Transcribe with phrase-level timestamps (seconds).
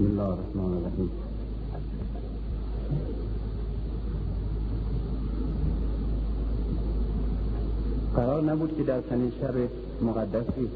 [0.00, 1.10] بسم الله الرحمن الرحیم.
[8.16, 9.54] قرار نبود که در چنین شب
[10.02, 10.68] مقدسی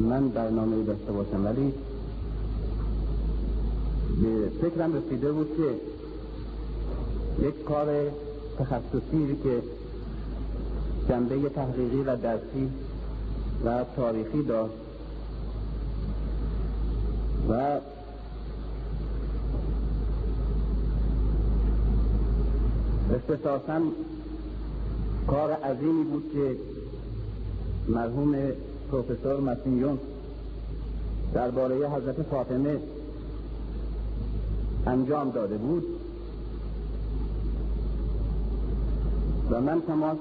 [0.00, 1.72] من برنامه داشته باشم ولی
[4.22, 5.68] به فکرم رسیده بود که
[7.46, 7.86] یک کار
[8.58, 9.62] تخصصی که
[11.08, 12.70] جنبه تحقیقی و درسی
[13.64, 14.74] و تاریخی داشت
[17.48, 17.80] و
[23.14, 23.80] اختصاصا
[25.26, 26.56] کار عظیمی بود که
[27.88, 28.36] مرحوم
[28.90, 29.98] پروفسور مسیون
[31.34, 32.78] درباره حضرت فاطمه
[34.86, 35.84] انجام داده بود.
[39.50, 40.18] و من تماس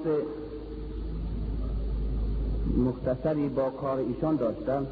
[2.78, 4.88] مختصری با کار ایشان داشتم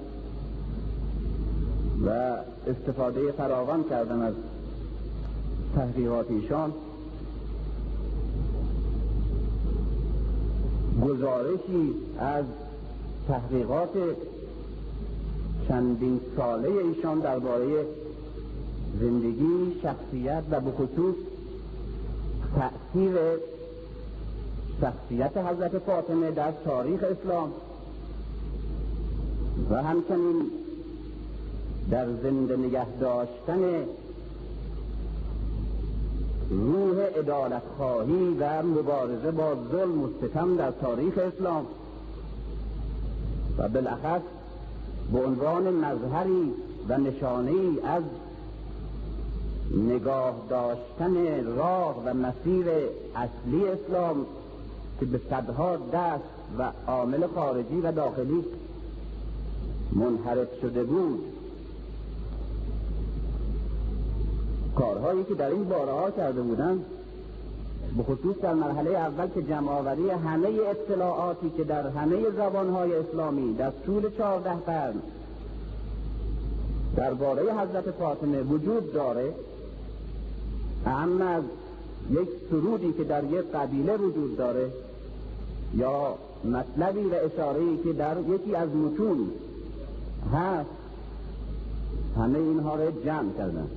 [2.06, 2.10] و
[2.68, 4.34] استفاده فراوان کردم از
[5.76, 6.74] تحقیقات ایشان.
[11.06, 12.46] گزارشی از
[13.28, 13.90] تحقیقات
[15.68, 17.86] چندین ساله ایشان درباره
[19.00, 21.16] زندگی شخصیت و بخصوص
[22.56, 23.16] تأثیر
[24.82, 27.52] شخصیت حضرت فاطمه در تاریخ اسلام.
[29.70, 30.52] و همچنین
[31.92, 33.62] در زنده نگه داشتن
[36.50, 41.66] روح ادالت خواهی و مبارزه با ظلم و ستم در تاریخ اسلام.
[43.58, 44.22] و بالاخص
[45.14, 46.54] به عنوان مظهری
[46.90, 47.52] و نشانه
[47.84, 48.04] از
[49.78, 52.66] نگاه داشتن راه و مسیر
[53.16, 54.26] اصلی اسلام
[55.00, 56.24] که به صدها دست
[56.60, 58.44] و عامل خارجی و داخلی
[59.92, 61.20] منحرف شده بود.
[64.76, 66.86] کارهایی که در این باره ها کرده بودند
[67.98, 73.72] به خصوص در مرحله اول که جمعآوری همه اطلاعاتی که در همه زبانهای اسلامی در
[73.86, 75.02] طول چهارده قرن
[76.96, 79.34] درباره حضرت فاطمه وجود داره
[80.86, 81.44] اما از
[82.12, 84.70] یک سرودی که در یک قبیله وجود داره
[85.76, 86.16] یا
[86.46, 89.30] مطلبی و اشارهی که در یکی از متون
[90.34, 90.70] هست.
[92.18, 93.68] همه اینها رو جمع کردن.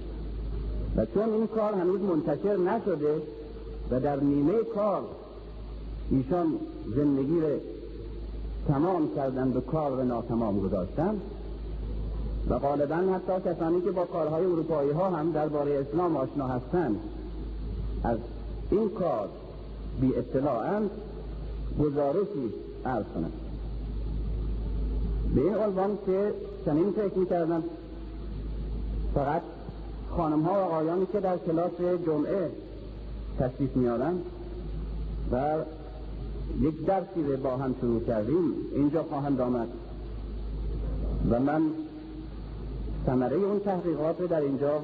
[0.97, 3.23] و چون این کار هنوز منتشر نشده
[3.91, 5.03] و در نیمه کار
[6.11, 6.47] ایشان
[6.97, 7.49] زندگی رو
[8.69, 11.21] تمام کردن به کار و ناتمام گذاشتن
[12.49, 17.01] و غالبا حتی کسانی که با کارهای اروپایی ها هم درباره اسلام آشنا هستند
[18.05, 18.19] از
[18.71, 19.29] این کار
[20.01, 20.91] بی اطلاعند
[21.81, 22.53] گزارشی
[22.87, 23.33] عرض کنند
[25.35, 26.35] به این عنوان که
[26.65, 27.63] چنین فکر می‌کردم.
[29.15, 29.43] فقط
[30.17, 31.73] خانم ها و آقایانی که در کلاس
[32.07, 32.51] جمعه
[33.39, 34.15] تشریف میارن
[35.33, 35.55] و
[36.61, 38.53] یک درسی رو با هم شروع کردیم.
[38.75, 39.69] اینجا خواهند آمد.
[41.31, 41.63] و من
[43.07, 44.81] ثمره اون تحقیقات رو در اینجا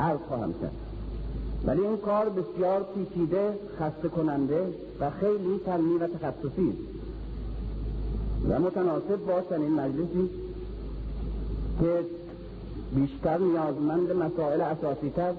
[0.00, 0.72] عرض خواهم کرد.
[1.66, 6.72] ولی این کار بسیار پیچیده خسته کننده و خیلی فنی و تخصصی.
[8.48, 10.30] و متناسب با چنین مجلسی
[11.80, 12.04] که
[12.94, 15.32] بیشتر نیازمند مسائل اساسی تر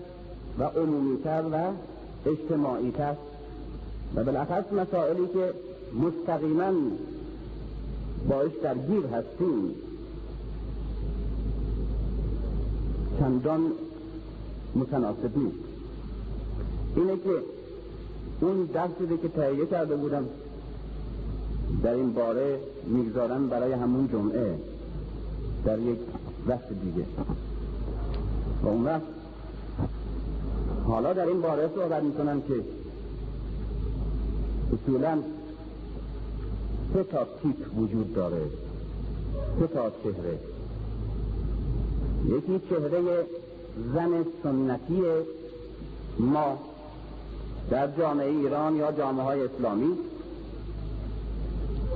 [0.59, 1.71] و عمومی تر و
[2.29, 3.15] اجتماعی تر
[4.15, 5.53] و بالاخص مسائلی که
[5.99, 6.71] مستقیما
[8.29, 9.75] باش درگیر هستیم.
[13.19, 13.71] چندان
[14.75, 15.57] متناسب نیست.
[16.95, 17.43] اینه که
[18.41, 20.25] اون درسی که تهیه کرده بودم
[21.83, 24.55] در این باره می‌گذارم برای همون جمعه
[25.65, 25.99] در یک
[26.47, 27.05] وقت دیگه.
[28.63, 29.01] و اون وقت
[30.87, 32.53] حالا در این باره صحبت می‌کنم که
[34.73, 35.17] اصولا
[36.93, 38.41] سه تا تیپ وجود داره
[39.59, 40.39] سه تا چهره.
[42.37, 43.25] یکی چهره
[43.93, 45.01] زن سنتی
[46.19, 46.57] ما
[47.69, 49.97] در جامعه ایران یا جامعه های اسلامی.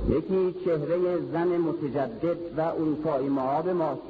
[0.08, 0.98] یکی چهره
[1.32, 4.00] زن متجدد و اروپایی معاب ماست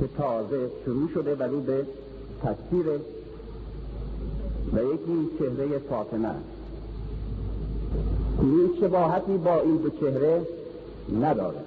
[0.00, 1.86] که تازه شروع شده و رو به
[2.42, 2.86] تصویر
[4.72, 6.34] و یکی چهره فاطمه.
[8.42, 10.42] هیچ شباهتی با این دو چهره
[11.20, 11.60] نداره.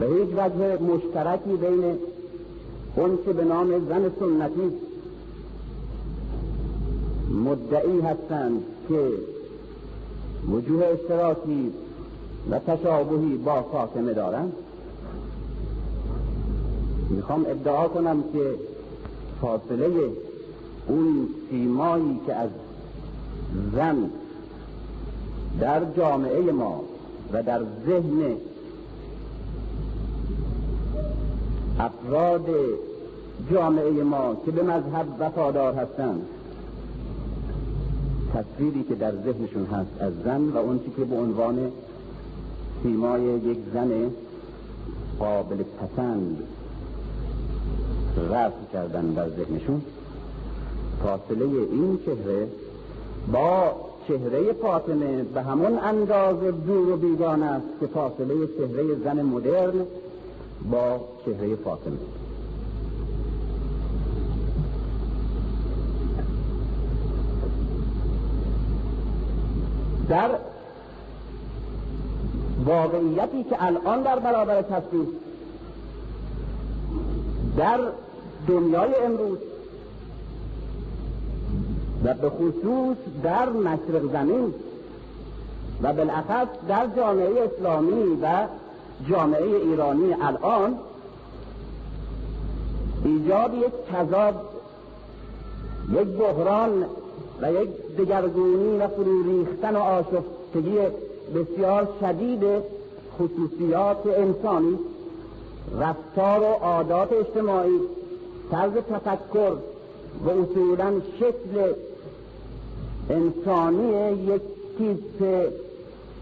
[0.00, 1.98] و هیچ وجه مشترکی بین
[2.96, 4.72] اون که به نام زن سنتی
[7.44, 9.12] مدعی هستند که
[10.48, 11.72] وجوه اشتراکی
[12.50, 14.52] و تشابهی با فاطمه دارند
[17.10, 18.54] می‌خوام ادعا کنم که
[19.40, 20.10] فاصله
[20.86, 22.50] اون سیمایی که از
[23.74, 24.10] زن
[25.60, 26.80] در جامعه ما
[27.32, 28.36] و در ذهن
[31.78, 32.46] افراد
[33.52, 36.22] جامعه ما که به مذهب وفادار هستند
[38.34, 41.72] تصویری که در ذهنشون هست از زن و اون که به عنوان
[42.82, 44.10] سیمای یک زن
[45.18, 46.42] قابل پسند
[48.30, 49.82] رفت کردن در ذهنشون
[51.02, 52.48] فاصله این چهره
[53.32, 53.72] با
[54.08, 59.86] چهره فاطمه به همون اندازه دور و بیگان است که فاصله چهره زن مدرن
[60.70, 61.96] با چهره فاطمه.
[70.08, 70.30] در
[72.64, 75.06] واقعیتی که الان در برابر تصویر
[77.56, 77.80] در
[78.48, 79.38] دنیای امروز
[82.04, 84.54] و به خصوص در مشرق زمین
[85.82, 88.46] و بالاخص در جامعه اسلامی و
[89.08, 90.78] جامعه ایرانی الان
[93.04, 94.34] ایجاد یک تضاد
[95.92, 96.84] یک بحران
[97.44, 97.68] و یک
[97.98, 100.78] دگرگونی و فرو ریختن و آشفتگی
[101.34, 102.42] بسیار شدید
[103.18, 104.78] خصوصیات انسانی
[105.80, 107.80] رفتار و عادات اجتماعی
[108.50, 109.52] طرز تفکر
[110.24, 111.72] و اصولا شکل
[113.10, 114.42] انسانی یک
[114.78, 115.48] تیپ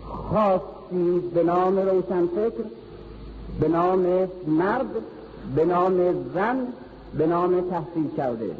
[0.04, 2.64] خاصی به نام روشنفکر
[3.60, 4.90] به نام مرد
[5.56, 6.66] به نام زن
[7.18, 8.50] به نام تحصیل کرده.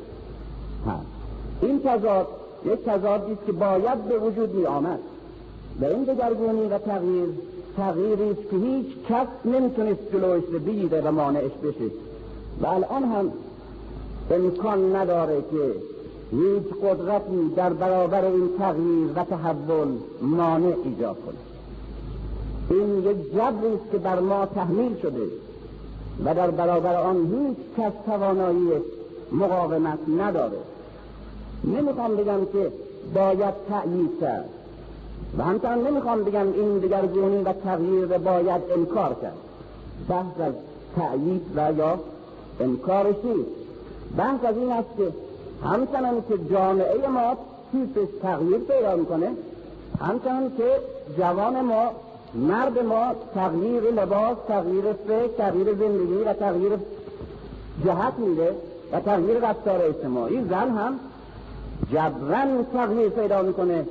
[0.87, 1.07] هست
[1.63, 2.27] این تضاد
[2.67, 4.99] یک تضادی است که باید به وجود می آمد
[5.81, 7.29] و این دگرگونی و تغییر
[7.77, 11.91] تغییری است که هیچ کس نمی‌تونست جلوش بگیره و مانعش بشه.
[12.61, 13.33] و الان هم
[14.31, 15.75] امکان نداره که
[16.31, 19.89] هیچ قدرتی در برابر این تغییر و تحول
[20.23, 21.35] مانع ایجاد کنه.
[22.71, 25.27] این یک جبری است که بر ما تحمیل شده
[26.25, 28.69] و در برابر آن هیچ کس توانایی
[29.33, 30.59] مقاومت نداره.
[31.65, 32.73] نمی‌خوام بگم که
[33.15, 34.49] باید تأیید کرد.
[35.39, 39.37] و همچنان نمی‌خوام بگم این دگرگونی و تغییر باید انکار کرد.
[40.09, 40.53] بحث از
[40.97, 41.99] تأیید و یا
[42.61, 43.51] انکارش نیست
[44.17, 45.09] بحث از این است که
[45.69, 47.37] همچنان که جامعه ما
[47.73, 49.31] تیپش تغییر پیدا می‌کنه
[50.01, 50.81] همچنان که
[51.19, 51.91] جوان ما
[52.35, 56.73] مرد ما تغییر لباس تغییر فکر تغییر زندگی و تغییر
[57.85, 58.55] جهت میده
[58.93, 60.45] و تغییر رفتار اجتماعی.
[60.51, 61.01] زن هم
[61.91, 63.87] جبران تغییر پیدا می‌کنه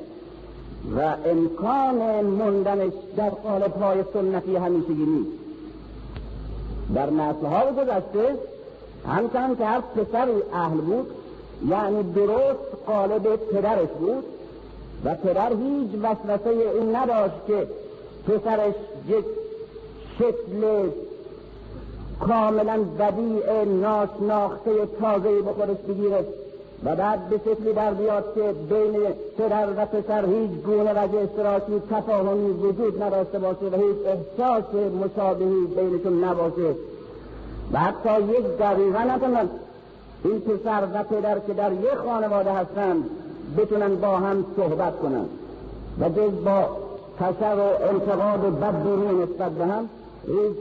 [0.97, 5.41] و امکان موندنش در قالب های سنتی همیشگی نیست.
[6.95, 8.35] در نسل های گذشته
[9.07, 11.07] همچنان که هر پسری اهل بود
[11.67, 14.23] یعنی درست قالب پدرش بود
[15.05, 17.67] و پدر هیچ وسوسه این نداشت که
[18.27, 18.75] پسرش
[19.07, 19.25] یک
[20.19, 20.89] شکل
[22.19, 24.71] کاملا بدیع ناشناخته
[25.01, 26.25] تازه به خودش بگیره.
[26.85, 28.99] و بعد به شکلی در بیاد که بین
[29.37, 35.65] پدر و پسر هیچ گونه وجه اشتراکی تفاهمی وجود نداشته باشه و هیچ احساس مشابهی
[35.65, 36.75] بینشون نباشه.
[37.73, 39.49] و حتی یک دقیقه نتونن
[40.23, 43.03] این پسر و پدر که در یک خانواده هستند
[43.57, 45.25] بتونن با هم صحبت کنن
[45.99, 46.77] و جز با
[47.19, 49.89] تشر و انتقاد و بدبینی نسبت به هم
[50.27, 50.57] هیچ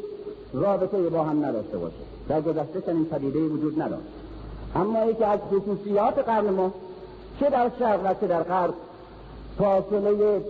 [0.55, 1.95] رابطه با هم نداشته باشه.
[2.29, 4.20] در گذشته چنین پدیده وجود نداشت.
[4.77, 6.73] اما یکی از خصوصیات قرن ما
[7.41, 8.75] چه در شرق و چه در غرب
[9.59, 10.41] فاصله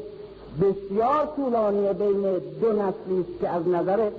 [0.61, 2.23] بسیار طولانی بین
[2.61, 4.11] دو نسلی است که از نظر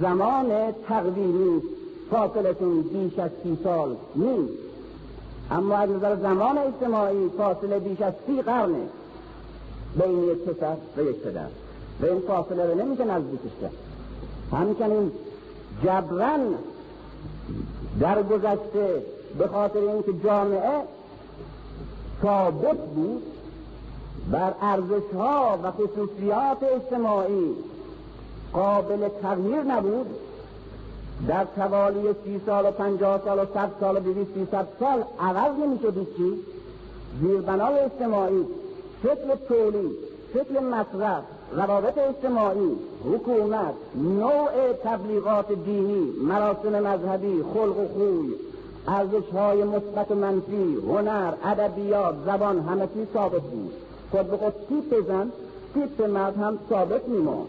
[0.00, 1.62] زمان تقویمی
[2.10, 4.52] فاصلتون بیش از سی سال نیست.
[5.50, 8.88] اما از نظر زمان اجتماعی فاصله بیش از سی قرنه.
[9.96, 11.46] بین یک پسر و یک پدر.
[12.00, 13.72] و این فاصله رو نمیشه نزدیکش کرد
[14.52, 15.12] همچنین
[15.84, 16.54] جبران
[18.00, 19.02] در گذشته
[19.38, 20.82] به خاطر اینکه جامعه
[22.22, 23.22] ثابت بود
[24.30, 27.54] بر ارزش ها و خصوصیات اجتماعی
[28.52, 30.06] قابل تغییر نبود.
[31.28, 35.58] در توالی سی سال و پنجاه سال و صد سال و دویست سیصد سال عوض
[35.58, 36.32] نمی شد چی
[37.20, 38.46] زیربنای اجتماعی
[39.02, 39.90] شکل تولید
[40.34, 48.34] شکل مصرف روابط اجتماعی حکومت نوع تبلیغات دینی مراسم مذهبی خلق و خوی
[48.86, 53.72] ارزش های مثبت و منفی هنر ادبیات زبان همه چیز ثابت بود
[54.10, 55.32] خود به خود تیپ زن
[55.74, 57.46] تیپ مرد هم ثابت میماند.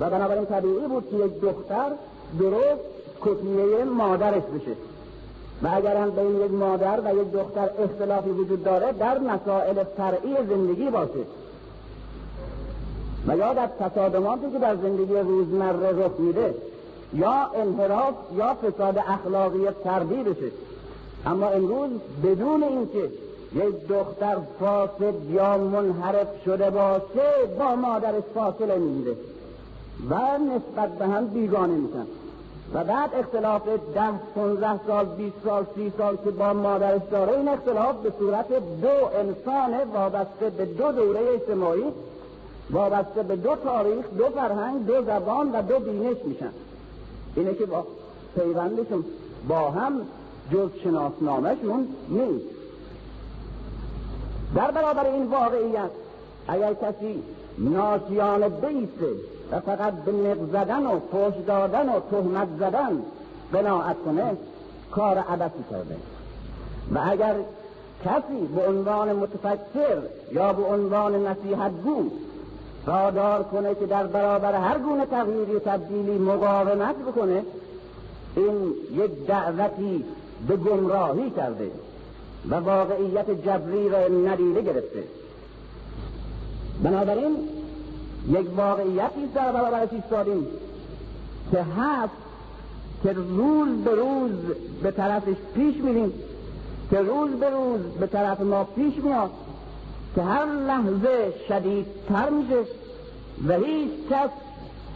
[0.00, 1.90] و بنابراین طبیعی بود که یک دختر
[2.38, 2.80] درست
[3.20, 4.76] کپیه مادرش بشه.
[5.62, 10.34] و اگر هم بین یک مادر و یک دختر اختلافی وجود داره در مسائل فرعی
[10.48, 11.24] زندگی باشه.
[13.26, 16.54] و یا در تصادماتی که در زندگی روزمره رخ میده
[17.14, 20.50] یا انحراف یا فساد اخلاقی فردی بشه.
[21.26, 21.90] اما امروز
[22.24, 23.10] بدون اینکه
[23.54, 29.16] یک دختر فاسد یا منحرف شده باشه با مادرش فاصله می‌گیره
[30.10, 32.06] و نسبت به هم بیگانه میشن.
[32.74, 33.62] و بعد اختلاف
[33.94, 38.48] ده پونزده سال بیست سال سی سال که با مادرش داره این اختلاف به صورت
[38.82, 41.84] دو انسان وابسته به دو دوره اجتماعی
[42.70, 46.50] وابسته به دو تاریخ دو فرهنگ دو زبان و دو بینش میشن.
[47.36, 47.86] اینه که با
[48.34, 49.04] پیوندشون
[49.48, 50.00] با هم
[50.52, 52.44] جز شناسنامهشون نیست.
[54.54, 55.90] در برابر این واقعیت
[56.48, 57.22] اگر کسی
[57.58, 59.12] ناسیان بیسته
[59.52, 63.02] و فقط به نق زدن و پوش دادن و تهمت زدن
[63.52, 64.36] قناعت کنه
[64.90, 65.96] کار عبسی کرده.
[66.94, 67.34] و اگر
[68.04, 69.98] کسی به عنوان متفکر
[70.32, 72.10] یا به عنوان نصیحتگو
[72.86, 77.42] رادار کنه که در برابر هر گونه تغییری و تبدیلی مقاومت بکنه
[78.36, 80.04] این یک دعوتی
[80.48, 81.70] به گمراهی کرده
[82.50, 85.04] و واقعیت جبری را ندیده گرفته.
[86.82, 87.36] بنابراین
[88.28, 90.46] یک واقعیتی در برابرش ایستادیم
[91.52, 92.12] که هست
[93.02, 94.30] که روز به روز
[94.82, 96.12] به طرفش پیش میریم
[96.90, 99.30] که روز به روز به طرف ما پیش میاد.
[100.16, 102.70] که هر لحظه شدیدتر میشه
[103.48, 104.30] و هیچ کس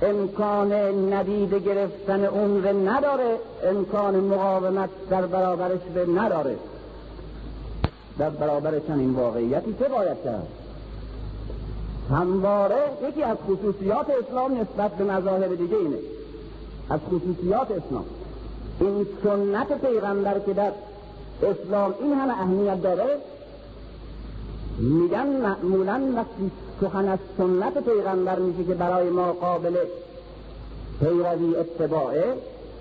[0.02, 0.72] امکان
[1.12, 6.56] ندیده گرفتن اون رو نداره امکان مقاومت در برابرش به نداره.
[8.18, 10.46] در برابر چنین واقعیتی چه باید کرد؟
[12.10, 15.98] همواره یکی از خصوصیات اسلام نسبت به مذاهب دیگه اینه.
[16.90, 18.04] از خصوصیات اسلام.
[18.80, 20.72] این سنت پیغمبر که در
[21.42, 23.04] اسلام این همه اهمیت داره
[24.80, 29.76] میگن معمولا وقتی سخن از سنت پیغمبر میشه که برای ما قابل
[31.00, 32.34] پیروی اتباعه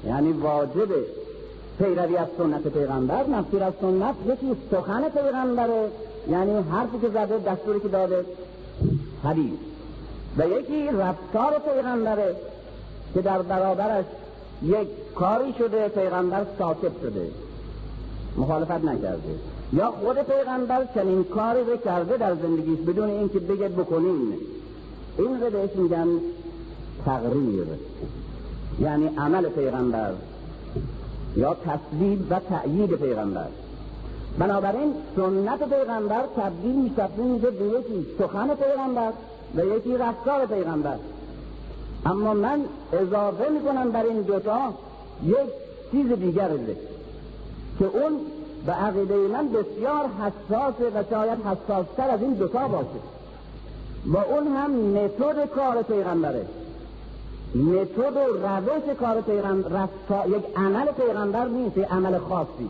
[0.07, 0.89] یعنی واجب
[1.79, 5.89] پیروی از سنت پیغمبر نفسیر از سنت یکی سخن پیغمبره.
[6.29, 8.25] یعنی حرفی که زده دستوری که داده.
[9.23, 9.59] حدیث.
[10.37, 12.35] و یکی رفتار پیغمبره
[13.13, 14.05] که در برابرش
[14.63, 17.27] یک کاری شده پیغمبر ساکت شده.
[18.37, 19.35] مخالفت نکرده.
[19.73, 24.33] یا خود پیغمبر چنین کاری رو کرده در زندگیش بدون اینکه بگه بکنین
[25.17, 26.07] این رو بهش میگن
[27.05, 27.67] تغییر
[28.79, 30.11] یعنی عمل پیغمبر
[31.35, 33.47] یا تصویب و تأیید پیغمبر.
[34.39, 37.07] بنابراین سنت پیغمبر تبدیل میشه
[37.51, 39.11] به یکی سخن پیغمبر
[39.55, 40.95] و یکی رفتار پیغمبر.
[42.05, 42.59] اما من
[42.93, 44.73] اضافه می‌کنم بر این دوتا
[45.25, 45.35] یک
[45.91, 46.49] چیز دیگر
[47.79, 48.19] که اون
[48.65, 52.99] به عقیده من بسیار حساسه و شاید حساستر از این دوتا باشه.
[54.05, 56.45] و اون هم متد کار پیغمبره.
[57.55, 59.87] متد و روش کار پیغمبر
[60.27, 62.69] یک عمل پیغمبر نیست یک عمل خاصی.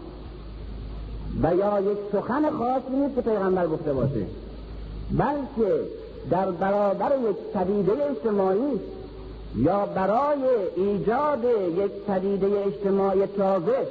[1.43, 4.25] و یا یک سخن خاصی نیست که پیغمبر گفته باشه.
[5.11, 5.79] بلکه
[6.31, 8.79] در برابر یک پدیده اجتماعی
[9.55, 10.39] یا برای
[10.75, 11.43] ایجاد
[11.77, 13.87] یک پدیده اجتماعی تازه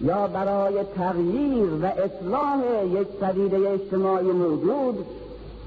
[0.00, 5.04] یا برای تغییر و اصلاح یک پدیده اجتماعی موجود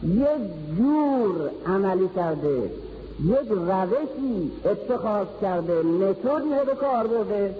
[0.03, 2.71] یک جور عملی کرده
[3.25, 7.55] یک روشی اتخاذ کرده متد به کار برده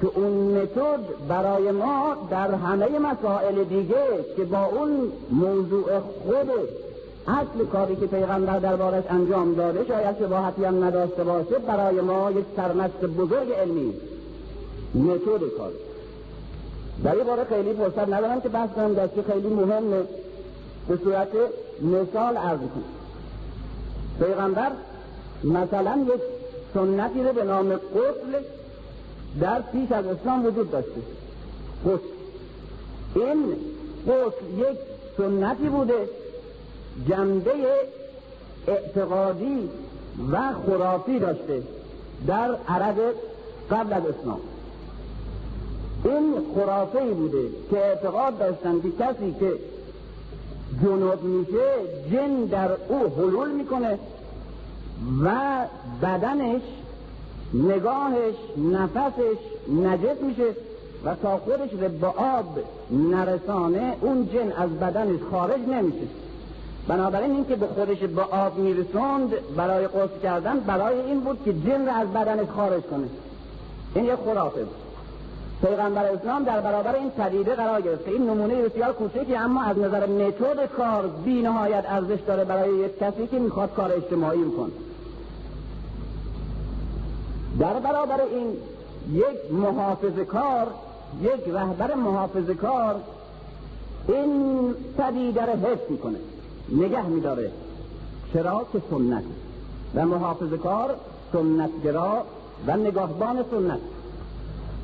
[0.00, 4.04] که اون متد برای ما در همه مسائل دیگه
[4.36, 6.50] که با اون موضوع خود
[7.28, 12.44] اصل کاری که پیغمبر دربارش انجام داده شاید شباهتی هم نداشته باشه برای ما یک
[12.56, 13.94] سرمست بزرگ علمی
[14.94, 15.72] متد کار.
[17.04, 20.02] در این باره خیلی فرصت ندارم که بحث کنم دستی خیلی مهمه
[20.88, 21.28] به صورت
[21.82, 22.84] مثال عرض کنم
[24.18, 24.70] پیغمبر
[25.44, 26.20] مثلا یک
[26.74, 28.42] سنتی رو به نام قتل
[29.40, 31.00] در پیش از اسلام وجود داشته.
[31.86, 31.98] قتل.
[33.14, 33.56] این
[34.06, 34.78] قتل یک
[35.16, 36.08] سنتی بوده
[37.08, 37.50] جنبه
[38.66, 39.68] اعتقادی
[40.32, 41.62] و خرافی داشته
[42.26, 42.96] در عرب
[43.70, 44.40] قبل از اسلام.
[46.04, 49.52] این خرافه ای بوده که اعتقاد داشتن که کسی که
[50.82, 51.64] جنوب میشه
[52.12, 53.98] جن در او حلول می‌کنه
[55.24, 55.30] و
[56.02, 56.62] بدنش
[57.54, 58.34] نگاهش
[58.72, 59.38] نفسش
[59.82, 60.50] نجس میشه
[61.04, 62.58] و تا خودش رو به آب
[62.90, 66.06] نرسانه اون جن از بدنش خارج نمیشه.
[66.88, 71.52] بنابراین این که به خودش به آب میرسوند برای قصد کردن برای این بود که
[71.52, 73.06] جن را از بدنش خارج کنه.
[73.94, 74.83] این یک خرافه بود.
[75.62, 78.10] پیغمبر اسلام در برابر این پدیده قرار گرفته.
[78.10, 82.98] این نمونه بسیار کوچکی اما از نظر متد کار بی نهایت ارزش داره برای یک
[82.98, 84.72] کسی که می‌خواد کار اجتماعی بکنه.
[87.60, 88.48] در برابر این
[89.12, 90.66] یک محافظ کار
[91.22, 92.94] یک رهبر محافظ کار
[94.08, 96.18] این پدیده را حفظ می‌کنه.
[96.72, 97.50] نگه میداره.
[98.32, 99.24] چرا؟ که سنت.
[99.94, 100.94] و محافظ کار
[101.32, 102.22] سنتگرا
[102.66, 103.78] و نگاهبان سنت.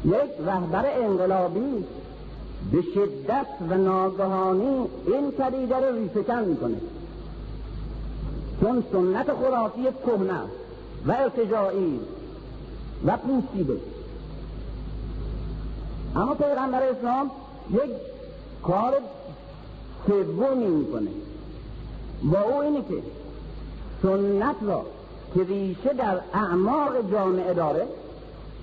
[0.04, 1.84] یک رهبر انقلابی
[2.72, 6.76] به شدت و ناگهانی این پدیده رو ریشهکن می‌کنه.
[8.60, 10.40] چون سنت خرافی کهنه
[11.06, 12.00] و ارتجاعی
[13.06, 13.76] و پوسیده.
[16.16, 17.30] اما پیغمبر اسلام
[17.70, 17.90] یک
[18.62, 18.94] کار
[20.06, 21.10] سومی می‌کنه.
[22.22, 23.02] با او اینه که
[24.02, 24.84] سنت را
[25.34, 27.86] که ریشه در اعماق جامعه داره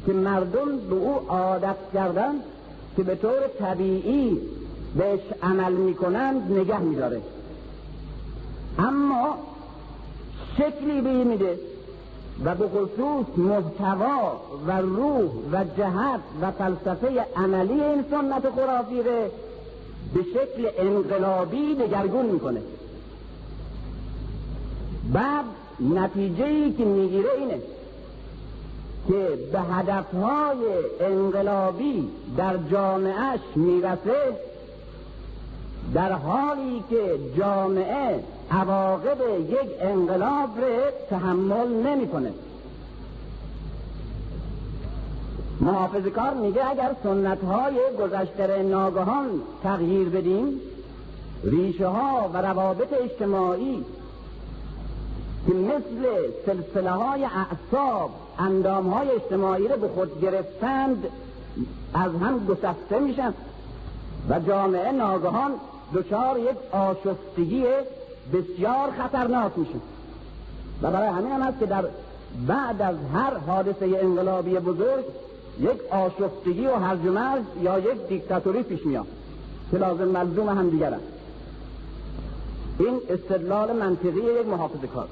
[0.08, 2.34] که مردم به او عادت کردن
[2.98, 4.42] که به طور طبیعی
[4.96, 7.22] بهش عمل می‌کنند نگه میداره.
[8.80, 9.38] اما
[10.58, 11.60] شکلی به میده
[12.46, 19.02] و به خصوص محتوا و روح و جهت و فلسفه عملی این سنت خرافی
[20.14, 22.62] به شکل انقلابی دگرگون می‌کنه.
[25.14, 25.46] بعد
[25.80, 27.62] نتیجه ای که می‌گیره اینه
[29.08, 30.58] که به هدفهای
[31.00, 34.38] انقلابی در جامعهش می‌رسه
[35.94, 39.18] در حالی که جامعه عواقب
[39.50, 42.34] یک انقلاب رو تحمل نمی‌کنه
[45.62, 49.30] محافظ کار میگه اگر سنت های گذشته ناگهان
[49.64, 50.60] تغییر بدیم
[51.44, 53.86] ریشه ها و روابط اجتماعی
[55.48, 56.08] که مثل
[56.46, 61.08] سلسله های اعصاب اندام های اجتماعی رو به خود گرفتند
[61.94, 63.34] از هم گسسته میشن
[64.30, 65.52] و جامعه ناگهان
[65.94, 67.66] دچار یک آشفتگی
[68.34, 69.80] بسیار خطرناک میشه.
[70.82, 71.84] و برای همین هم هست که در
[72.48, 75.06] بعد از هر حادثه انقلابی بزرگ
[75.60, 79.08] یک آشفتگی و هرج مرج یا یک دیکتاتوری پیش میاد
[79.72, 81.00] که لازم ملزوم هم دیگرن
[82.80, 85.08] این استدلال منطقی یک محافظ کار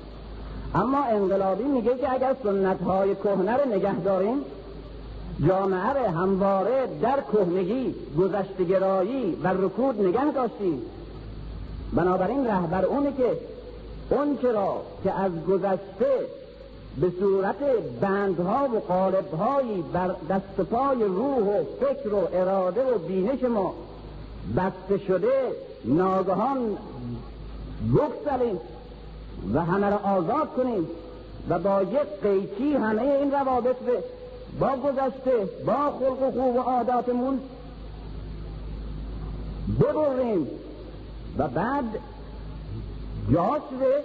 [0.76, 4.38] اما انقلابی میگه که اگر سنت های کهنه رو نگه داریم
[5.48, 10.82] جامعه رو همواره در کهنگی گذشتگرایی و رکود نگه داشتیم.
[11.94, 13.38] بنابراین رهبر اونه که
[14.10, 16.12] اون چرا که از گذشته
[17.02, 17.56] به صورت
[18.02, 23.74] بندها و قالبهایی بر دست پای روح و فکر و اراده و بینش ما
[24.58, 25.52] بسته شده
[25.86, 26.78] ناگهان
[27.94, 28.60] بگسلیم.
[29.54, 30.88] و همه را آزاد کنیم
[31.50, 34.04] و با یک قیچی همه این روابط به
[34.60, 37.40] با گذشته با خلق و خوب و عاداتمون
[39.80, 40.48] ببریم.
[41.38, 41.86] و بعد
[43.34, 44.04] جاش به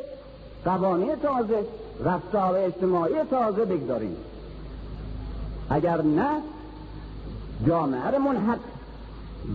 [0.65, 1.65] قوانین تازه
[2.05, 4.17] رفتار اجتماعی تازه بگذاریم.
[5.71, 6.31] اگر نه
[7.67, 8.59] جامعه منحق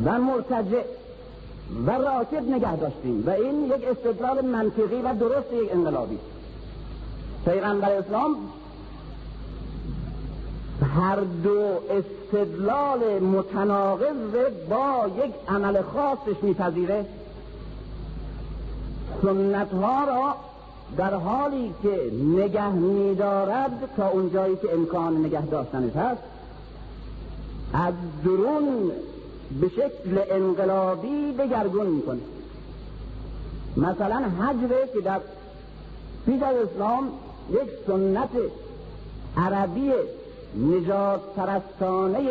[0.06, 0.84] و مرتجع.
[1.88, 6.18] و راکد نگه داشتیم و این یک استدلال منطقی و درست یک انقلابی.
[7.46, 8.36] پیغمبر اسلام
[10.96, 14.16] هر دو استدلال متناقض
[14.70, 17.06] با یک عمل خاصش میپذیره.
[19.22, 20.36] سنت ها را
[20.98, 26.22] در حالی که نگه میدارد تا اونجایی که امکان نگه داشتنش هست
[27.74, 27.94] از
[28.26, 28.92] درون
[29.62, 32.20] به شکل انقلابی دگرگون می‌کنه.
[33.78, 35.20] مثلا حجره که در
[36.26, 37.10] پیش از اسلام
[37.52, 38.30] یک سنت
[39.38, 39.92] عربی
[40.58, 42.30] نجات پرستانه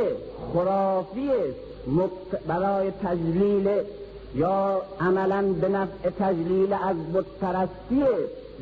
[0.52, 1.30] خرافی
[2.46, 3.68] برای تجلیل
[4.34, 6.96] یا عملا به نفع تجلیل از
[7.40, 8.04] پرستی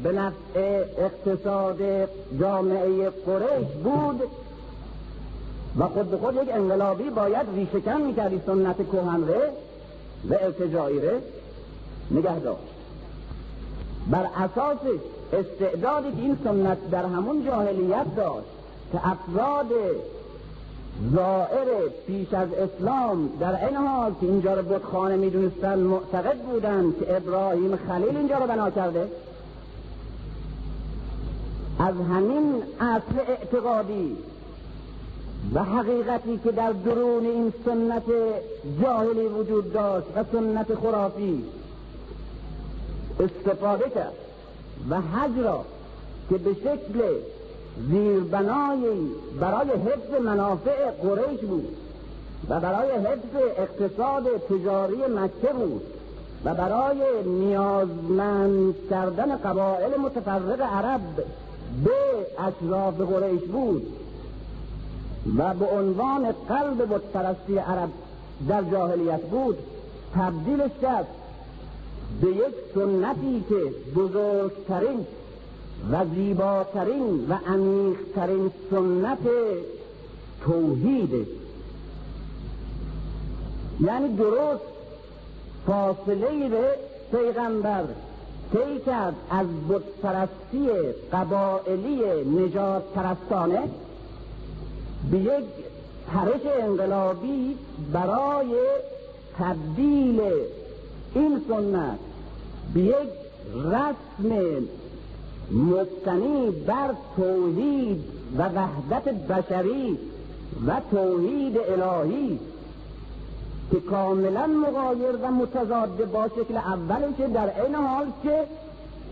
[0.02, 1.78] به نفع اقتصاد
[2.40, 4.22] جامعه قریش بود.
[5.78, 9.22] و خود به خود یک انقلابی باید ریشکن می‌کردی سنت کهن
[10.30, 11.20] و ارتجاعی ره
[12.10, 12.72] نگه داشت
[14.10, 14.78] بر اساس
[15.32, 18.46] استعدادی که این سنت در همون جاهلیت داشت
[18.92, 19.66] که افراد
[21.14, 27.16] زائر پیش از اسلام در این حال که اینجا رو بتخانه می‌دونستن معتقد بودند که
[27.16, 29.08] ابراهیم خلیل اینجا رو بنا کرده
[31.78, 34.16] از همین اصل اعتقادی
[35.54, 38.02] و حقیقتی که در درون این سنت
[38.82, 41.44] جاهلی وجود داشت و سنت خرافی
[43.20, 44.14] استفاده کرد
[44.90, 45.64] و حج را
[46.30, 47.00] که به شکل
[47.90, 51.76] زیربنایی برای حفظ منافع قریش بود
[52.48, 55.82] و برای حفظ اقتصاد تجاری مکه بود
[56.44, 61.00] و برای نیازمند کردن قبایل متفرق عرب
[61.84, 61.90] به
[62.38, 64.01] اشراف قریش بود.
[65.38, 67.88] و به عنوان قلب بتپرستی عرب
[68.48, 69.58] در جاهلیت بود
[70.14, 71.06] تبدیلش کرد
[72.20, 75.06] به یک سنتی که بزرگترین
[75.92, 79.18] و زیباترین و عمیقترین سنت
[80.44, 81.26] توحید.
[83.80, 84.62] یعنی درست
[85.66, 86.74] فاصله به
[87.10, 87.84] پیغمبر
[88.52, 90.68] طی کرد از بتپرستی
[91.12, 93.62] قبائلی نجات پرستانه
[95.10, 95.44] به یک
[96.12, 97.56] پرش انقلابی
[97.92, 98.54] برای
[99.38, 100.20] تبدیل
[101.14, 101.98] این سنت
[102.74, 103.08] به یک
[103.54, 104.62] رسم
[105.52, 108.04] مبتنی بر توحید
[108.38, 109.98] و وحدت بشری
[110.66, 112.38] و توحید الهی
[113.70, 116.56] که کاملا مغایر و متضاد با شکل
[117.16, 118.44] که در این حال که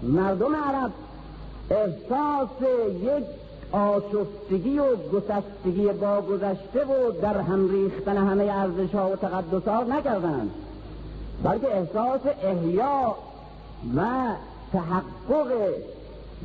[0.03, 0.90] مردم عرب
[1.70, 2.48] احساس
[3.03, 3.24] یک
[3.72, 9.83] آشفتگی و گسستگی با گذشته و در هم ریختن همه ارزش ها و تقدس ها
[9.83, 10.50] نکردند.
[11.42, 13.14] بلکه احساس احیا
[13.96, 14.04] و
[14.72, 15.52] تحقق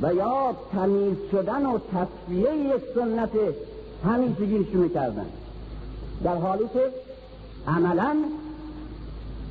[0.02, 3.30] و یا تمیز شدن و تصفیه یک سنت
[4.04, 5.26] همیشگیشون می‌کردن
[6.24, 6.80] در حالی که
[7.68, 8.16] عملا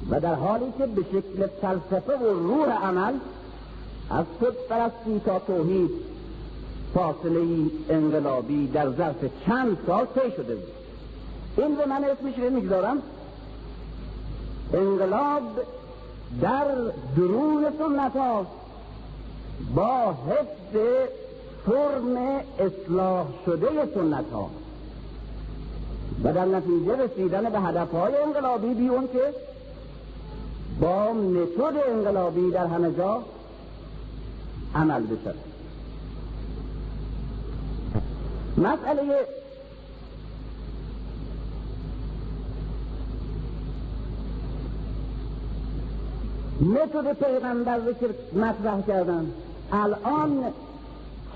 [0.10, 3.14] و در حالی که به شکل فلسفه و روح عمل
[4.10, 6.15] از خود پرستی تا توحید
[6.96, 7.42] فاصله
[7.90, 10.74] انقلابی در ظرف چند سال طی شده بود.
[11.58, 12.98] این به من اسمش رو می‌گذارم.
[14.74, 15.44] انقلاب
[16.42, 16.66] در
[17.18, 18.46] درون سنت ها
[19.76, 20.78] با حفظ
[21.66, 22.18] فرم
[22.60, 24.50] اصلاح شده سنت ها.
[26.24, 29.34] و در نتیجه رسیدن به هدف های انقلابی بیون که
[30.82, 33.22] با متد انقلابی در همه جا
[34.76, 35.55] عمل بشه.
[38.58, 39.26] مسئله
[46.62, 49.32] متد پیغمبر رو که مطرح کردن.
[49.72, 50.44] الان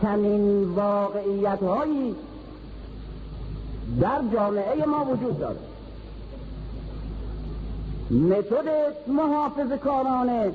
[0.01, 2.15] چنین واقعیت هایی
[4.01, 5.59] در جامعه ما وجود داره.
[8.11, 8.67] متد
[9.07, 10.51] محافظ کارانه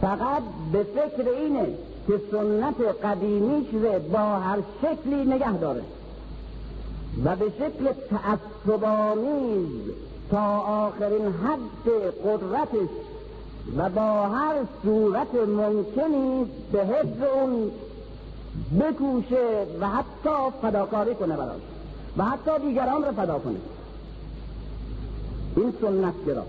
[0.00, 1.66] فقط به فکر اینه
[2.06, 5.82] که سنت قدیمیش رو با هر شکلی نگه داره
[7.24, 9.68] و به شکل تعصبانیز
[10.30, 11.92] تا آخرین حد
[12.24, 12.88] قدرتش
[13.76, 17.70] و با هر صورت ممکنی به حفظ اون
[18.80, 21.60] بکوشه و حتی فداکاری کنه براش
[22.16, 23.56] و حتی دیگران رو فدا کنه.
[25.56, 26.42] این سنت گرا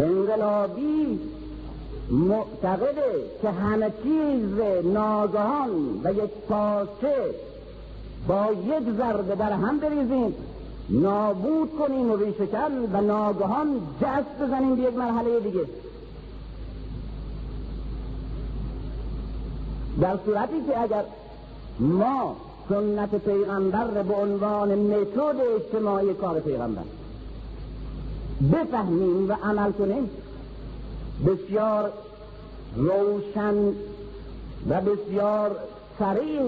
[0.00, 1.20] انقلابی
[2.10, 7.34] معتقده که همه چیز ناگهان و یک پاسه
[8.28, 10.34] با یک ضربه در هم بریزیم.
[10.90, 15.64] نابود کنیم و ریشکن و ناگهان جست بزنیم به یک مرحله دیگه.
[20.00, 21.04] در صورتی که اگر
[21.80, 22.36] ما
[22.68, 26.82] سنت پیغمبر به عنوان متد اجتماعی کار پیغمبر
[28.52, 30.10] بفهمیم و عمل کنیم
[31.26, 31.92] بسیار
[32.76, 33.54] روشن
[34.68, 35.56] و بسیار
[35.98, 36.40] سریع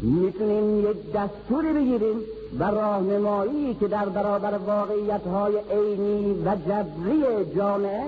[0.00, 2.16] می‌تونیم یک دستوری بگیریم
[2.58, 8.02] و راهنمایی که در برابر واقعیت های عینی و جبری جامعه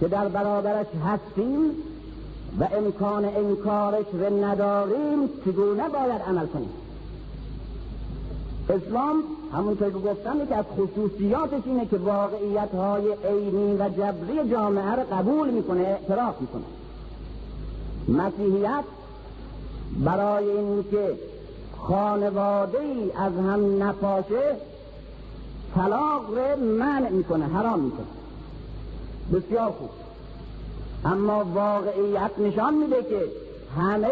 [0.00, 1.70] که در برابرش هستیم
[2.60, 6.70] و امکان انکارش رو نداریم چگونه باید عمل کنیم؟
[8.70, 9.22] اسلام
[9.54, 15.02] همونطور که گفتم که از خصوصیاتش اینه که واقعیت های عینی و جبری جامعه رو
[15.12, 16.64] قبول می‌کنه اعتراف می‌کنه.
[18.08, 18.84] مسیحیت
[20.04, 21.14] برای اینکه
[21.78, 24.56] خانواده ای از هم نپاشه
[25.74, 28.06] طلاق رو منع می‌کنه حرام می‌کنه.
[29.32, 29.90] بسیار خوب.
[31.04, 33.24] اما واقعیت نشان میده که
[33.80, 34.08] همه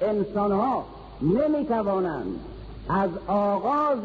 [0.00, 0.84] انسان ها
[1.22, 2.40] نمی‌توانند
[2.88, 3.98] از آغاز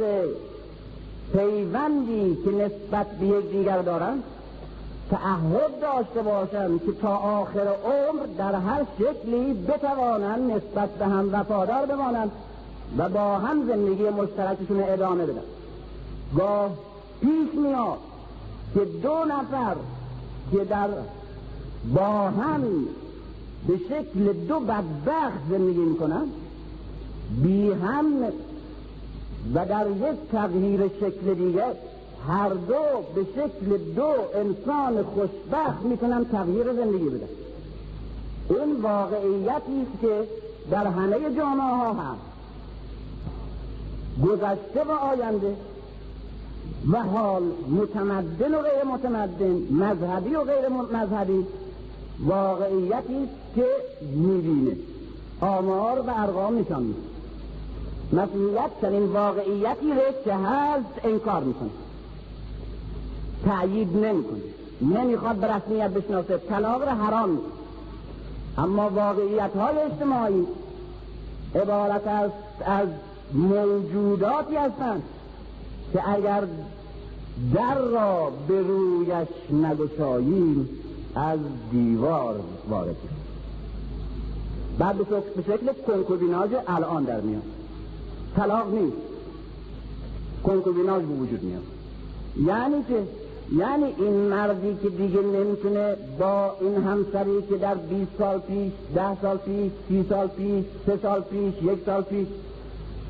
[1.33, 4.23] پیوندی که نسبت به یکدیگر دارند
[5.11, 11.85] تعهد داشته باشند که تا آخر عمر در هر شکلی بتوانند نسبت به هم وفادار
[11.85, 12.31] بمانند
[12.97, 15.41] و با هم زندگی مشترکشون ادامه بدن
[16.37, 16.71] گاه
[17.21, 17.97] پیش میاد
[18.73, 19.75] که دو نفر
[20.51, 20.87] که در
[21.95, 22.61] با هم
[23.67, 26.25] به شکل دو بدبخت زندگی می‌کنن
[27.43, 28.23] بی هم
[29.55, 31.63] و در یک تغییر شکل دیگه
[32.27, 32.75] هر دو
[33.15, 37.27] به شکل دو انسان خوشبخت می‌تونن تغییر زندگی بدن.
[38.49, 40.23] این واقعیتی است که
[40.71, 42.21] در همه جامعه ها هست.
[44.23, 45.55] گذشته و آینده
[46.91, 51.45] و حال متمدن و غیر متمدن مذهبی و غیر مذهبی
[52.25, 53.65] واقعیتی است که
[54.15, 54.75] می‌بینه.
[55.41, 57.10] آمار و ارقام نشان میده.
[58.13, 61.69] مسیحیت چنین واقعیتی رو که هست انکار می‌کنه.
[63.45, 64.41] تأیید نمی‌کنه.
[64.81, 66.37] نمی‌خواد به رسمیت بشناسه.
[66.37, 67.51] طلاق رو حرام می‌کنه.
[68.57, 70.47] اما واقعیت های اجتماعی
[71.55, 72.87] عبارت است از
[73.33, 75.03] موجوداتی هستند
[75.93, 76.43] که اگر
[77.53, 80.69] در را به رویش نگشاییم
[81.15, 81.39] از
[81.71, 82.95] دیوار وارد
[84.79, 87.41] بعد به شکل کنکوبیناژ الان در میاد
[88.35, 88.97] طلاق نیست.
[90.43, 91.61] کنکوبیناژ به وجود میاد.
[92.45, 93.03] یعنی که
[93.57, 99.21] یعنی این مردی که دیگه نمی‌تونه با این همسری که در 20 سال پیش ده
[99.21, 102.27] سال پیش سی سال پیش سه سال پیش یک سال پیش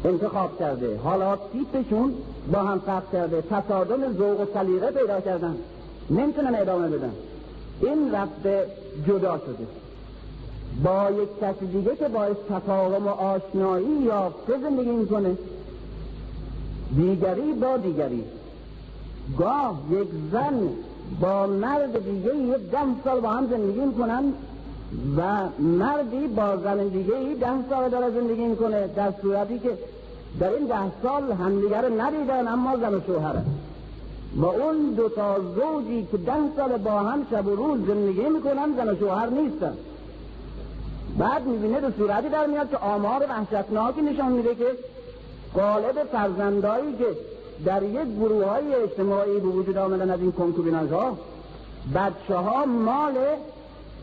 [0.05, 0.97] انتخاب کرده.
[0.97, 2.13] حالا تیپشون
[2.53, 3.41] با هم فرق کرده.
[3.41, 5.55] تصادم ذوق و سلیقه پیدا کردن.
[6.10, 7.12] نمی‌تونن ادامه بدن.
[7.81, 8.65] این رفته
[9.07, 9.67] جدا شده.
[10.84, 15.38] با یک کسی دیگه که باعث تفاهم و آشنایی یافته زندگی می‌کنه؟
[16.95, 18.23] دیگری با دیگری.
[19.38, 20.69] گاه یک زن
[21.21, 24.23] با مرد دیگه یک ده سال با هم زندگی می‌کنن
[25.17, 25.21] و
[25.60, 29.69] مردی با زن دیگه ده سال داره زندگی می‌کنه در صورتی که
[30.39, 33.41] در این ده سال همدیگر ندیدن اما زن و شوهره.
[34.36, 38.75] و اون دو تا زوجی که ده سال با هم شب و روز زندگی می‌کنن
[38.77, 39.73] زن و شوهر نیستن.
[41.17, 44.65] بعد می‌بینه دو صورتی در میاد که آمار وحشتناکی نشان میده که
[45.54, 47.06] قالب فرزندایی که
[47.65, 51.17] در یک گروه های اجتماعی به وجود آمدن از این کنکوبیناژ ها
[51.95, 53.17] بچه ها مال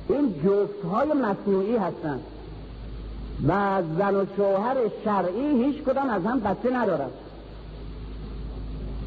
[0.09, 2.23] این جفت های مصنوعی هستند
[3.49, 7.11] و زن و شوهر شرعی هیچ کدام از هم بچه ندارد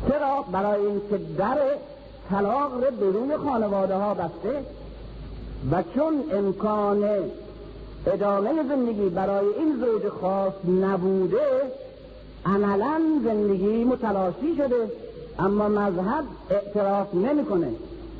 [0.07, 1.57] چرا؟ برای اینکه در
[2.29, 4.65] طلاق رو برون خانواده ها بسته
[5.71, 7.03] و چون امکان
[8.07, 11.61] ادامه زندگی برای این زوج خاص نبوده
[12.45, 14.91] عملا زندگی متلاشی شده
[15.39, 17.67] اما مذهب اعتراف نمی‌کنه.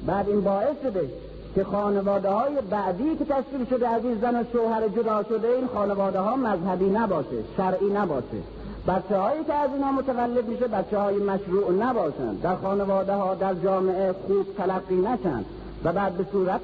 [0.08, 1.10] بعد این باعث شده
[1.56, 5.68] که خانواده های بعدی که تشکیل شده از این زن و شوهر جدا شده این
[5.68, 8.42] خانواده ها مذهبی نباشه شرعی نباشه.
[8.88, 13.54] بچه هایی که از اینا متولد میشه بچه های مشروع نباشند در خانواده ها در
[13.54, 15.46] جامعه خوب تلقی نشن.
[15.84, 16.62] و بعد به صورت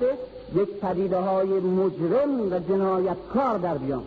[0.55, 4.03] یک پدیده های مجرم و جنایتکار در بیان.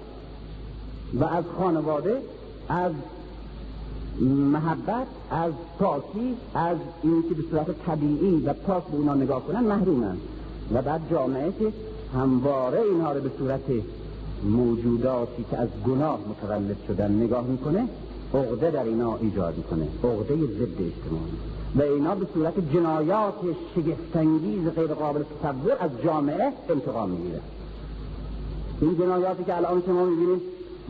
[1.21, 2.23] و از خانواده
[2.69, 2.93] از
[4.53, 10.17] محبت از پاکی از اینکه به صورت طبیعی و پاک به اونا نگاه کنن محرومن.
[10.75, 11.73] و بعد جامعه که
[12.15, 13.61] همواره اینها رو به صورت
[14.45, 17.89] موجوداتی که از گناه متولد شدن نگاه می‌کنه
[18.35, 19.89] عقده در اینا ایجاد می‌کنه.
[20.05, 21.60] عقده ضد اجتماعی.
[21.77, 23.35] و اینا به صورت جنایات
[23.75, 27.41] شگفتانگیز غیر قابل تصور از جامعه انتقام می‌گیره.
[28.81, 30.41] این جنایاتی که الان شما می‌بینید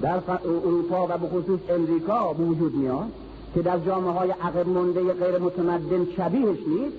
[0.03, 3.09] در اروپا و به خصوص امریکا وجود میاد
[3.55, 6.97] که در جامعه های عقب مونده غیر متمدن شبیهش نیست.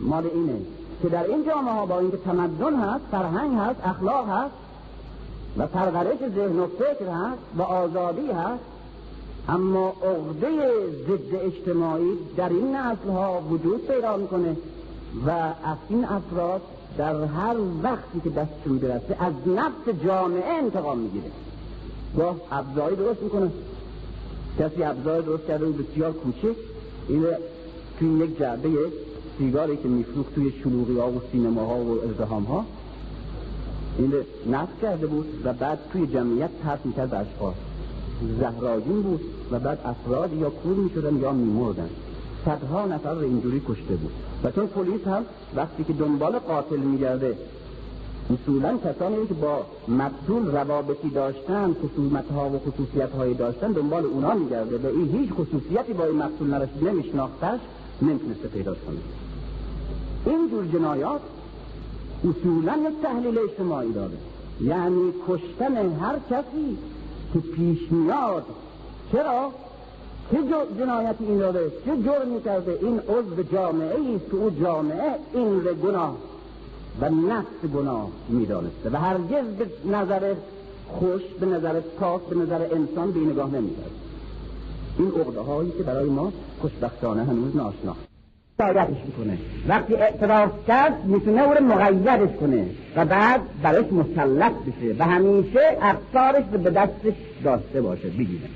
[0.00, 0.56] مال اینه
[1.02, 4.54] که در این جامعه ها با اینکه تمدن هست فرهنگ هست اخلاق هست
[5.58, 8.73] و پرورش ذهن و فکر هست و آزادی هست
[9.48, 10.48] اما عقده
[11.08, 14.56] ضد اجتماعی در این نسل ها وجود پیدا می‌کنه
[15.26, 16.60] و از این افراد
[16.98, 21.30] در هر وقتی که دستشون برسه از نفس جامعه انتقام می‌گیره.
[22.16, 23.50] گاه ابزاری درست می‌کنه.
[24.58, 26.56] کسی ابزار درست کرده بود بسیار کوچک.
[27.08, 27.24] این
[27.98, 28.68] توی یک جعبه
[29.38, 32.64] سیگاری که میفروخت توی شلوغی ها و سینما ها و ازدهام ها
[33.98, 34.12] این
[34.46, 37.54] نصب کرده بود و بعد توی جمعیت پرت می‌کرد اشخاص
[38.40, 41.88] زهراجین بود و بعد افراد یا کور می‌شدن یا میمردن.
[42.44, 44.12] صدها نفر رو اینجوری کشته بود.
[44.44, 45.22] و چون پلیس هم
[45.56, 47.36] وقتی که دنبال قاتل میگرده
[48.34, 54.34] اصولا کسانی که با مقتول روابطی داشتن خصومت ها و خصوصیت هایی داشتن دنبال اونا
[54.34, 54.78] میگرده.
[54.78, 57.60] و این هیچ خصوصیتی با این مقتول نرسید نمیشناختش
[58.02, 58.96] نمی‌تونسته پیدا کنه.
[60.26, 61.20] این جور جنایات
[62.20, 64.16] اصولا یک تحلیل اجتماعی داره.
[64.60, 66.76] یعنی کشتن هر کسی
[67.34, 68.44] که پیش میاد
[69.12, 69.50] چرا؟
[70.30, 70.38] چه
[70.78, 76.16] جنایتی این داره چه جرمی کرده؟ این عضو جامعه است که او جامعه این گناه
[77.00, 79.66] و نفس گناه می‌دانسته و هرگز به
[79.96, 80.34] نظر
[80.88, 83.50] خوش به نظر پاک به نظر انسان به نگاه
[84.98, 87.96] این عقده هایی که برای ما خوشبختانه هنوز ناشنا.
[88.58, 89.38] سایدش می‌کنه.
[89.68, 95.60] وقتی اعتراف کرد می‌تونه او رو مقیدش کنه و بعد برش مسلط بشه و همیشه
[95.82, 97.14] افکارش به دستش
[97.44, 98.48] داشته باشه بگیره.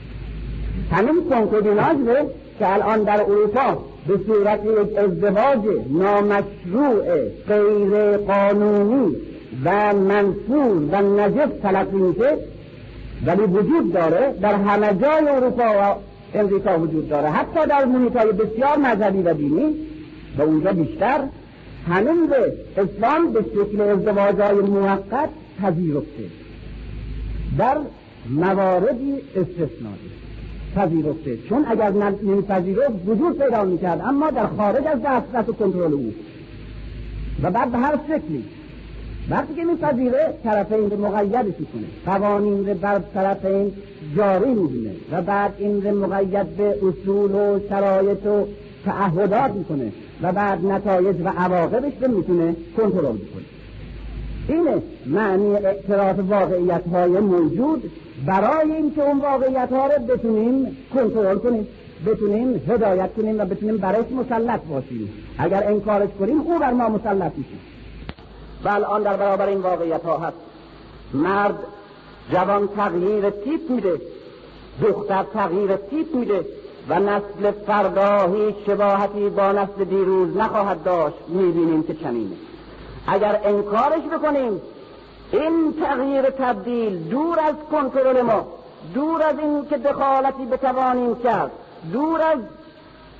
[0.92, 5.58] همین کنکودیناج رو که الان در اروپا به صورت یک ازدواج
[5.90, 7.04] نامشروع
[7.48, 9.16] غیر قانونی
[9.64, 12.37] و منفور و نجس تلقی میشه
[13.26, 15.94] ولی وجود داره در همه جای اروپا و
[16.38, 17.28] امریکا وجود داره.
[17.28, 19.74] حتی در محیط بسیار مذهبی و دینی
[20.38, 21.20] و اونجا بیشتر
[22.28, 25.28] به اسلام به شکل ازدواج های موقت
[25.62, 26.24] پذیرفته.
[27.58, 27.76] در
[28.30, 30.10] مواردی استثنایی
[30.76, 31.38] پذیرفته.
[31.48, 31.90] چون اگر
[32.22, 34.00] نمیپذیرفت وجود پیدا می‌کرد.
[34.04, 36.14] اما در خارج از دسترس و کنترل او.
[37.42, 38.44] و بعد به هر شکلی
[39.30, 41.84] وقتی که میپذیره طرفین رو مقیدش می‌کنه.
[42.06, 43.72] قوانین رو بر طرفین
[44.16, 48.46] جاری می‌دونه و بعد این رو مقید به اصول و شرایط و
[48.84, 49.92] تعهدات می‌کنه.
[50.22, 53.44] و بعد نتایج و عواقبش رو می‌تونه کنترل بکنه.
[54.48, 57.90] اینه معنی اعتراف واقعیت های موجود
[58.26, 61.66] برای اینکه اون واقعیت ها رو بتونیم کنترل کنیم
[62.07, 65.09] بتونیم هدایت کنیم و بتونیم برایش مسلط باشیم.
[65.38, 67.50] اگر انکارش کنیم او بر ما مسلط میشه.
[68.64, 70.37] و الان در برابر این واقعیت ها هست.
[71.14, 71.59] مرد
[72.33, 74.00] جوان تغییر تیپ میده
[74.83, 76.44] دختر تغییر تیپ میده.
[76.88, 82.37] و نسل فردا هیچ شباهتی با نسل دیروز نخواهد داشت می‌بینیم که چنینه.
[83.07, 84.61] اگر انکارش بکنیم
[85.33, 88.46] این تغییر تبدیل دور از کنترل ما
[88.94, 91.51] دور از این که دخالتی بتوانیم کرد
[91.92, 92.38] دور از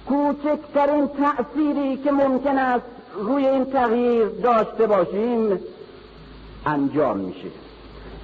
[0.09, 5.59] کوچکترین تأثیری که ممکن است روی این تغییر داشته باشیم
[6.67, 7.49] انجام میشه.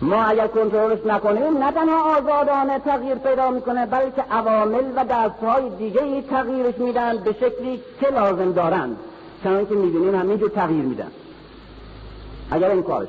[0.05, 6.03] ما اگر کنترلش نکنیم نه تنها آزادانه تغییر پیدا می‌کنه بلکه عوامل و دستهای دیگه
[6.03, 8.97] ای تغییرش میدن به شکلی که لازم دارند.
[9.45, 11.11] چنانکه که می‌بینیم همینجور تغییر میدن.
[12.51, 13.09] اگر این کارش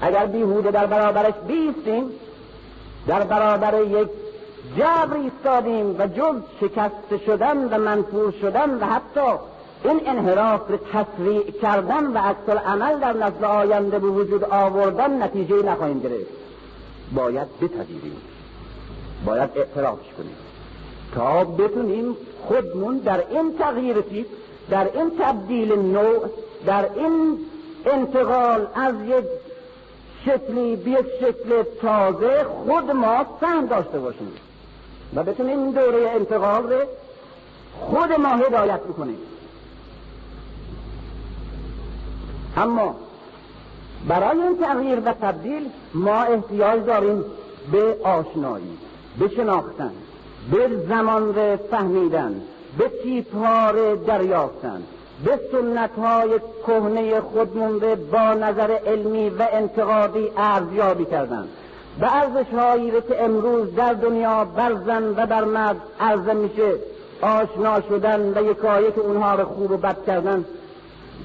[0.00, 2.10] اگر بیهوده در برابرش بیستیم
[3.06, 4.08] در برابر یک
[4.76, 9.38] جبر ایستادیم و جز شکست شدن و منفور شدن و حتی
[9.84, 15.62] این انحراف رو تسریع کردن و عکس عمل در نسل آینده به وجود آوردن نتیجه
[15.62, 16.30] نخواهیم گرفت.
[17.14, 18.16] باید بپذیریم
[19.26, 20.36] باید اعترافش کنیم.
[21.14, 24.26] تا بتونیم خودمون در این تغییر تیپ
[24.70, 26.30] در این تبدیل نوع
[26.66, 27.38] در این
[27.86, 29.24] انتقال از یک
[30.26, 34.32] شکلی به یک شکل تازه خود ما سهم داشته باشیم
[35.14, 36.80] و بتونیم این دوره انتقال رو
[37.80, 39.18] خود ما هدایت بکنیم.
[42.56, 42.96] اما
[44.08, 47.24] برای این تغییر و تبدیل ما احتیاج داریم
[47.72, 48.78] به آشنایی
[49.18, 49.92] به شناختن
[50.50, 52.40] به زمان رو فهمیدن
[52.78, 54.82] به تیپ ها دریافتن
[55.24, 56.30] به سنت های
[56.66, 57.78] کهنه خودمون
[58.12, 61.48] با نظر علمی و انتقادی ارزیابی کردن.
[62.00, 66.72] به ارزش هایی که امروز در دنیا بر زن و بر مرد عرضه میشه
[67.22, 70.44] آشنا شدن و یکایی که اونها رو خوب و بد کردن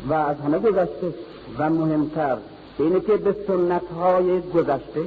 [0.09, 1.13] و از همه گذشته
[1.59, 2.37] و مهمتر
[2.79, 5.01] اینه که به سنت های گذشته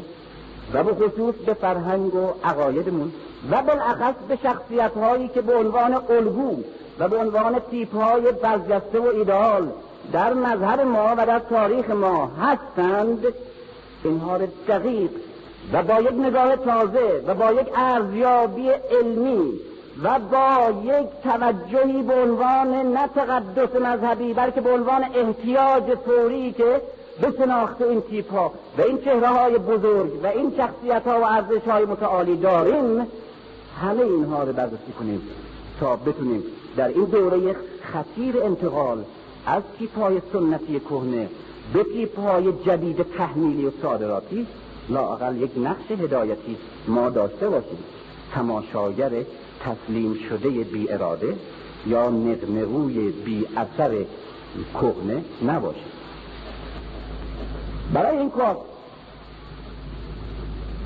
[0.74, 3.12] و به خصوص به فرهنگ و عقایدمون
[3.50, 6.56] و بالاخص به شخصیت هایی که به عنوان الگو
[6.98, 9.68] و به عنوان تیپ های برجسته و ایدال
[10.12, 13.24] در مذهب ما و در تاریخ ما هستند
[14.04, 15.10] اینها را دقیق
[15.72, 19.52] و با یک نگاه تازه و با یک ارزیابی علمی
[20.02, 26.80] و با یک توجهی به عنوان نه تقدس مذهبی بلکه به عنوان احتیاج فوری که
[27.20, 31.24] به شناخت این تیپ ها و این چهره های بزرگ و این شخصیت ها و
[31.24, 33.06] ارزش های متعالی داریم
[33.82, 35.22] همه اینها رو بررسی کنیم
[35.80, 36.42] تا بتونیم
[36.76, 37.56] در این دوره
[37.92, 39.04] خطیر انتقال
[39.46, 41.28] از تیپ های سنتی کهنه
[41.74, 44.46] به تیپ های جدید تحمیلی و صادراتی
[44.88, 46.56] لاقل یک نقش هدایتی
[46.88, 47.78] ما داشته باشیم.
[48.34, 49.10] تماشاگر
[49.64, 51.36] تسلیم شده بی اراده
[51.86, 54.04] یا نقمروی بی اثر
[54.74, 55.84] کهنه نباشه.
[57.94, 58.56] برای این کار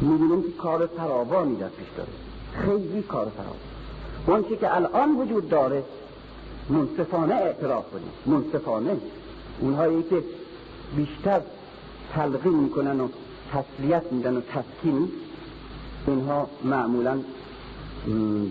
[0.00, 2.08] می‌بینیم که کار فراوانی در پیش داره.
[2.52, 3.56] خیلی کار فراوان.
[4.26, 5.82] اون که الان وجود داره
[6.68, 8.10] منصفانه اعتراف کنیم.
[8.26, 8.96] منصفانه.
[9.60, 10.22] اونهایی که
[10.96, 11.40] بیشتر
[12.14, 13.08] تلقین می‌کنن و
[13.52, 15.08] تسلیت میدن و تسکین
[16.06, 17.18] اینها معمولا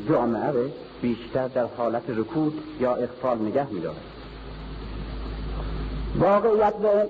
[0.09, 0.71] جامعه
[1.01, 3.97] بیشتر در حالت رکود یا اخفال نگه میداره
[6.19, 7.09] واقعیت به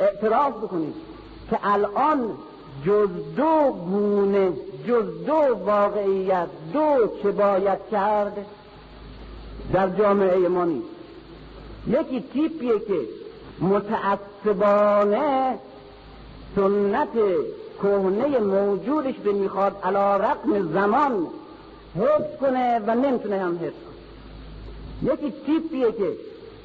[0.00, 0.94] اعتراف بکنید
[1.50, 2.30] که الان
[2.86, 4.52] جز دو گونه
[4.88, 8.46] جز دو واقعیت دو چه باید کرد
[9.72, 10.88] در جامعه ما نیست.
[11.86, 13.00] یکی تیپیه که
[13.60, 15.54] متعصبانه
[16.56, 17.08] سنت
[17.82, 21.26] کهنه موجودش به می‌خواد علا رقم زمان
[21.98, 25.12] حفظ کنه و نمی‌تونه هم حفظ کنه.
[25.12, 26.12] یکی تیپیه که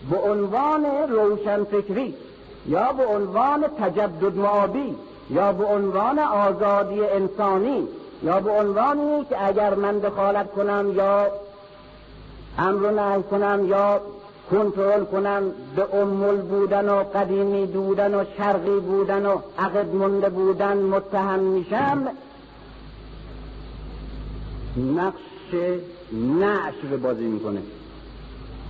[0.09, 2.13] به عنوان روشنفکری
[2.67, 4.95] یا به عنوان تجدد معابی
[5.29, 7.87] یا به عنوان آزادی انسانی
[8.23, 11.27] یا به عنوانی که اگر من دخالت کنم یا
[12.57, 14.01] امر نهی کنم یا
[14.51, 15.43] کنترل کنم
[15.75, 22.07] به امول بودن و قدیمی بودن و شرقی بودن و عقد مونده بودن متهم میشم
[24.77, 25.53] نقش
[26.11, 27.61] نعش رو بازی می‌کنه.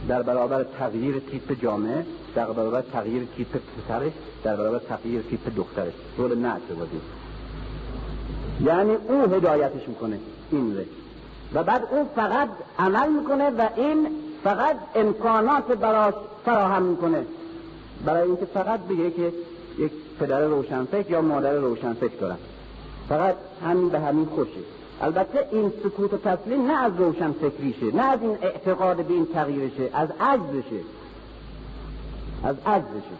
[0.08, 4.12] در برابر تغییر تیپ جامعه در برابر تغییر تیپ پسرش
[4.44, 7.02] در برابر تغییر تیپ دخترش رول نعش رو بازی.
[8.66, 10.20] یعنی او هدایتش می‌کنه.
[10.52, 10.86] این ره.
[11.54, 12.50] و بعد او فقط
[12.80, 14.08] عمل می‌کنه و این
[14.44, 16.14] فقط امکانات براش
[16.46, 17.26] فراهم می‌کنه.
[18.06, 19.34] برای اینکه فقط بگه که
[19.78, 22.38] یک پدر روشنفکر یا مادر روشنفکر دارم.
[23.10, 23.36] فقط
[23.66, 28.22] همین به همین خوشه البته این سکوت و تسلیم نه از روشن فکریشه نه از
[28.22, 30.82] این اعتقاد به این تغییرشه از عجزشه
[32.44, 33.18] از عجزشه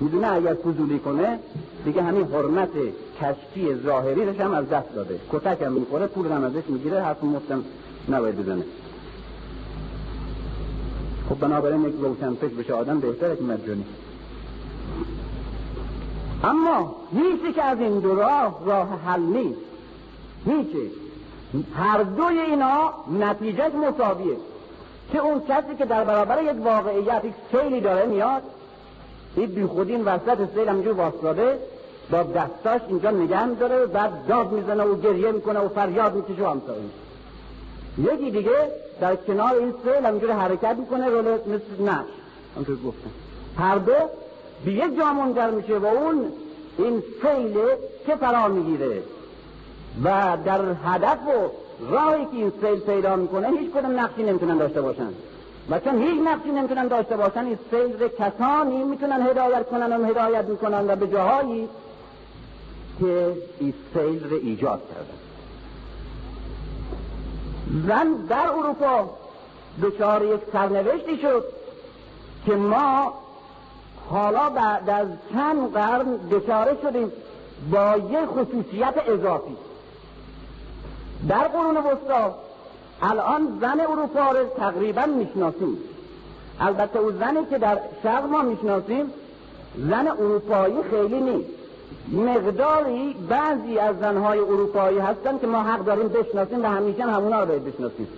[0.00, 1.38] می‌دونه اگر فضولی کنه
[1.84, 2.70] دیگه همین حرمت
[3.20, 5.20] کشتی ظاهری هم از دست داده.
[5.32, 7.64] کتک هم می‌خوره پول هم ازش می‌گیره حرف مفتم
[8.08, 8.62] نباید بزنه.
[11.28, 13.84] خب بنابراین یک روشن فکر بشه آدم بهتره که مجانی.
[16.44, 19.60] اما هیچی که از این دو راه راه حل نیست.
[20.46, 20.90] هیچی.
[21.74, 24.36] هر دوی اینا نتیجه مساویه
[25.12, 28.42] که اون کسی که در برابر یک واقعیت یک سیلی داره میاد
[29.36, 31.58] این بی خودی این وسط سیل همجور واسطاده
[32.10, 36.42] با دستاش اینجا نگه داره و بعد داد می‌زنه و گریه می‌کنه و فریاد می‌کشه
[36.42, 36.82] و همسایه.
[37.98, 42.04] یکی دیگه در کنار این سیل همینجور حرکت می‌کنه رول مثل نش
[42.54, 43.10] همونطور گفتم.
[43.58, 43.92] هر دو
[44.64, 46.32] به یک جا منجر میشه و اون
[46.78, 47.58] این سیل
[48.06, 49.02] که فرا می‌گیره.
[50.04, 51.50] و در هدف و
[51.90, 55.08] راهی که این سیل پیدا می‌کنه هیچ کدوم نقشی نمی‌تونن داشته باشن.
[55.70, 60.04] و چون هیچ نقشی نمی‌تونن داشته باشن این سیل رو کسانی می‌تونن هدایت کنن و
[60.04, 61.68] هدایت می‌کنن و به جاهایی
[63.00, 65.18] که این سیل رو ایجاد کردن.
[67.86, 69.10] زن در اروپا
[69.82, 71.44] دچار یک سرنوشتی شد
[72.46, 73.14] که ما
[74.10, 77.12] حالا بعد از چند قرن دچاره شدیم
[77.70, 79.56] با یک خصوصیت اضافی.
[81.28, 82.34] در قرون وسطا.
[83.02, 85.78] الان زن اروپا رو تقریبا می‌شناسیم.
[86.60, 89.06] البته او زنی که در شرق ما می‌شناسیم
[89.76, 91.48] زن اروپایی خیلی نیست.
[92.12, 97.46] مقداری بعضی از زنهای اروپایی هستن که ما حق داریم بشناسیم و همیشه همونا رو
[97.46, 98.08] باید بشناسیم.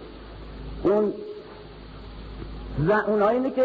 [0.83, 1.13] اون
[2.87, 3.65] زن اونایی که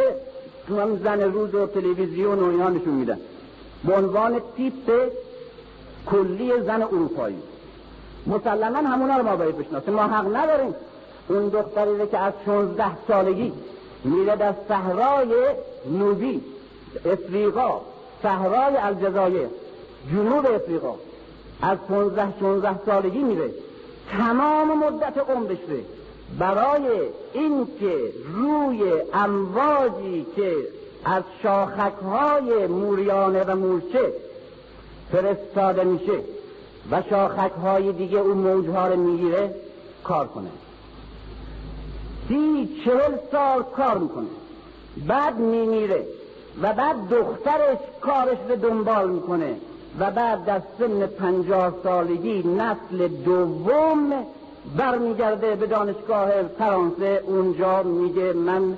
[0.70, 3.20] هم زن روز و تلویزیون و اینا نشون میدن.
[3.84, 5.12] به عنوان تیپ
[6.06, 7.38] کلی زن اروپایی.
[8.28, 9.94] مسلما همونا رو ما باید بشناسیم.
[9.94, 10.76] ما حق نداریم.
[11.30, 13.54] اون دختری که از 16 سالگی
[14.04, 15.34] میره در صحرای
[15.92, 16.42] نوبی
[17.06, 17.82] افریقا.
[18.24, 19.48] صحرای الجزایر
[20.12, 20.96] جنوب افریقا.
[21.62, 23.50] از 15 16 سالگی میره.
[24.18, 25.58] تمام مدت عمرش
[26.40, 26.84] برای
[27.34, 30.56] اینکه روی امواجی که
[31.06, 34.14] از شاخکهای موریانه و مورچه
[35.12, 36.20] فرستاده میشه
[36.92, 39.56] و شاخکهای دیگه اون موجها رو می‌گیره
[40.04, 40.50] کار کنه.
[42.28, 44.28] سی چهل سال کار می‌کنه.
[45.08, 46.06] بعد میمیره
[46.62, 49.56] و بعد دخترش کارش رو دنبال می‌کنه
[50.00, 54.14] و بعد در سن پنجاه سالگی نسل دوم
[54.78, 57.24] برمیگرده به دانشگاه فرانسه.
[57.26, 58.78] اونجا میگه من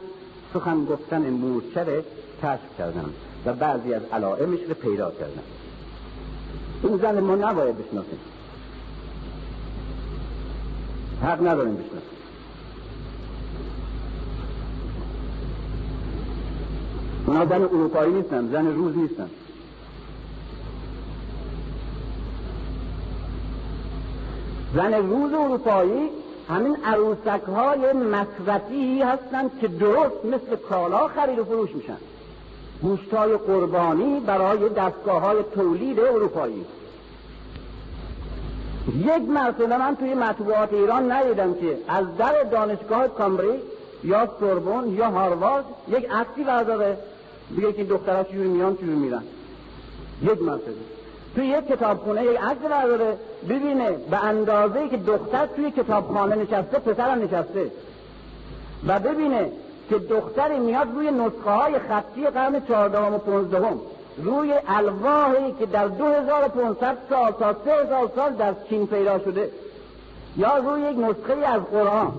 [0.53, 2.03] سخن گفتن مورچه
[2.43, 3.09] کشف کردم
[3.45, 5.43] و بعضی از علائمش رو پیدا کردم.
[6.83, 8.19] این زن ما نباید بشناسیم
[11.21, 12.01] حق نداریم بشناسیم
[17.25, 19.29] اونا زن اروپایی نیستن زن روز نیستن.
[24.75, 26.09] زن روز اروپایی
[26.49, 31.97] همین عروسک های مصرفی هستند که درست مثل کالا خرید و فروش میشن.
[32.81, 36.65] گوشت های قربانی برای دستگاه های تولید اروپایی.
[38.97, 43.61] یک مرتبه من توی مطبوعات ایران ندیدم که از در دانشگاه کامبریج
[44.03, 46.97] یا سوربن یا هاروارد یک عکسی برداره.
[47.55, 49.23] دیگه که دخترها چجوری میان چجوری میرن.
[50.21, 50.73] یک مرتبه.
[51.35, 53.17] توی یک کتابخونه یک عکس برداره.
[53.49, 57.71] ببینه به اندازه که دختر توی کتابخانه نشسته پسرم نشسته.
[58.87, 59.51] و ببینه
[59.91, 63.79] که دختری میاد روی نسخه های خطی قرن چهاردهم و پونزدهم
[64.17, 69.51] روی الواحی که در 2500 سال تا 3000 سال در چین پیدا شده
[70.37, 72.11] یا روی یک نسخه از قرآن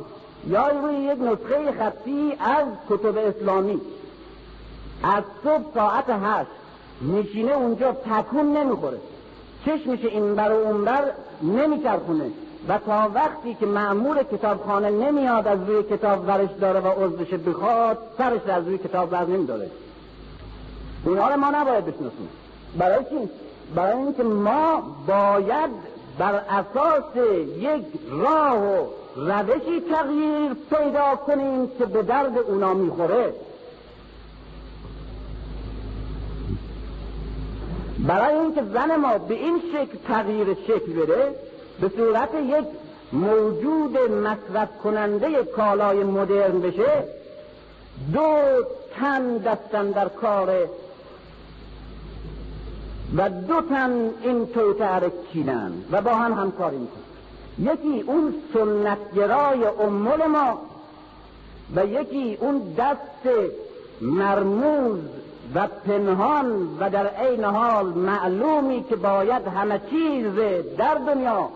[0.46, 3.80] یا روی یک نسخه خطی از کتب اسلامی.
[5.02, 6.50] از صبح ساعت هشت
[7.02, 8.98] نشینه اونجا تکون نمی‌خوره.
[9.66, 11.10] چشمش این بر و اون بر
[11.42, 12.30] نمیچرخونه.
[12.68, 17.98] و تا وقتی که معمول کتابخانه نمیاد از روی کتاب ورش داره و عضوش بخواد
[18.18, 19.70] سرش از روی کتاب ور نمیداره
[21.06, 22.28] اینا رو ما نباید بشناسیم.
[22.78, 23.28] برای چی؟
[23.74, 25.70] برای اینکه ما باید
[26.18, 27.16] بر اساس
[27.58, 28.86] یک راه و
[29.16, 33.32] روشی تغییر پیدا کنیم که به درد اونا می‌خوره.
[37.98, 41.34] برای اینکه زن ما به این شکل تغییر شکل بده
[41.80, 42.64] به صورت یک
[43.12, 47.04] موجود مصرف کننده کالای مدرن بشه
[48.12, 48.36] دو
[48.96, 50.68] تن دستن در کار
[53.16, 57.02] و دو تن این توتر کینن و با هم همکاری می‌کنن.
[57.58, 60.60] یکی اون سنتگرای امول ما
[61.76, 63.28] و یکی اون دست
[64.00, 64.98] مرموز
[65.54, 70.34] و پنهان و در عین حال معلومی که باید همه چیز
[70.78, 71.48] در دنیا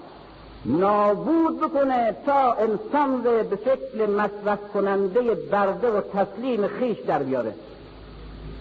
[0.66, 7.54] نابود بکنه تا انسان به شکل مصرف کننده برده و تسلیم خیش در بیاره.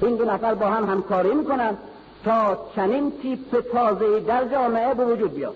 [0.02, 1.78] این دو نفر با هم همکاری می‌کنن
[2.26, 5.56] تا چنین تیپ تازه در جامعه به وجود بیاد.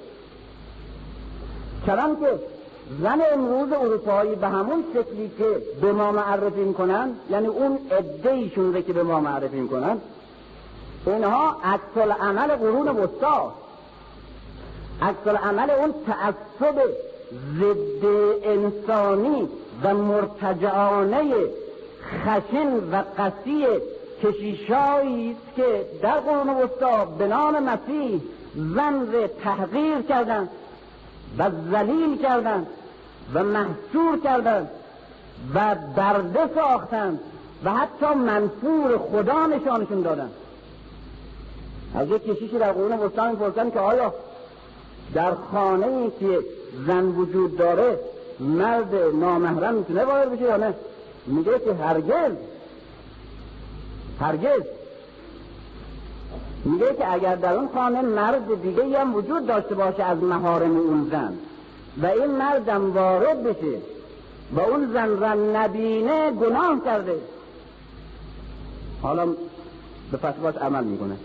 [1.85, 2.39] چنان که
[3.01, 5.45] زن امروز اروپایی به همون شکلی که
[5.81, 9.97] به ما معرفی می‌کنن یعنی اون عده که به ما معرفی می‌کنن
[11.05, 13.53] اینها عکس عمل قرون وسطا.
[15.01, 16.81] عکس عمل اون تعصب
[17.59, 18.05] ضد
[18.43, 19.49] انسانی
[19.83, 21.33] و مرتجعانه
[22.25, 23.65] خشن و قسی
[24.23, 28.21] کشیشایی است که در قرون وسطا به نام مسیح
[28.55, 29.07] زن
[29.43, 30.49] تحقیر کردند
[31.37, 32.67] و ذلیل کردند
[33.33, 34.69] و محصور کردند
[35.55, 37.19] و برده ساختند
[37.63, 40.31] و حتی منفور خدا نشانشون دادند
[41.95, 44.13] از یک کشیشی در قرون وسطا می‌پرسن که آیا
[45.13, 46.39] در خانه ای که
[46.87, 47.99] زن وجود داره
[48.39, 50.73] مرد نامحرم می‌تونه وارد بشه یا نه؟
[51.27, 52.31] میگه که هرگز.
[54.19, 54.61] هرگز.
[56.65, 61.07] میگه که اگر در اون خانه مرد دیگه هم وجود داشته باشه از مهارم اون
[61.11, 61.33] زن
[62.01, 63.77] و این مردم وارد بشه
[64.55, 67.15] و اون زن را نبینه گناه کرده.
[69.01, 69.25] حالا
[70.11, 71.15] به فتواش عمل می‌کنه.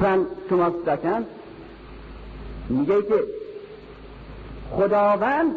[0.00, 1.26] سن شما دکن
[2.68, 3.24] میگه که
[4.70, 5.54] خداوند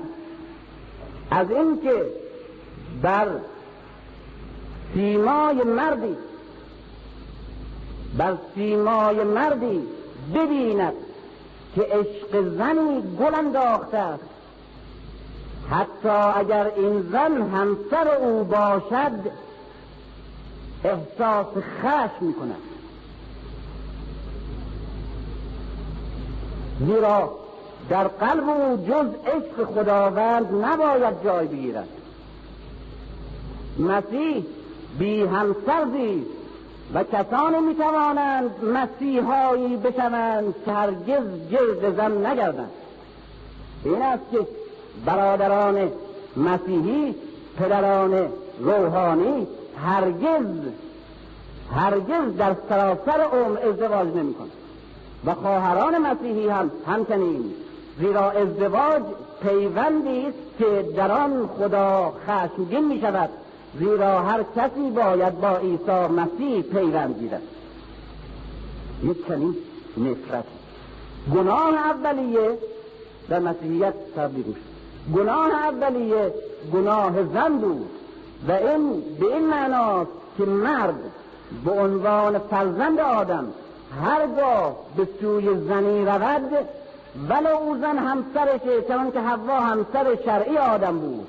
[1.31, 2.05] از اینکه
[3.01, 3.27] بر
[4.93, 6.17] سیمای مردی
[8.17, 9.83] بر سیمای مردی
[10.35, 10.93] ببیند
[11.75, 14.23] که عشق زنی گل انداخته است.
[15.71, 19.31] حتی اگر این زن همسر او باشد
[20.83, 21.47] احساس
[21.81, 22.33] خشم می
[26.79, 27.31] زیرا
[27.89, 31.87] در قلب او جز عشق خداوند نباید جای بگیرد.
[33.79, 34.45] مسیح
[34.99, 36.29] بی همسر زیست
[36.93, 42.71] و کسانی می توانند مسیحایی بشوند که هرگز جلد زن نگردند.
[43.83, 44.39] این است که
[45.05, 45.91] برادران
[46.37, 47.15] مسیحی
[47.59, 48.27] پدران
[48.59, 49.47] روحانی
[49.85, 50.45] هرگز
[51.75, 54.51] هرگز در سراسر عمر ازدواج نمی کنند
[55.25, 57.53] و خواهران مسیحی هم همچنین
[57.99, 59.03] زیرا ازدواج
[59.41, 63.29] پیوندی است که در آن خدا خشمگین می شود
[63.79, 67.41] زیرا هر کسی باید با عیسی مسیح پیوند گیرد.
[69.03, 69.55] یک چنین
[69.97, 70.43] نفرت.
[71.35, 72.57] گناه اولیه
[73.29, 76.33] در مسیحیت تبدیل شد گناه اولیه
[76.73, 77.89] گناه زن بود
[78.47, 80.95] و این به این معناست که مرد
[81.65, 83.47] به عنوان فرزند آدم
[84.01, 86.51] هرگاه به سوی زنی رود
[87.29, 91.27] ولو او زن همسرشه چون که حوا همسر شرعی آدم بود.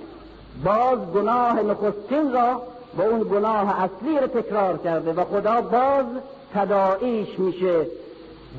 [0.64, 2.62] باز گناه نخستین را
[2.98, 6.06] و اون گناه اصلی را تکرار کرده و خدا باز
[6.54, 7.86] تداعیش میشه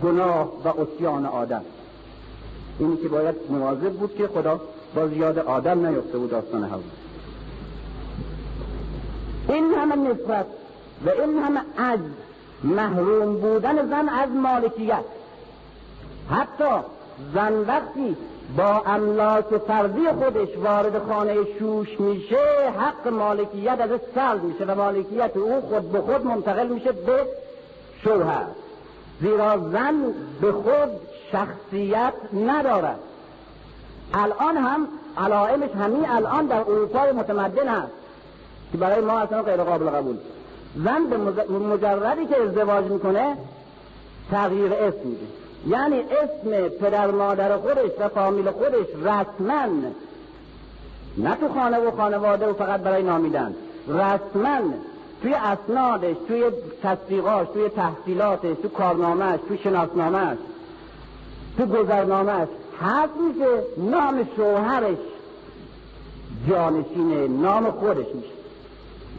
[0.04, 1.62] گناه و اسیان آدم.
[2.80, 4.62] اینی که باید مواظب بود که خدا
[4.96, 6.80] باز یاد آدم نیفته بود داستان حوا
[9.50, 10.46] این هم همه نفرت
[11.06, 12.29] و این همه عجز
[12.64, 15.04] محروم بودن زن از مالکیت.
[16.32, 16.84] حتی
[17.34, 18.18] زن وقتی
[18.58, 25.38] با املاک فردی خودش وارد خانه شوش میشه حق مالکیت از سلب میشه و مالکیت
[25.38, 27.26] او خود به خود منتقل میشه به
[28.04, 28.46] شوهر.
[29.22, 29.96] زیرا زن
[30.42, 30.90] به خود
[31.32, 33.00] شخصیت ندارد.
[34.14, 34.88] الان هم
[35.18, 37.92] علائمش همین الان در اروپای متمدن هست
[38.72, 40.18] که برای ما اصلا غیر قابل قبول.
[40.86, 41.18] زن به
[41.60, 43.38] مجردی که ازدواج می‌کنه
[44.32, 45.26] تغییر اسم میده.
[45.68, 49.66] یعنی اسم پدر مادر خودش و فامیل خودش رسما
[51.18, 53.56] نه تو خانه و خانواده و فقط برای نامیدن
[53.88, 54.60] رسما
[55.22, 56.44] توی اسنادش توی
[56.84, 60.38] تصدیقاش توی تحصیلاتش تو کارنامهش تو شناسنامهش
[61.58, 62.48] تو گذرنامهش
[62.82, 64.98] هست میشه نام شوهرش
[66.50, 68.30] جانشین نام خودش میشه.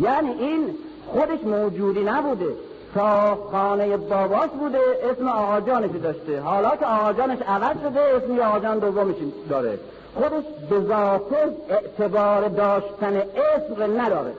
[0.01, 0.75] یعنی این
[1.13, 2.55] خودش موجودی نبوده.
[2.95, 4.79] تا خانه باباش بوده
[5.11, 6.41] اسم آقا جانش داشته.
[6.41, 9.15] حالا که آقا جانش عوض شده اسم آقا جان دومش
[9.51, 9.79] داره.
[10.15, 11.37] خودش به ذاته
[11.69, 14.33] اعتبار داشتن اسم نداره.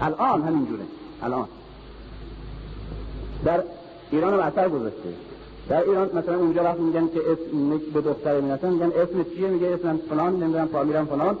[0.00, 0.82] الان همینجوره.
[1.22, 1.48] الان.
[3.44, 3.60] در
[4.10, 5.08] ایران رو اثر گذاشته.
[5.68, 10.00] در ایران مثلا اونجا وقتی میگن که اسم به دختر میگن اسم چیه؟ میگه اسم
[10.10, 11.36] فلان نمی‌دونم فامیلم فلان.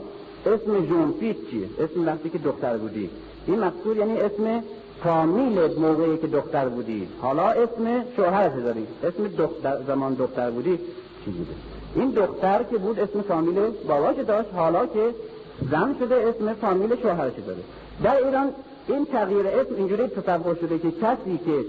[0.46, 3.10] اسم جونفیت چیه اسم وقتی که دختر بودی.
[3.46, 4.62] این مقصود یعنی اسم
[5.04, 7.08] فامیل موقعی که دختر بودی.
[7.22, 10.78] حالا اسم شوهرش داری؟ اسم دختر زمان دختر بودی
[11.24, 11.50] چی بوده؟
[11.94, 13.54] این دختر که بود اسم فامیل
[13.88, 15.14] باباش داشت حالا که
[15.70, 17.60] زن شده اسم فامیل شوهرش داره؟
[18.02, 18.48] در ایران
[18.88, 21.64] این تغییر اسم اینجوری تصور شده که کسی که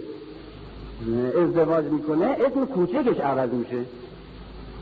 [1.42, 3.86] ازدواج می‌کنه اسم کوچکش عوض میشه.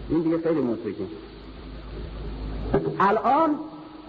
[0.10, 1.08] این دیگه خیلی موسیقی
[3.00, 3.56] الان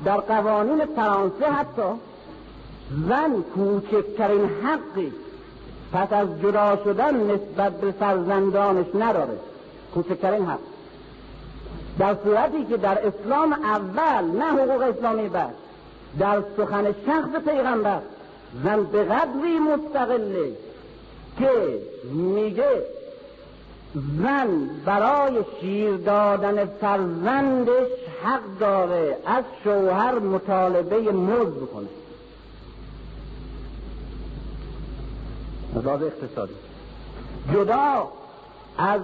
[0.05, 1.91] در قوانین فرانسه حتی
[3.09, 5.13] زن کوچکترین حقی
[5.93, 9.39] پس از جدا شدن نسبت به فرزندانش نداره.
[9.95, 10.59] کوچکترین حق.
[11.99, 15.55] در صورتی که در اسلام اول نه حقوق اسلامی بعد
[16.19, 18.01] در سخن شخص پیغمبر
[18.65, 20.53] زن به قدری مستقله
[21.39, 21.79] که
[22.13, 22.83] میگه
[23.95, 31.89] زن برای شیر دادن فرزندش حق داره از شوهر مطالبه مزد بکنه.
[35.77, 36.55] از اقتصادی.
[37.55, 38.09] جدا
[38.79, 39.01] از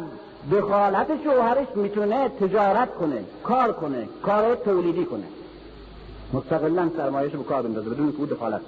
[0.52, 5.24] دخالت شوهرش می‌تونه تجارت کنه کار کنه کار تولیدی کنه.
[6.32, 8.60] مستقلا سرمایهش به کار بندازه بدون که دخالت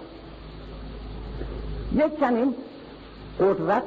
[1.92, 2.54] یک چنین
[3.40, 3.84] قدرت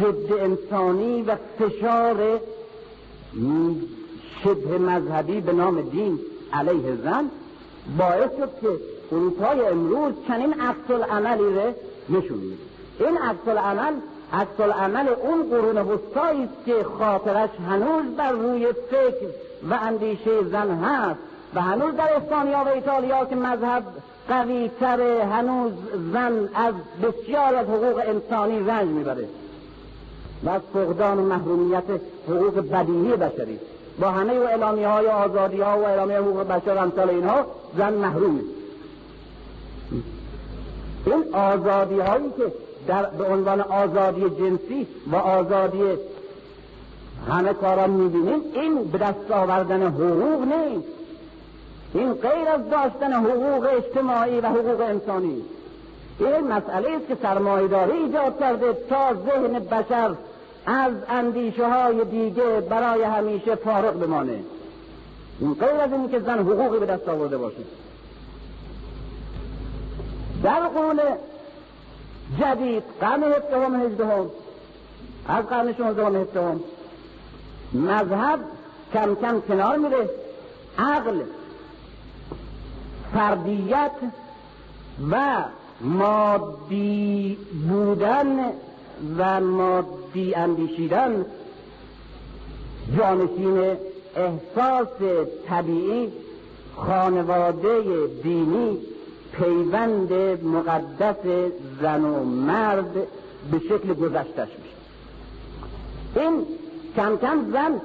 [0.00, 2.40] ضد انسانی و فشار
[4.44, 6.18] شبه مذهبی به نام دین
[6.52, 7.30] علیه زن
[7.98, 8.68] باعث شد که
[9.12, 11.72] اروپای امروز چنین عکس عملی رو
[12.08, 12.62] نشون میده
[12.98, 13.92] این عکس العمل
[14.32, 19.26] عکس عمل اون قرون وسطایی است که خاطرش هنوز بر روی فکر
[19.70, 21.20] و اندیشه زن هست
[21.54, 23.82] و هنوز در اسپانیا و ایتالیا که مذهب
[24.28, 25.72] قوی تره هنوز
[26.12, 29.28] زن از بسیار از حقوق انسانی رنج می‌بره.
[30.44, 31.84] و از فقدان محرومیت
[32.28, 33.58] حقوق بدیهی بشری.
[34.00, 37.46] با همه و اعلامی های آزادی ها و اعلامی حقوق بشر امثال اینها
[37.78, 38.40] زن محرومه.
[41.06, 42.52] این آزادی هایی که
[42.86, 45.82] در به عنوان آزادی جنسی و آزادی
[47.28, 50.88] همه کاران می‌بینیم این به دست آوردن حقوق نیست.
[51.94, 55.42] این غیر از داشتن حقوق اجتماعی و حقوق انسانی.
[56.18, 60.10] این مسئله است که سرمایهداری ایجاد کرده تا ذهن بشر
[60.66, 64.40] از اندیشه های دیگه برای همیشه فارغ بمانه.
[65.40, 67.56] این غیر از این که زن حقوقی به دست آورده باشه.
[70.42, 71.00] در قول
[72.40, 74.30] جدید قرن هفدهم هجدهم
[75.28, 76.60] از قرن شانزدهم هفدهم
[77.72, 78.40] مذهب
[78.92, 80.10] کم کم کنار میره.
[80.78, 81.20] عقل
[83.14, 83.90] فردیت
[85.10, 85.44] و
[85.80, 87.38] مادی
[87.68, 88.52] بودن
[89.18, 91.24] و مادی اندیشیدن
[92.98, 93.76] جانشین
[94.16, 94.88] احساس
[95.48, 96.12] طبیعی
[96.76, 97.82] خانواده
[98.22, 98.78] دینی
[99.32, 100.12] پیوند
[100.44, 102.94] مقدس زن و مرد
[103.50, 104.76] به شکل گذشتش میشه.
[106.20, 106.46] این
[106.96, 107.80] کم کم زن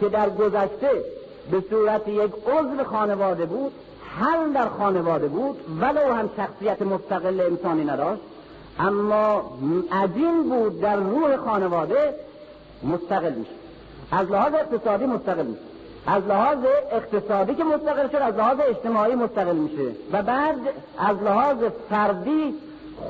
[0.00, 1.04] که در گذشته
[1.50, 3.72] به صورت یک عضو خانواده بود
[4.04, 8.22] حل در خانواده بود ولو هم شخصیت مستقل انسانی نداشت
[8.78, 9.52] اما
[9.92, 12.14] عجین بود در روح خانواده
[12.82, 13.50] مستقل میشه
[14.12, 15.60] از لحاظ اقتصادی مستقل میشه
[16.06, 16.58] از لحاظ
[16.92, 20.56] اقتصادی که مستقل شد از لحاظ اجتماعی مستقل میشه و بعد
[20.98, 21.56] از لحاظ
[21.90, 22.54] فردی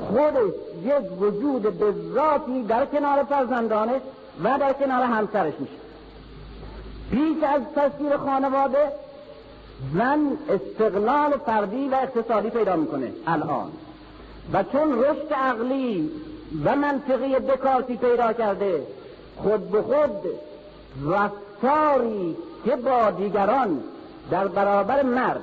[0.08, 0.52] خودش
[0.84, 1.94] یک وجود به
[2.68, 4.00] در کنار فرزندانش
[4.44, 5.82] و در کنار همسرش میشه
[7.10, 8.92] پیش از تصویر خانواده
[9.94, 13.12] زن استقلال فردی و اقتصادی پیدا می‌کنه.
[13.26, 13.72] الان.
[14.52, 16.10] و چون رشد عقلی
[16.64, 18.86] و منطقی دکارتی پیدا کرده
[19.36, 20.10] خود به خود
[21.06, 23.80] رفتاری که با دیگران
[24.30, 25.40] در برابر مرد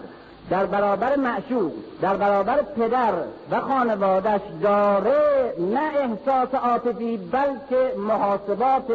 [0.49, 1.71] در برابر معشوق
[2.01, 3.13] در برابر پدر
[3.51, 8.91] و خانوادش داره نه احساس عاطفی بلکه محاسبات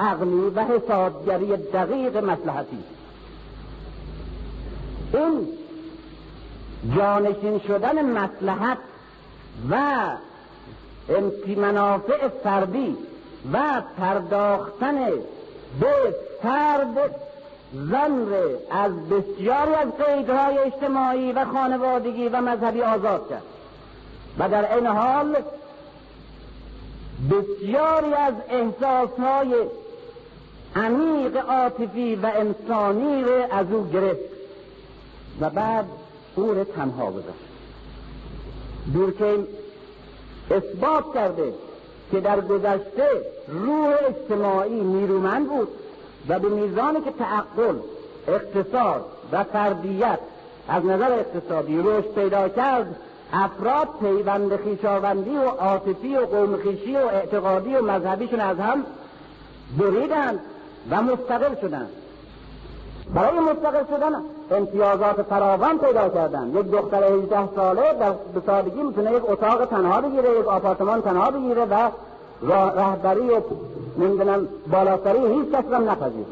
[0.00, 2.78] عقلی و حسابگری دقیق مسلحتی
[5.14, 5.48] این
[6.96, 8.78] جانشین شدن مسلحت
[9.70, 9.76] و
[11.56, 12.96] منافع فردی
[13.52, 15.04] و پرداختن
[15.80, 17.14] به فرد
[17.72, 18.28] زن
[18.70, 23.42] از بسیاری از قیدهای اجتماعی و خانوادگی و مذهبی آزاد کرد.
[24.38, 25.36] و در این حال
[27.30, 29.54] بسیاری از احساسهای
[30.76, 34.20] عمیق عاطفی و انسانی را از او گرفت
[35.40, 35.86] و بعد
[36.34, 37.51] او تنها گذاشت.
[38.94, 39.46] دورکین
[40.50, 41.54] اثبات کرده
[42.10, 43.08] که در گذشته
[43.48, 45.68] روح اجتماعی نیرومند بود
[46.28, 47.76] و به میزانی که تعقل
[48.28, 50.18] اقتصاد و فردیت
[50.68, 52.96] از نظر اقتصادی رشد پیدا کرد
[53.32, 58.84] افراد پیوند خیشاوندی و عاطفی و قومخیشی و اعتقادی و مذهبیشون از هم
[59.78, 60.40] بریدند
[60.90, 61.90] و مستقل شدند.
[63.14, 64.12] برای مستقل شدن
[64.50, 66.48] امتیازات فراوان پیدا کردن.
[66.54, 68.12] یک دختر 18 ساله در
[68.46, 71.90] سادگی می‌تونه یک اتاق تنها بگیره یک آپارتمان تنها بگیره و
[72.52, 73.40] رهبری و
[73.98, 76.26] نمی‌دونم بالاتری هیچ کس را نپذیره.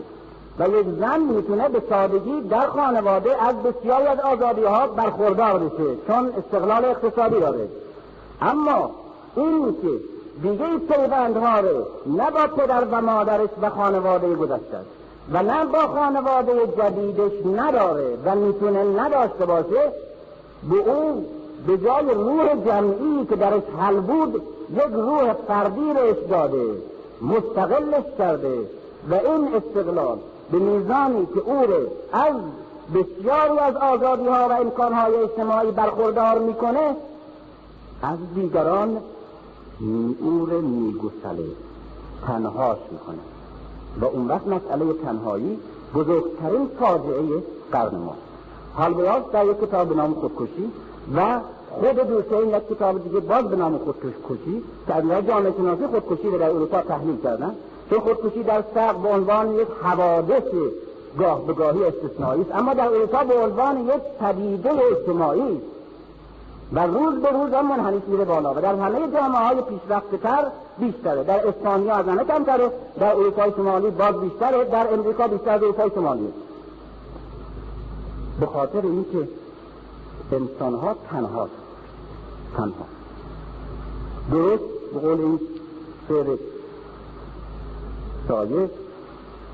[0.59, 5.97] و یک زن می‌تونه به سادگی در خانواده از بسیاری از آزادی ها برخوردار بشه
[6.07, 7.69] چون استقلال اقتصادی داره.
[8.43, 8.91] اما
[9.37, 9.89] این که
[10.43, 14.79] دیگه پیوندها رو نه با پدر و مادرش و خانواده گذشته
[15.33, 19.93] و نه با خانواده جدیدش نداره و می‌تونه نداشته باشه
[20.71, 21.25] به اون
[21.67, 24.43] به جای روح جمعی که درش حل بود
[24.75, 26.65] یک روح فردی رش داده
[27.23, 28.59] مستقلش کرده
[29.11, 30.19] و این استقلال
[30.53, 31.65] به میزانی که او
[32.13, 32.35] از
[32.95, 36.97] بسیاری از آزادی ها و امکانهای اجتماعی برخوردار می‌کنه
[38.03, 38.97] از دیگران
[40.21, 41.45] او رو میگسله
[42.27, 43.19] تنهاش می‌کنه.
[44.01, 45.59] و اون وقت مسئله تنهایی
[45.95, 48.15] بزرگترین فاجعه قرن ما.
[48.75, 50.71] حال بیاز در یک کتاب به نام خودکشی
[51.17, 52.01] و خود
[52.33, 56.51] این یک کتاب دیگه باز به نام خودکشی که از جامعه شناسی خودکشی رو در
[56.51, 57.55] اروپا تحلیل کردن.
[57.91, 60.43] که خودکشی در سق به عنوان یک حوادث
[61.19, 62.55] گاه به گاهی استثنایی است.
[62.55, 65.61] اما در اروپا به عنوان یک پدیده اجتماعی
[66.73, 70.19] و روز به روز هم منحنیس میره بالا و در همه جامعه های پیشرفته
[70.79, 71.25] بیشتره.
[71.25, 75.91] در اسپانیا از همه کمتره در اروپای شمالی باز بیشتره در امریکا بیشتر در اروپای
[75.95, 76.33] شمالی.
[78.41, 79.29] به خاطر اینکه
[80.33, 81.49] انسان ها تنها
[82.57, 82.87] تنها.
[84.31, 84.63] درست
[84.95, 85.41] به قول این
[86.09, 86.37] شعر
[88.29, 88.71] سایه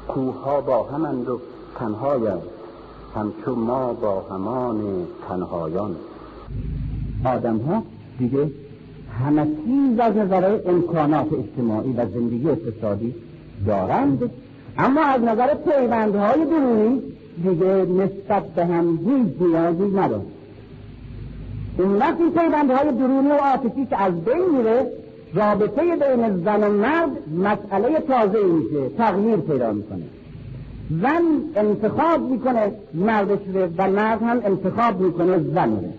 [0.09, 1.41] کوه با همند و
[1.79, 2.43] تنهایند.
[3.15, 5.97] همچون ما با همان تنهایان.
[7.25, 7.83] آدم ها
[8.19, 8.51] دیگه
[9.25, 13.15] همه چیز از نظر امکانات اجتماعی و زندگی اقتصادی
[13.67, 14.31] دارند.
[14.79, 17.03] اما از نظر پیوندهای درونی
[17.43, 20.27] دیگه نسبت به هم هیچ نیازی ندارد
[21.79, 24.87] اون وقت این پیوندهای درونی و عاطفی که از بین میره
[25.35, 30.03] رابطه بین زن و مرد مسئله تازه میشه تغییر پیدا می‌کنه.
[30.91, 31.23] زن
[31.57, 33.39] انتخاب می‌کنه مردش
[33.79, 35.93] و مرد هم انتخاب می‌کنه زن رو.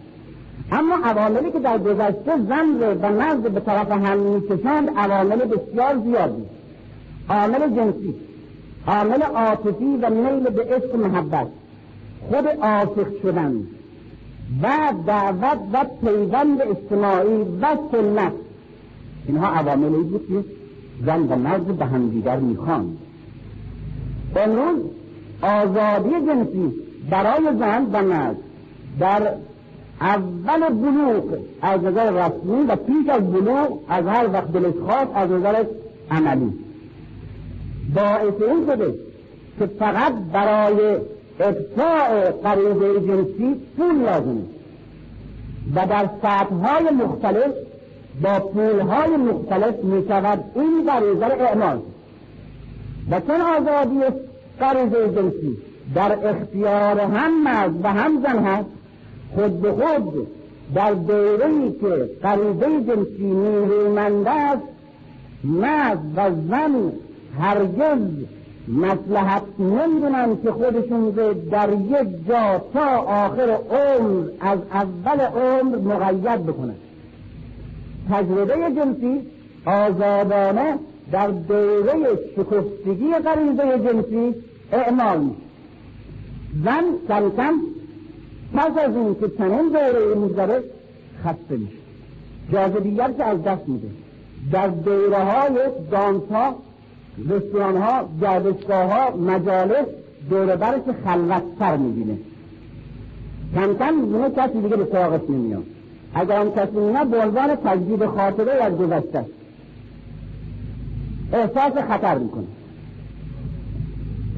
[0.71, 6.43] اما عواملی که در گذشته زن و مرد به طرف هم می‌کشند عوامل بسیار زیادی.
[7.29, 8.15] عامل جنسی
[8.87, 11.47] عامل عاطفی و میل به عشق محبت.
[12.29, 13.67] خود عاشق شدن.
[14.63, 18.33] و دعوت و پیوند اجتماعی و سنت.
[19.27, 20.43] اینها عواملی بود که
[21.05, 22.97] زن و مرد به همدیگر می‌خواند.
[24.35, 24.79] امروز
[25.41, 26.73] آزادی جنسی
[27.09, 28.35] برای زن و مرد
[28.99, 29.21] در
[30.01, 35.31] اول بلوغ از نظر رسمی و پیش از بلوغ از هر وقت دلش خواست از
[35.31, 35.63] نظر
[36.11, 36.53] عملی.
[37.95, 38.95] باعث این شده
[39.59, 40.97] که فقط برای
[41.39, 44.41] ابتاع غریزه جنسی پول لازمه
[45.75, 47.51] و در سطحهای مختلف
[48.21, 51.81] با پولهای مختلف می شود این غریزه را اعمال.
[53.11, 53.99] و چون آزادی
[54.59, 55.57] غریزه جنسی
[55.95, 58.76] در اختیار هم مرد و هم زن هست
[59.36, 60.28] خود به خود
[60.75, 64.61] در ای که غریزه جنسی نیرومند است
[65.43, 66.91] مرد و زن
[67.39, 67.99] هرگز
[68.67, 76.45] مسلحت نمی‌دونن که خودشون رو در یک جا تا آخر عمر از اول عمر مقید
[76.45, 76.75] بکنن.
[78.09, 79.21] تجربه جنسی
[79.65, 80.73] آزادانه
[81.11, 81.93] در دوره
[82.36, 84.36] شکستگی غریزه جنسی
[84.71, 85.41] اعمال میشه
[86.63, 87.53] زن کم کم
[88.53, 90.63] پس از این که چنین دوره میگذره
[91.23, 91.77] خسته میشه.
[92.51, 93.87] جاذبیت که از دست میده.
[94.51, 95.53] در دوره های
[95.91, 96.55] دانسها
[97.29, 99.85] رستوران ها گردشگاه ها مجالس
[100.29, 102.17] دوره برش خلوتتر می‌بینه.
[103.55, 105.63] کم کم می‌بینه کسی دیگه به سراغش نمیاد.
[106.13, 106.71] اگر هم کسی
[107.11, 109.25] به عنوان تجدید خاطره از گذشته
[111.33, 112.47] احساس خطر می‌کنه.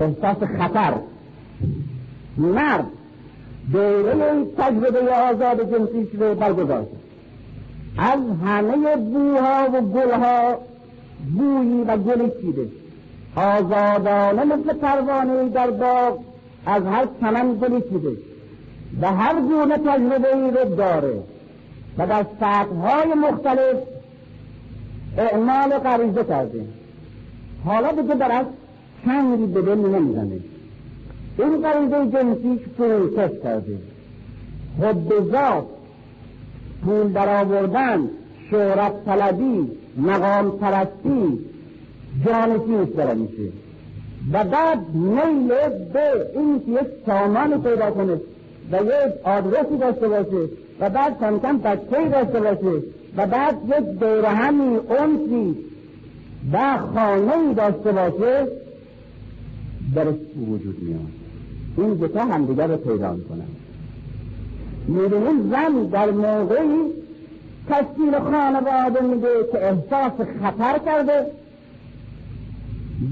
[0.02, 0.94] احساس خطر.
[2.38, 2.86] مرد
[3.72, 6.88] دوره تجربه آزاد جنسیش رو برگزار
[7.98, 10.58] از همه بوها و گلها
[11.38, 12.68] بویی و گلی چیده.
[13.36, 16.20] آزادانه مثل پروانه در باغ
[16.66, 18.18] از هر چمن گلی چیده.
[19.02, 21.14] و هر گونه تجربه ای رو داره.
[21.98, 22.26] و در
[22.84, 23.76] های مختلف
[25.18, 26.66] اعمال غریزه کرده.
[27.66, 28.46] حالا دیگه از
[29.06, 30.40] چنگی به دل نمی‌زنه.
[31.40, 33.78] این غریزه جنسیش فروکش کرده
[34.80, 35.66] خود ذات
[36.86, 38.10] پول در آوردن
[38.52, 39.68] شهرت طلبی
[39.98, 41.40] مقام پرستی
[42.26, 43.52] جانشینش داره میشه.
[44.34, 45.48] و بعد میل
[45.94, 48.14] به این که یک سامان پیدا کنه
[48.72, 52.84] و یک آدرسی داشته باشه و بعد کم کم بچه داشته باشه
[53.18, 55.56] و بعد یک دورهمی اونسی
[56.54, 58.48] و خانه داشته باشه
[59.96, 60.16] درش
[60.48, 61.19] وجود میاد.
[61.78, 63.48] این دوتا همدیگر رو پیدا می‌کنن.
[64.88, 66.80] می‌بینیم زن در موقعی
[67.70, 71.26] تشکیل خانواده میده که احساس خطر کرده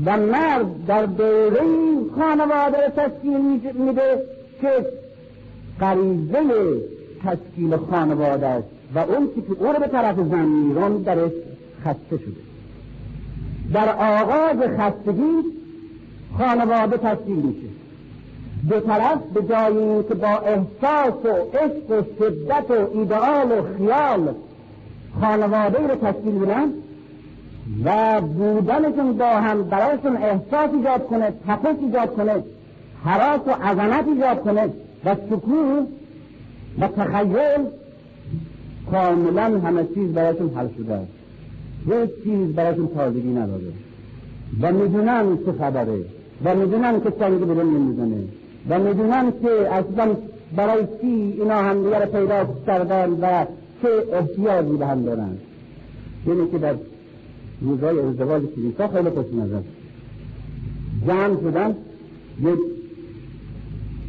[0.05, 1.61] و مرد در دوره
[2.19, 3.37] خانواده رو تشکیل
[3.73, 4.23] میده
[4.61, 4.85] که
[5.79, 6.43] غریزه
[7.23, 11.31] تشکیل خانواده است و اون که او رو به طرف زن میرون درش
[11.85, 12.47] خسته شده.
[13.73, 15.43] در آغاز خستگی
[16.37, 17.76] خانواده تشکیل میشه.
[18.69, 24.33] دو طرف به جای که با احساس و عشق و شدت و ایدئال و خیال
[25.21, 26.73] خانواده رو تشکیل بدن
[27.85, 32.43] و بودنشون با هم برایشون احساس ایجاد کنه تپش ایجاد کنه
[33.03, 34.69] حراس و عظمت ایجاد کنه
[35.05, 35.87] و سکون
[36.79, 37.65] و تخیل
[38.91, 41.11] کاملا همه چیز برایشون حل شده است.
[41.85, 43.61] هیچ چیز برایشون تازگی نداره.
[44.61, 45.99] و می‌دونن چه خبره
[46.43, 48.17] و می‌دونن که سنگ به نمی‌زنه.
[48.69, 50.15] و می‌دونن که اصلا
[50.55, 53.45] برای چی اینا همدیگه رو پیدا کردن و
[53.81, 55.37] چه احتیاجی به هم دارن.
[56.27, 56.75] یعنی که در
[57.61, 59.61] روزهای ازدواج کلیسا خیلی خوش نظر
[61.07, 61.75] جمع شدن
[62.41, 62.59] یک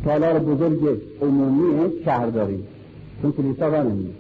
[0.05, 2.65] تالار بزرگ عمومی شهرداری
[3.23, 4.15] چون کلیسا را نمید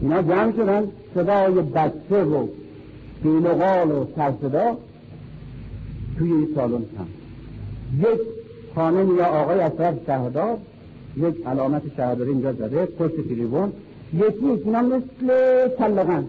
[0.00, 2.46] اینا جمع شدن صدای بچه و
[3.22, 4.76] قیل و و سرصدا
[6.18, 7.06] توی این سالن هم.
[8.00, 8.20] یک
[8.76, 9.72] خانم یا آقای از
[10.06, 10.56] شهردار
[11.16, 13.72] یک علامت شهرداری اینجا زده پشت تریبون.
[14.14, 15.28] یکی اینا مثل
[15.78, 16.24] کلغن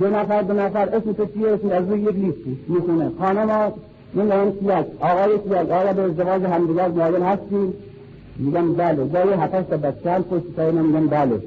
[0.00, 3.10] دو نفر دو نفر اسم تو چیه؟ اسم از روی یک لیستی می‌خونه.
[3.18, 3.72] خانم
[4.14, 7.72] این کیک آقای کیک آیا به ازدواج همدیگر مایل هستی
[8.36, 9.08] میگم بله.
[9.12, 11.40] جای هفتش تا بچه هم پشت میگم بله.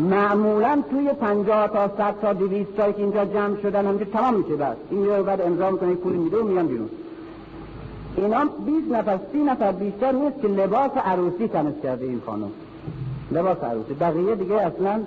[0.00, 4.56] معمولا توی پنجاه تا صد تا دویست تایی که اینجا جمع شدن همجور تمام میشه
[4.56, 6.88] بعد این یه بعد امضا می‌کنه پول میده و میان بیرون.
[8.16, 12.50] اینا 20 نفر سی نفر بیشتر نیست که لباس عروسی تنس کرده این خانم.
[13.32, 13.94] لباس عروسی.
[13.94, 15.00] بقیه دیگه اصلا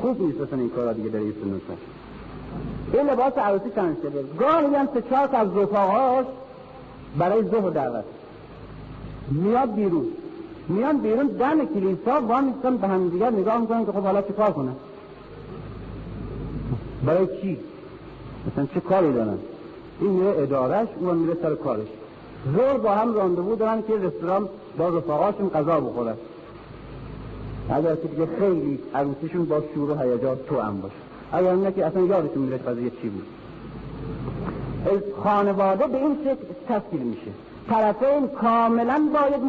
[0.00, 1.80] خوب نیست این کارا دیگه در این سنوسه
[2.92, 4.24] این لباس عروسی تنس کرده.
[4.38, 6.26] گاهی هم سه چهار از رفاقاش
[7.18, 8.04] برای ظهر دعوت.
[9.30, 10.06] میاد بیرون.
[10.68, 14.32] میان بیرون دم کلیسا وا میستن به هم دیگر نگاه می‌کنن که خب حالا چه
[14.32, 14.74] کار کنن؟
[17.06, 17.58] برای چی؟
[18.46, 19.38] مثلا چه کاری دارن؟
[20.00, 21.86] این میره ادارش اون میره سر کارش.
[22.54, 24.48] زور با هم راندوو دارن که رستوران
[24.78, 26.14] با رفاقاشون غذا بخورن.
[27.70, 30.94] اگر که دیگه خیلی عروسیشون با شور و هیجان تو هم باشه.
[31.32, 33.26] اگر نه که اصلا یادشون میره قضیه چی بود.
[35.24, 37.30] خانواده به این شکل تشکیل میشه.
[37.68, 39.42] طرفین کاملا با یک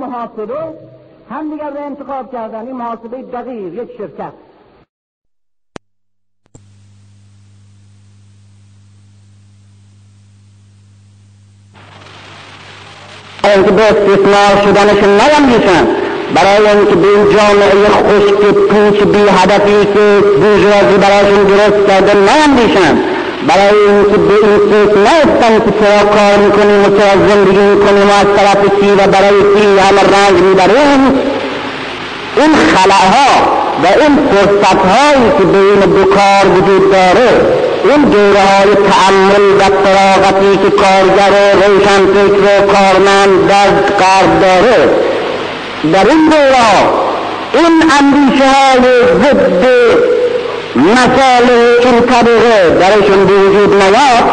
[1.30, 4.34] همدیگر رو انتخاب کردن این محاسبه دقیق یک شرکت
[13.44, 15.10] اینکه به استثمار شدنشون
[15.46, 15.88] میشن
[16.36, 23.13] برای اینکه به این جامعه خشک پوچ بی هدفی که بوجوازی برایشون درست کرده نیندیشن
[23.48, 28.14] برای اینکه به این فکر نیستن که چرا کار می‌کنیم و چرا زندگی می‌کنیم و
[28.22, 31.02] از طرف سی و برای سی همه رنج می‌بریم
[32.38, 33.32] این خلاها
[33.84, 37.30] و این فرصت هایی که بین دو کار وجود داره
[37.84, 43.70] این دوره های تعمل و فراغتی که کارگر روشن فکر و کارمند در
[44.00, 44.90] قرد داره.
[45.94, 47.04] در این دوره
[47.54, 48.82] این اندیشه های
[49.22, 49.64] ضد
[50.84, 51.50] مسائل
[51.84, 54.26] این طبقه درشون وجود نیاد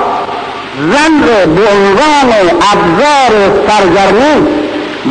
[0.92, 2.30] زن رو به عنوان
[2.72, 4.46] ابزار سرگرمی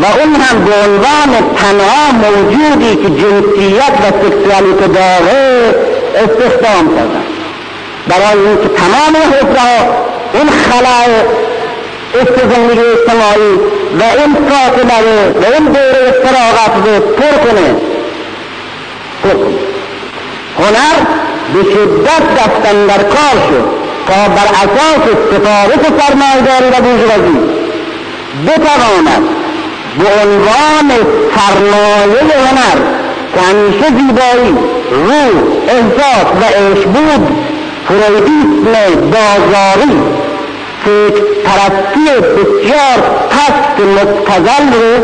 [0.01, 5.75] و اون هم به عنوان تنها موجودی که جنسیت و سکسوالیت داره
[6.15, 7.23] استخدام کردن.
[8.07, 9.89] برای اینکه تمام حجره
[10.33, 11.15] این خلای
[12.53, 13.55] زندگی اجتماعی
[13.99, 14.99] و این فاصله
[15.41, 17.75] و این دوره فراغت رو پر کنه.
[19.23, 19.68] پر کنه.
[20.63, 20.95] هنر
[21.53, 23.65] به شدت دستن در کار شد
[24.07, 27.39] تا بر اساس سفارش سرمایهداری و بورژوازی
[28.47, 29.23] بتواند
[29.99, 30.91] به عنوان
[31.35, 32.77] سرمایه هنر
[33.33, 34.55] که همیشه زیبایی
[34.91, 37.27] روح احساس و عشق بود
[37.87, 39.99] فرویدیسم بازاری
[40.85, 42.05] فکر پرستی
[42.35, 42.99] بسیار
[43.29, 45.03] پست مستقل رو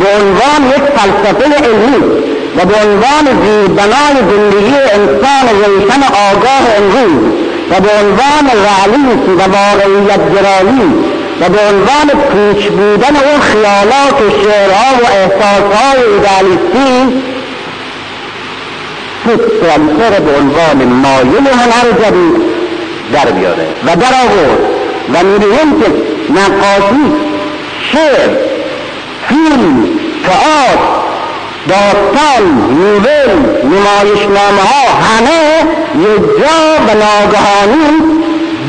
[0.00, 7.32] به عنوان یک فلسفه علمی و به عنوان زیربنای زندگی انسان روشن آگاه امروز
[7.70, 10.94] و به عنوان رعلیت و واقعیت گرایی
[11.40, 17.22] و به عنوان پوچ بودن اون خیالات و شعرها و احساسهای ایدالیستی
[19.24, 22.42] سوسیالیسه به عنوان مایل هنر جدید
[23.12, 24.60] در بیاره و در آورد
[25.14, 25.86] و می‌بینیم که
[26.32, 27.12] نقاشی
[27.92, 28.28] شعر
[29.28, 29.88] فیلم
[30.24, 31.05] تئاتر
[31.68, 32.42] داستان
[32.80, 33.30] نوول
[33.64, 35.62] نمایشنامه ها همه
[35.94, 37.86] یک جا و ناگهانی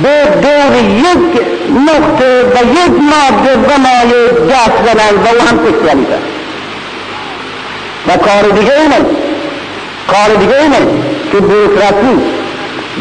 [0.04, 1.41] به دور یک
[1.88, 6.18] نقطه و یک ماده و مایه دست زنن و او هم سکسوالیته
[8.08, 9.06] و کار دیگه اینه
[10.08, 10.78] کار دیگه اینه
[11.32, 12.16] که بروکراسی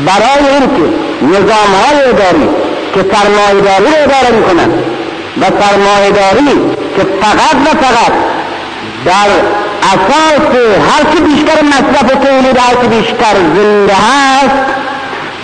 [0.07, 2.49] برای اینکه نظام های اداری
[2.94, 4.70] که سرمایهداری رو اداره می‌کنن
[5.40, 8.36] و سرمایهداری که فقط و فقط
[9.07, 9.30] در
[9.94, 10.48] اساس
[10.88, 14.61] هر چه بیشتر مصرف تولید هر چه بیشتر زنده هست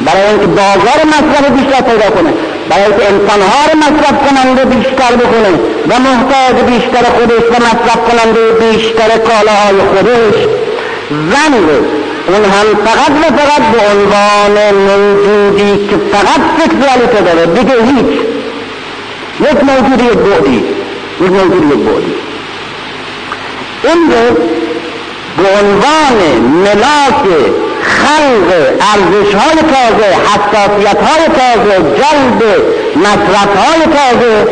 [0.06, 2.32] برای اینکه بازار مصرف بیشتر پیدا کنه
[2.68, 5.50] برای اینکه انسانها رو مصرف کننده بیشتر بکنه
[5.88, 10.38] و محتاج بیشتر خودش و مصرف کننده بیشتر کالاهای خودش.
[11.10, 11.54] زن
[12.28, 18.20] اون هم فقط و فقط به عنوان موجودی که فقط سکسوالیته داره دیگه هیچ.
[19.40, 20.64] یک موجودی یک بعدی.
[21.20, 22.31] یک موجودی یک
[23.84, 24.36] این رو
[25.36, 26.18] به عنوان
[26.64, 27.24] ملاک
[27.82, 28.48] خلق
[28.90, 32.40] ارزش های تازه حساسیت های تازه جلب
[32.96, 34.46] مصرف های تازه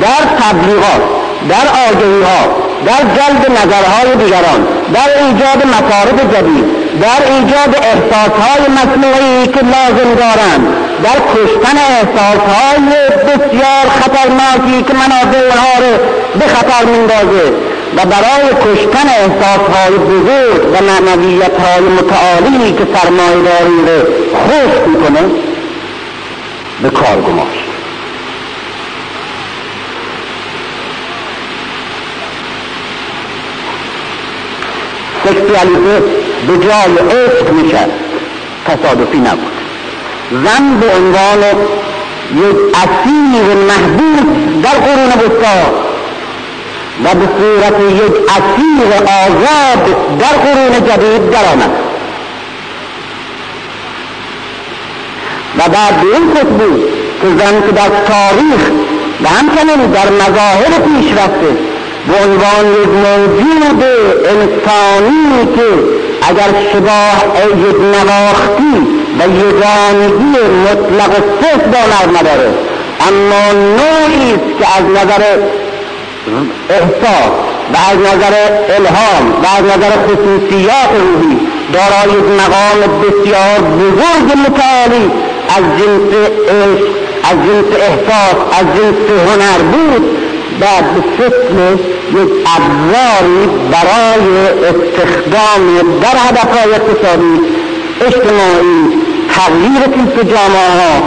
[0.00, 1.02] در تبلیغات
[1.48, 6.64] در آگهی ها در جلب نظرهای دیگران در ایجاد مطارب جدید
[7.00, 10.66] در ایجاد احساسهای مصنوعی که لازم دارند
[11.04, 15.98] در کشتن احساسهای بسیار خطرناکی که منافع اونها رو
[16.38, 17.52] به خطر میندازه
[17.96, 25.20] و برای کشتن احساسهای بزرگ و معنویتهای متعالی که سرمایهداری رو خوش می‌کنه
[26.82, 27.64] به کار گماشت
[35.24, 36.02] سکسوالیته
[36.48, 37.86] به جای عشق میشه
[38.66, 39.52] تصادفی نبود.
[40.30, 41.42] زن به عنوان
[42.36, 45.81] یک اسیر محبوب در قرون بسیار
[47.04, 51.70] و به صورت یک اسیر آزاد در قرون جدید درآمد.
[55.58, 56.84] و بعد به این بود
[57.22, 58.70] که زن که در تاریخ
[59.22, 61.56] و همچنین در مظاهر پیش رفته
[62.06, 63.84] به عنوان یک موجود
[64.24, 65.68] انسانی که
[66.28, 67.24] اگر شباه
[67.68, 72.54] یک نواختی و یگانگی مطلق و صف با نداره
[73.08, 75.22] اما نوعی است که از نظر
[76.70, 77.32] احساس
[77.72, 78.34] و از نظر
[78.68, 81.38] الهام و از نظر خصوصیات روحی
[81.72, 85.10] دارای مقام بسیار بزرگ متعالی
[85.48, 86.14] از جنس
[86.48, 86.86] عشق
[87.24, 88.98] از جنس احساس از جنس
[89.28, 90.18] هنر بود
[90.60, 91.56] و به شکل
[92.18, 97.40] یک ابزاری برای استخدام در هدفهای اقتصادی
[98.00, 99.02] اجتماعی
[99.34, 101.02] تغییر تیپ جامعه ها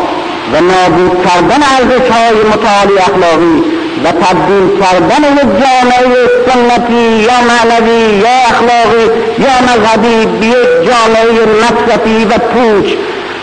[0.54, 3.64] و نابود کردن ارزش های متعالی اخلاقی
[4.04, 9.06] و تبدیل کردن یک جامعه سنتی یا معنوی یا اخلاقی
[9.40, 12.94] یا مذهبی به یک جامعه مصرفی و پوچ.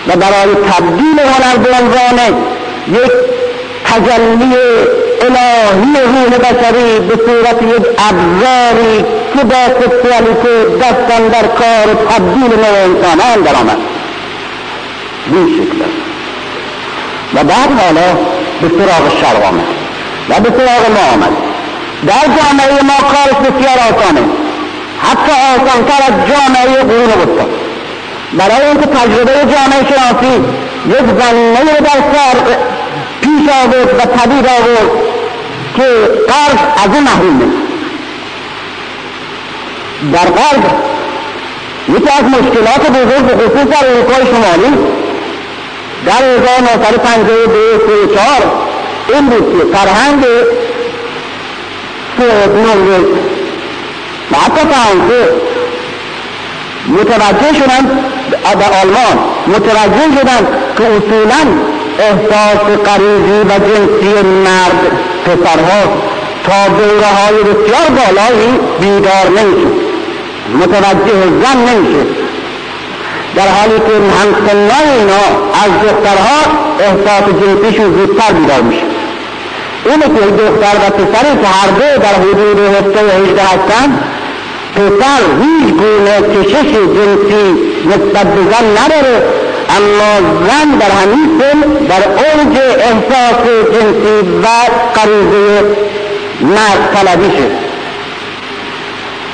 [0.08, 2.18] و برای تبدیل هنر به عنوان
[2.88, 3.12] یک
[3.84, 4.54] تجلی
[5.20, 12.78] الهی روح بشری به صورت یک ابزاری که با سکسوالیته دستن در کار تبدیل نوع
[12.84, 13.78] انسانان در آمد.
[15.32, 15.84] این شکل
[17.34, 18.14] و بعد حالا
[18.60, 19.81] به سراغ شرق آمد.
[20.28, 21.36] و به سراغ ما آمد.
[22.06, 24.20] در جامعه ما کارش بسیار آسانه.
[25.02, 27.46] حتی آسانتر از جامعه قرون وسطا
[28.38, 30.34] برای اینکه تجربه جامعه شناسی
[30.88, 32.36] یک زمینه در سر
[33.20, 34.90] پیش آورد و پدید آورد
[35.76, 35.82] که
[36.28, 37.62] غرب از این محروم نیست.
[40.12, 40.64] در غرب
[41.88, 44.76] یکی از مشکلات بزرگ خصوص در اروپای شمالی
[46.06, 48.71] در 1952 چهار
[49.12, 50.24] این بود که فرهنگ
[52.54, 53.06] نروژ
[54.32, 54.68] و حتی
[56.88, 57.84] متوجه شدن
[58.42, 60.46] در آلمان متوجه شدن
[60.78, 61.42] که اصولا
[61.98, 64.80] احساس قریبی و جنسی مرد
[65.24, 65.82] پسرها
[66.44, 69.92] تا دوره های بسیار بالایی بیدار نمیشه
[70.54, 72.06] متوجه زن نمیشه.
[73.34, 75.24] در حالی که همسنای اینا
[75.64, 76.38] از دخترها
[76.80, 78.91] احساس جنسیشون زودتر بیدار میشه.
[79.84, 84.00] اینه که دختر و پسری که هر دو در حدود هفته و هجده هستن
[84.74, 87.44] پسر هیچ گونه کشش جنسی
[87.86, 89.22] نسبت به زن نداره
[89.76, 94.46] اما زن در همین سن در اوج احساس جنسی و
[94.94, 95.76] قریضه
[96.40, 97.46] مرد طلبیشه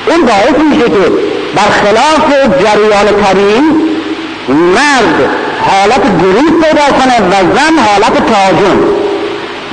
[0.07, 1.11] این باعث میشه که
[1.55, 3.63] برخلاف جریان کریم
[4.49, 5.29] مرد
[5.61, 8.98] حالت گریز پیدا کنه و زن حالت تاجم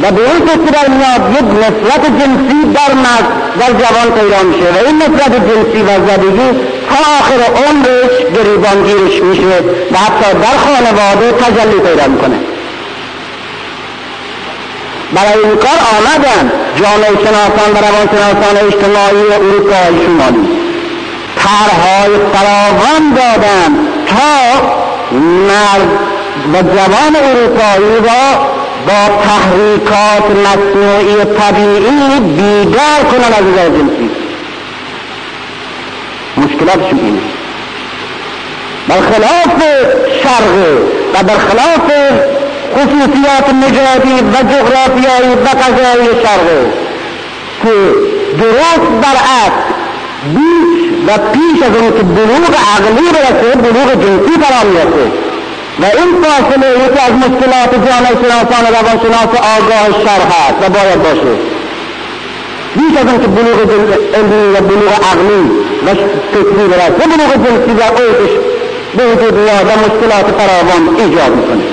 [0.03, 3.29] و به این در میاد یک نفرت جنسی در مرد
[3.61, 6.51] در جوان پیدا میشه و این نفرت جنسی و زدگی
[6.89, 9.61] تا آخر عمرش گریبانگیرش میشه
[9.93, 12.37] و حتی در خانواده تجلی پیدا می‌کنه.
[15.15, 20.49] برای این کار آمدن جامعه شناسان و روانشناسان اجتماعی اروپای شمالی
[21.37, 23.77] طرحهای فراوان دادن
[24.07, 24.61] تا
[25.13, 25.91] مرد
[26.53, 28.56] و جوان اروپایی را
[28.87, 34.11] با تحریکات مصنوعی طبیعی بیدار کنن از نظر جنسی
[36.37, 37.21] مشکلاتشون اینه.
[38.89, 39.63] برخلاف
[40.23, 40.55] شرق
[41.15, 41.91] و برخلاف
[42.75, 46.47] خصوصیات نژادی و جغرافیایی و قضایی شرق
[47.63, 47.71] که
[48.39, 49.67] درست برعکس
[50.35, 55.26] بیش و پیش از اون که بلوغ عقلی برسه بلوغ جنسی فرا می‌رسه
[55.81, 61.03] و این فاصله یکی از مشکلات جامعه شناسان و روانشناس آگاه شرح است و باید
[61.03, 61.35] باشه.
[62.77, 63.71] بیش از اینکه بلوغ
[64.15, 65.51] علمی و بلوغ عقلی
[65.87, 65.95] و
[66.33, 68.33] فکری برد و بلوغ جنسی و اوجش
[68.97, 71.65] به وجود و مشکلات فراوان ایجاد می‌کنه.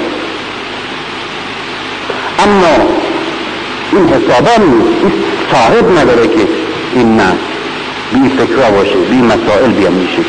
[2.39, 2.87] اما
[3.91, 5.13] این حسابا نیست
[5.51, 6.47] صاحب نداره که
[6.95, 7.33] این نه.
[8.13, 10.23] بی فکر باشه بی مسائل بیان میشه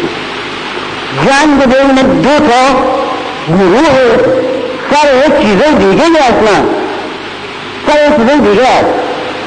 [1.26, 3.03] جنگ بین دو تا
[3.48, 4.34] گروه
[4.90, 6.56] سر یک چیز دیگه اصلا
[7.86, 8.94] سر یک چیز دیگه است.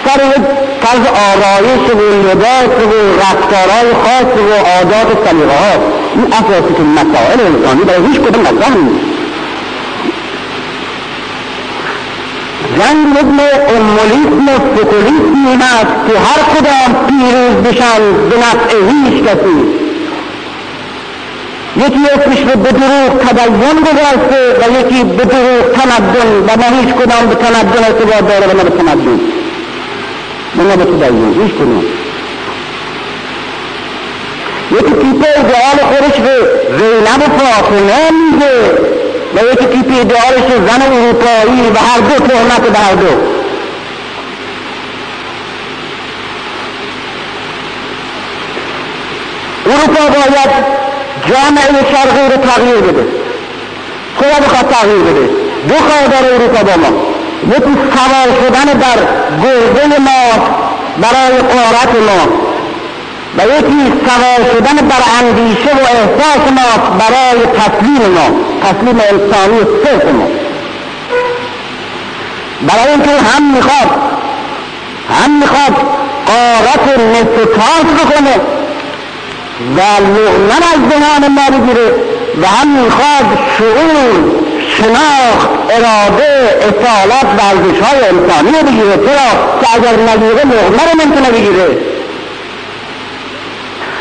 [0.05, 0.43] سر یک
[0.81, 5.73] طرز آرایش و لباس و رفتارهای خاص و عادات و سلیقه ها
[6.15, 9.05] این اساسی که مسائل انسانی برای هیچ کدوم مطرح نیست.
[12.77, 13.25] جنگ یک
[13.75, 19.86] امولیسم و فکولیسمی هست که هر کدام پیروز بشن به نفع هیچ کسی.
[21.77, 26.95] یکی اسمش رو به دروغ تدین گذاشته و یکی به دروغ تمدن و ما هیچ
[26.95, 29.19] کدام به تمدن ارتباط داره و نه به تمدن
[30.57, 31.83] و نه به تدین هیچ کدام
[34.71, 36.35] یکی تیپ ایدئال خودش به
[36.77, 38.53] زینب فاطمه میگه
[39.35, 43.07] و یکی تیپ ایدئالش زن اروپایی و هر دو تهمت به هر دو
[49.65, 50.86] اروپا باید
[51.29, 53.05] جامعه شرقی رو تغییر بده.
[54.17, 55.29] خدا بخواد تغییر بده.
[55.67, 55.75] دو
[56.11, 56.97] داره اروپا با ما.
[57.55, 58.99] یکی سوار شدن در
[59.43, 60.47] گرده ما
[61.01, 62.21] برای قارت ما.
[63.37, 68.27] و یکی سوار شدن بر اندیشه و احساس ما برای تسلیم ما.
[68.63, 70.27] تسلیم انسانی صرف ما.
[72.61, 73.89] برای اینکه هم می‌خواد
[75.23, 75.75] هم می‌خواد
[76.25, 77.57] قارت نصف
[78.03, 78.56] بکنه
[79.77, 81.91] و لغمن از دهان ما بگیره
[82.41, 83.25] و هم می‌خواد
[83.57, 84.11] شعور
[84.77, 88.97] شناخت اراده اصالت ورزش های انسانی رو بگیره.
[89.05, 89.29] چرا؟
[89.61, 91.67] که اگر نگیره لغمه رو نمی‌تونه بگیره.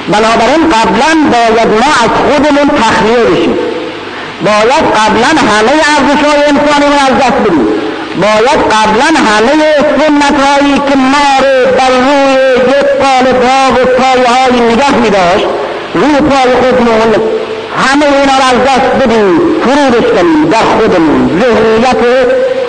[0.08, 3.58] بنابراین قبلا باید ما از خودمون تخلیه بشیم.
[4.44, 7.75] باید قبلا همه ارزش های انسانی رو از دست بدیم.
[8.22, 12.32] باید قبلا همه سنت هایی که ما رو بر روی
[12.68, 15.46] یک قالب ها و پایه های نگه می داشت
[15.94, 17.14] روی پای خودمون
[17.76, 22.02] همه اینا رو از دست بدیم فرو کنیم در خودمون ذهنیت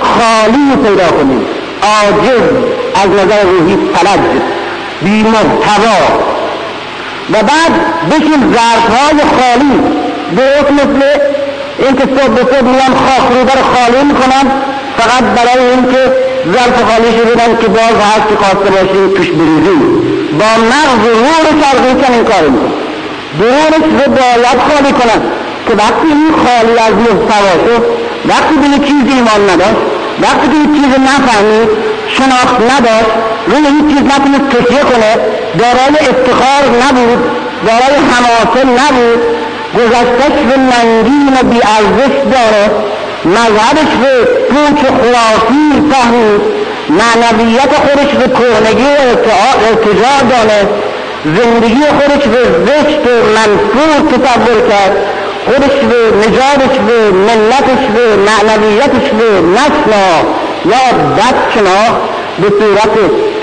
[0.01, 1.45] خالی پیدا کنیم.
[1.83, 2.41] عاجز
[2.95, 4.19] از نظر روحی فلج
[5.01, 5.99] بی محتوا
[7.33, 7.73] و بعد
[8.11, 9.97] بشیم ظرفهای خالی.
[10.37, 11.05] درست مثل
[11.79, 14.51] اینکه صبح به صبح میان خاک رو خالی می‌کنن
[14.97, 16.01] فقط برای اینکه
[16.53, 19.81] ظرف خالی شدن که باز هست که خواسته باشیم توش بریزیم
[20.39, 22.87] با مغز روح شرقی چنین کار می‌کنن
[23.39, 25.21] درونش رو باید خالی کنن
[25.67, 27.83] که وقتی این خالی از محتوا شد
[28.29, 29.81] وقتی به یک چیز ایمان نداشت
[30.21, 31.69] وقتی یک چیز نفهمید
[32.07, 33.13] شناخت نداشت
[33.47, 35.11] روی هیچ چیز نتونست تکیه کنه
[35.59, 37.19] دارای افتخار نبود
[37.67, 39.21] دارای حماسه نبود
[39.77, 42.71] گذشتش به ننگین و بیارزش داره.
[43.25, 46.41] مذهبش به پوچ خرافی فهمید.
[46.89, 49.17] معنویت خودش به کهنگی و
[49.67, 50.73] ارتجاع دانست
[51.25, 54.97] زندگی خودش به زشت و منفور تصور کرد.
[55.45, 60.07] خودش به نجابش به ملتش به معنویتش به نسنا
[60.65, 62.01] یا بد شناخت
[62.41, 62.93] به صورت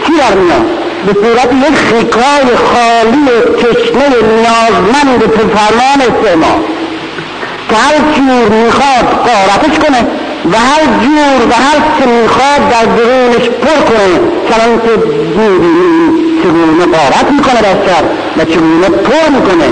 [0.06, 0.66] کی در میاد؟
[1.06, 3.26] به صورت یک خیکای خالی
[3.60, 6.73] چشمه نیازمند فرمان استعمال
[7.69, 10.07] که هر جور می‌خواد قارتش کنه
[10.53, 14.20] و هر جور و هر چه می‌خواد در درونش پر کنه.
[14.51, 14.91] چنان که
[16.43, 18.05] چگونه قارت می‌کنه در سر
[18.36, 19.69] و چگونه پر می‌کنه.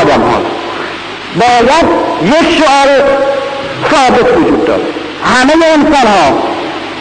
[0.00, 0.40] آدم ها.
[1.40, 1.86] باید
[2.22, 2.88] یک شعار
[3.90, 4.82] ثابت وجود داره.
[5.24, 6.38] همه انسان ها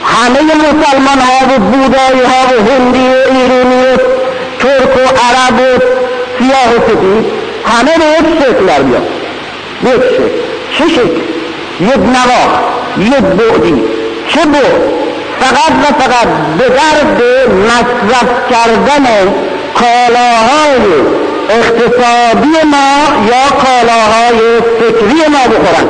[0.06, 3.98] همه مسلمان ها و بودایی ها و هندی و ایرانی و
[4.60, 5.80] ترک و عرب و
[6.40, 7.26] سیاه و سفید
[7.66, 9.23] همه به یک شکل در بیاد
[9.84, 10.30] یک شکل
[10.78, 11.22] چه شکل
[11.80, 12.52] یک نواخ
[12.98, 13.84] یک بعدی
[14.28, 15.04] چه بود
[15.40, 16.28] فقط و فقط
[16.58, 19.06] به درد مصرف کردن
[19.74, 21.02] کالاهای
[21.50, 25.88] اقتصادی ما یا کالاهای فکری ما بخورن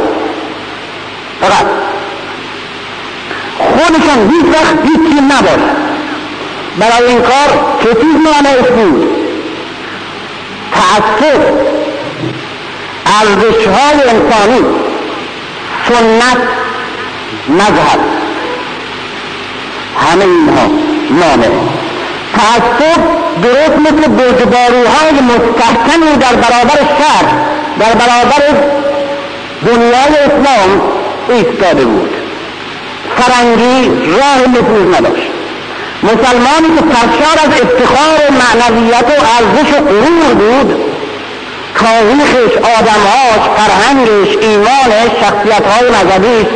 [1.42, 1.66] فقط
[3.58, 5.74] خودشان هیچ وقت هیچی نباشه
[6.80, 9.10] برای این کار چیز مانعش بود
[10.74, 11.73] تعصب
[13.20, 14.66] ارزشهای انسانی
[15.90, 16.38] سنت
[17.50, 18.00] مذهب
[19.98, 20.68] همه اینها
[21.10, 21.50] مانع.
[22.36, 23.02] تعصب
[23.44, 27.26] درست مثل برجباروهای مستحکمی در برابر شر
[27.80, 28.44] در برابر
[29.66, 30.82] دنیای اسلام
[31.30, 32.10] ایستاده بود.
[33.18, 35.32] فرنگی راه نفوذ نداشت.
[36.04, 40.93] مسلمانی که سرشار از افتخار معنویت و ارزش و غرور بود
[41.76, 46.48] تاریخش آدمهاش فرهنگش ایمانش شخصیتهای مذهبیش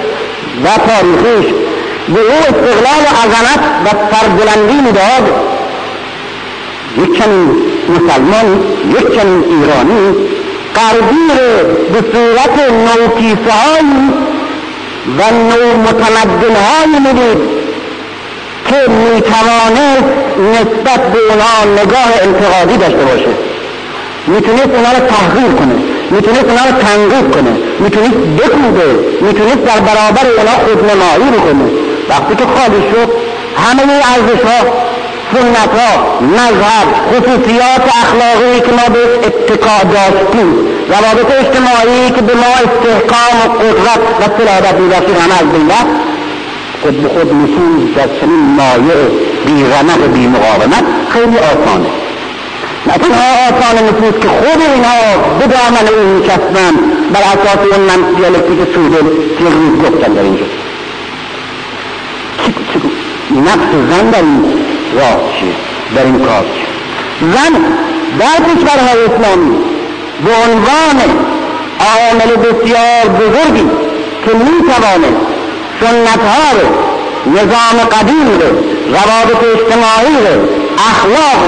[0.64, 1.54] و تاریخیش.
[2.08, 5.26] به او استقلال و عظمت و سربلندی می‌داد
[6.98, 8.64] یک چنین مسلمان
[9.00, 10.16] یک چنین ایرانی
[10.76, 11.28] غربی
[11.94, 13.54] به صورت نوکیسه
[15.18, 17.38] و نو متمدن های می‌دید
[18.70, 20.04] که می‌توانست
[20.38, 23.47] نسبت به اونا نگاه انتقادی داشته باشه.
[24.28, 25.76] می‌تونست اونا رو تحقیر کنه
[26.12, 28.90] می‌تونست اونا رو تنقیب کنه می‌تونست بکوبه
[29.22, 31.68] می‌تونست در برابر اونا خودنمایی بکنه
[32.10, 33.10] وقتی که خالی شد
[33.64, 34.60] همه ارزش ها
[35.34, 40.50] سنت ها مذهب خصوصیات اخلاقی که ما به اتقا داشتیم
[40.90, 45.72] روابط اجتماعی که به ما استحکام و قدرت و سلادت میداشتیم همه از بین
[46.82, 49.00] خود به خود نفوذ در چنین مایع
[49.46, 52.07] بیغمق و بیمقاومت خیلی آسانه.
[52.88, 55.00] نه تنها آسان نفوذ که خود اینها
[55.40, 56.76] به دامن او میچسبن.
[57.14, 58.98] بر اساس اون من دیالکتیک سوده
[59.38, 60.46] که روز گفتم در اینجا.
[63.32, 64.44] نفس زن در این
[64.96, 65.56] راه چیه؟
[65.96, 66.46] در این کار
[67.22, 67.54] زن
[68.20, 69.58] در کشورهای اسلامی
[70.26, 71.00] به عنوان
[71.80, 73.70] عامل بسیار بزرگی
[74.26, 75.12] که می‌توانه
[75.82, 76.68] سنتها رو
[77.32, 78.50] نظام قدیم رو
[78.88, 81.44] روابط اجتماعی رو اخلاق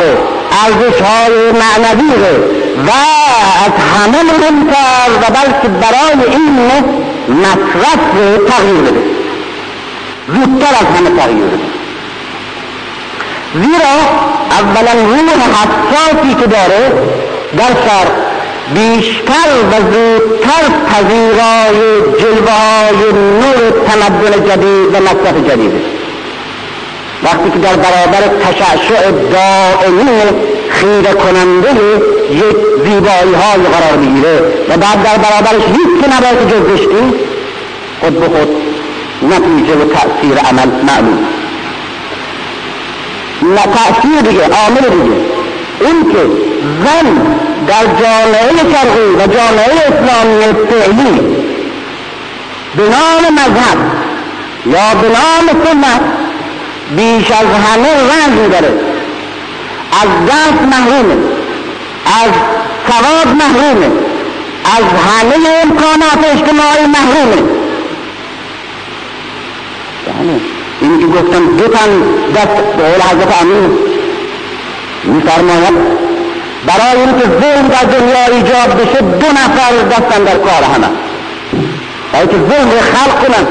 [0.64, 2.14] ارزش های معنوی
[2.88, 2.92] و
[3.66, 6.60] از همه مهمتر و بلکه برای این
[7.30, 9.02] مصرف رو تغییر بده.
[10.28, 11.80] زودتر از همه تغییر بده.
[13.54, 13.96] زیرا
[14.52, 16.92] اولا روح حساسی که داره
[17.58, 18.08] در شر
[18.74, 25.99] بیشتر و زودتر پذیرای جلوه های نور تمدن جدید و مصرف جدید
[27.24, 30.10] وقتی که در برابر تشعشع دائمی
[30.70, 31.70] خیره کننده
[32.32, 34.40] یک زیبایی های قرار بگیره
[34.70, 36.88] و بعد در برابرش هیچ که نباید جز
[38.02, 38.50] خود به خود
[39.24, 41.28] نتیجه و تأثیر عمل معلوم.
[43.42, 45.16] نه تأثیر دیگه عامل دیگه.
[45.80, 46.20] این که
[46.84, 47.06] زن
[47.68, 51.20] در جامعه شرقی و جامعه اسلامی فعلی
[52.76, 53.78] به نام مذهب
[54.66, 56.29] یا به نام سنت
[56.96, 58.74] بیش از همه رنج داره.
[60.02, 61.18] از دست محرومه.
[62.06, 62.32] از
[62.90, 63.92] ثواب محرومه.
[64.66, 67.50] از همه امکانات اجتماعی محرومه.
[70.08, 70.42] یعنی
[70.82, 72.02] این که گفتم دو تن
[72.36, 73.78] دست به قول حضرت امین
[75.04, 75.74] میفرماید
[76.66, 80.88] برای اینکه ظلم در دنیا ایجاد بشه دو نفر دستن در کار همه.
[82.14, 83.48] برای که ظلم خلق کنن.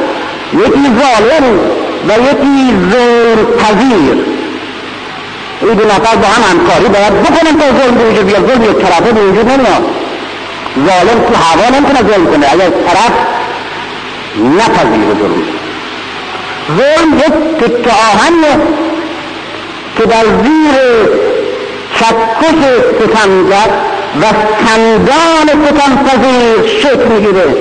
[0.52, 1.60] یکی ظالم
[2.08, 4.24] و یکی ظلم پذیر
[5.62, 8.46] این دو نفر با هم همکاری باید بکنن تا ظلم به وجود بیاد.
[8.46, 9.84] ظلم یک طرفه به وجود نمیاد.
[10.76, 12.46] ظالم تو هوا نمی‌تونه ظلم کنه.
[12.52, 13.12] اگر طرف
[14.36, 15.42] نپذیره ظلم
[16.78, 18.62] ظلم یک تکه آهنه
[19.98, 20.74] که در زیر
[21.94, 22.60] چکش
[22.98, 23.70] ستمگر
[24.20, 24.24] و
[24.66, 27.54] سندان ستمپذیر شکل می‌گیره.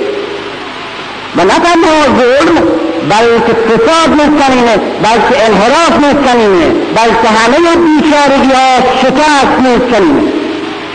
[1.36, 9.60] و نه تنها ظلم بلکه فساد نیستنینه بلکه انحراف نیستنینه بلکه همه بیچارگی ها شکست
[9.60, 10.32] نیستنینه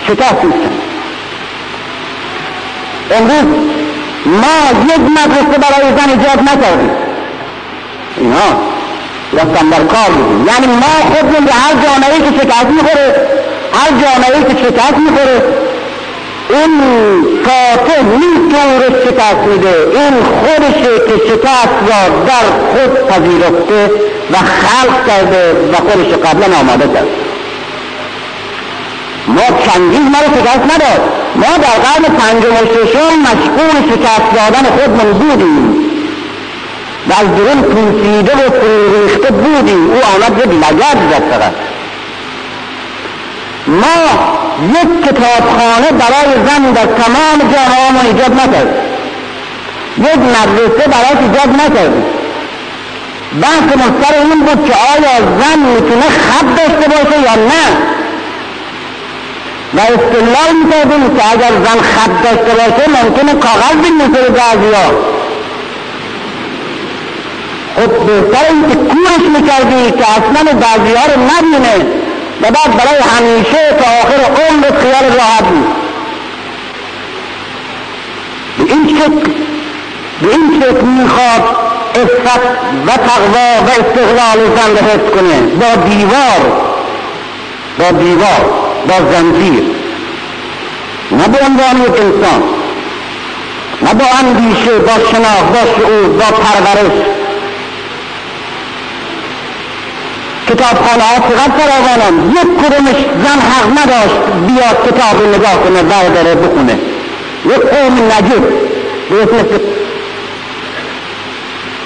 [0.06, 0.72] شکست نیستن
[3.10, 3.56] امروز
[4.26, 6.90] ما یک مدرسه برای زن ایجاد نکردیم.
[8.16, 8.48] اینا
[9.32, 13.28] رفتن در کار بودیم یعنی ما خودمون به هر جامعه که شکست می‌خوره
[13.74, 15.61] هر جامعه که شکست می‌خوره
[16.52, 16.72] این
[17.44, 23.90] فاتح می‌تونه شکست میده این خودشه که شکست را در خود پذیرفته
[24.30, 27.06] و خلق کرده و خودش قبلا آماده کرد.
[29.28, 31.00] ما چندین ما رو شکست نداد.
[31.36, 35.74] ما در قرن پنجم و ششم مشغول شکست دادن خودمون بودیم.
[37.08, 39.90] و از درون پوسیده و فروریخته بودیم.
[39.90, 41.71] او آمد یک لگد زد فقط
[43.72, 43.98] ما
[44.68, 47.38] یک کتابخانه برای زن در تمام
[47.92, 48.74] ما ایجاد نکرد
[49.98, 51.92] یک مدرسه برای ایجاد نکرد
[53.42, 57.66] بحث مستر این بود که آیا زن می‌تونه خط داشته باشه یا نه؟
[59.74, 64.86] و استدلال می‌کردیم که اگر زن خط داشته باشه ممکنه کاغذ بنویسه بعضیا.
[67.76, 72.01] خب بهتر این که کورش می‌کردی که اصلا بعضیها رو نبینه.
[72.42, 75.66] و بعد برای همیشه تا آخر عمر خیال راحت بود.
[78.58, 79.32] به این شکل
[80.22, 81.56] به این شکل می‌خواد
[81.94, 82.40] افت
[82.86, 85.40] و تقوا و استقلال زن حفظ کنه.
[85.40, 86.72] با دیوار
[87.78, 88.50] با دیوار
[88.88, 89.62] با زنجیر.
[91.12, 92.42] نه به عنوان یک انسان
[93.82, 97.21] نه با اندیشه با شناخت با شعور با پرورش.
[100.52, 104.16] کتابخانه ها چقدر فراوانم یک کدومش زن حق نداشت
[104.46, 106.78] بیاد کتاب نگاه کنه برداره بخونه.
[107.44, 108.42] یک قوم نجیب.
[109.10, 109.60] به اسم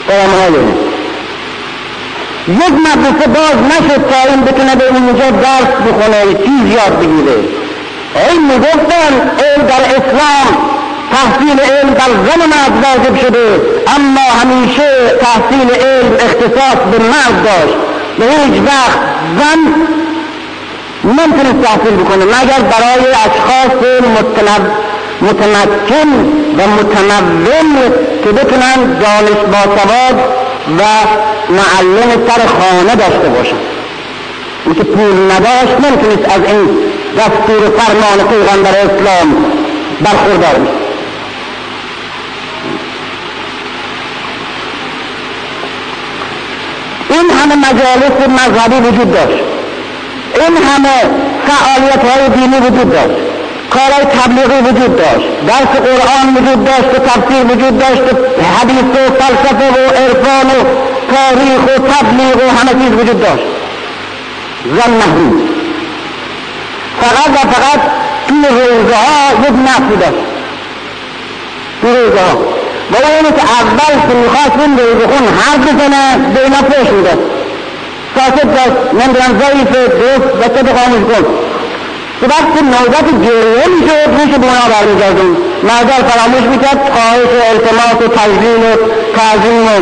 [0.09, 0.86] قوم
[2.48, 7.36] یک مدرسه باز نشد تا این بتونه به اونجا درس بخونه چیز یاد بگیره.
[8.30, 10.47] این می‌گفتن علم در اسلام
[11.12, 13.60] تحصیل علم در زن مرد واجب شده
[13.97, 14.90] اما همیشه
[15.20, 17.76] تحصیل علم اختصاص به مرد داشت.
[18.18, 18.98] به هیچ وقت
[19.38, 19.60] زن
[21.05, 23.72] نمی‌تونست تحصیل بکنه مگر برای اشخاص
[25.20, 26.09] متمکن
[26.59, 27.90] و متمول
[28.24, 30.20] که بتونن دانش باسواد
[30.78, 30.82] و
[31.51, 33.56] معلم سر خانه داشته باشن.
[34.66, 36.68] این که پول نداشت نمی‌تونست از این
[37.18, 39.44] دستور فرمان پیغمبر اسلام
[40.01, 40.85] برخوردار
[47.11, 49.43] این همه مجالس مذهبی وجود داشت.
[50.35, 50.97] این همه
[51.47, 53.19] فعالیت های دینی وجود داشت.
[53.70, 55.27] کارهای تبلیغی وجود داشت.
[55.47, 58.03] درس قرآن وجود داشت و تفسیر وجود داشت
[58.61, 60.65] حدیث و فلسفه و عرفان و
[61.15, 63.45] تاریخ و تبلیغ و همه چیز وجود داشت.
[64.65, 65.43] زن محروم.
[67.01, 67.81] فقط و فقط
[68.28, 70.24] توی روزه ها یک نفی داشت
[71.81, 72.56] توی روزه ها
[72.92, 77.18] و اونی که اول که می‌خواست این روزه خون حرف بزنه به اینا پوش می‌داد
[78.16, 81.24] ساکت داشت نمی‌دونم ضعیف دوست بچه بخوامش کن
[82.20, 85.36] که وقتی نوبت گریه می‌شد روش بنا برمیگردیم.
[85.62, 88.76] مردر فراموش می‌کرد خواهش و التماس و تجلیل و
[89.16, 89.74] تعظیم و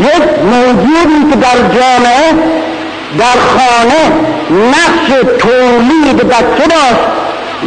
[0.00, 2.32] یک موجودی که در جامعه
[3.18, 4.02] در خانه
[4.70, 5.08] نقش
[5.38, 7.17] تولید بچه داشت.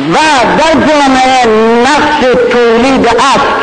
[0.10, 0.18] و
[0.58, 1.46] در جامعه
[1.82, 2.20] نقش
[2.52, 3.62] تولید است.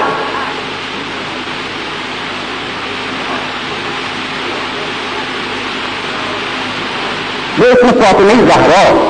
[7.59, 9.09] به اسم فاطمه زهرا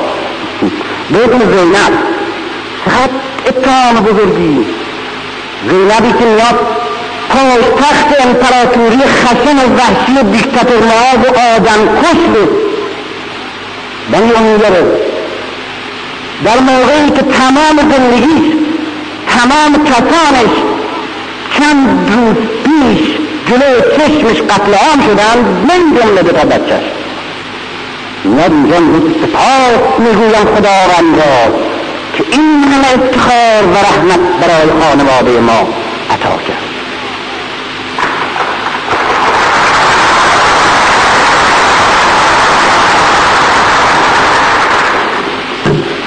[1.11, 1.93] به اسم زینب
[2.85, 3.13] چقدر
[3.47, 4.67] اتهام بزرگی.
[5.69, 6.59] زینبی که میاد
[7.79, 12.59] تخت امپراتوری خشن و وحشی دیکتاتور و آدم کش بود.
[14.13, 15.08] بنی امیره
[16.45, 18.53] در موقعی که تمام زندگیش
[19.29, 20.55] تمام کسانش
[21.59, 25.39] چند روز پیش جلوی چشمش قتل عام شدن
[25.69, 26.85] من جمله تا بچهش
[28.25, 28.77] اینجا
[29.23, 31.59] سپاس می‌گویم خداوند را
[32.17, 35.69] که این همه افتخار و رحمت برای خانواده ما
[36.11, 36.68] عطا کرد.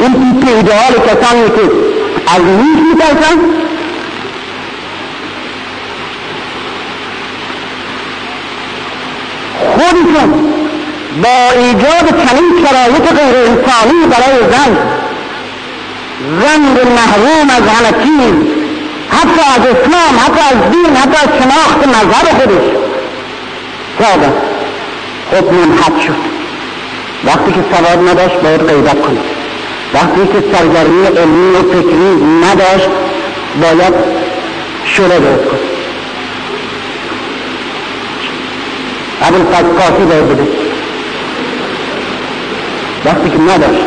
[0.01, 1.71] این تیپ ایدئال کسانی که
[2.27, 3.37] از نیش میترسن؟
[9.75, 10.53] خودشون
[11.23, 14.77] با ایجاد چنین شرایط غیر انسانی برای زن
[16.41, 18.33] زن محروم از همه چیز
[19.09, 22.63] حتی از اسلام حتی از دین حتی از شناخت مذهب خودش.
[23.99, 24.33] کردن
[25.31, 26.15] خب منحط شد.
[27.25, 29.19] وقتی که سواد نداشت باید غیبت کنه.
[29.93, 32.11] وقتی که سرگرمی علمی و فکری
[32.43, 32.89] نداشت
[33.61, 33.93] باید
[34.85, 35.59] شله درست کنه.
[39.21, 40.47] ابوالفضل کافی باید بده.
[43.05, 43.85] وقتی که نداشت.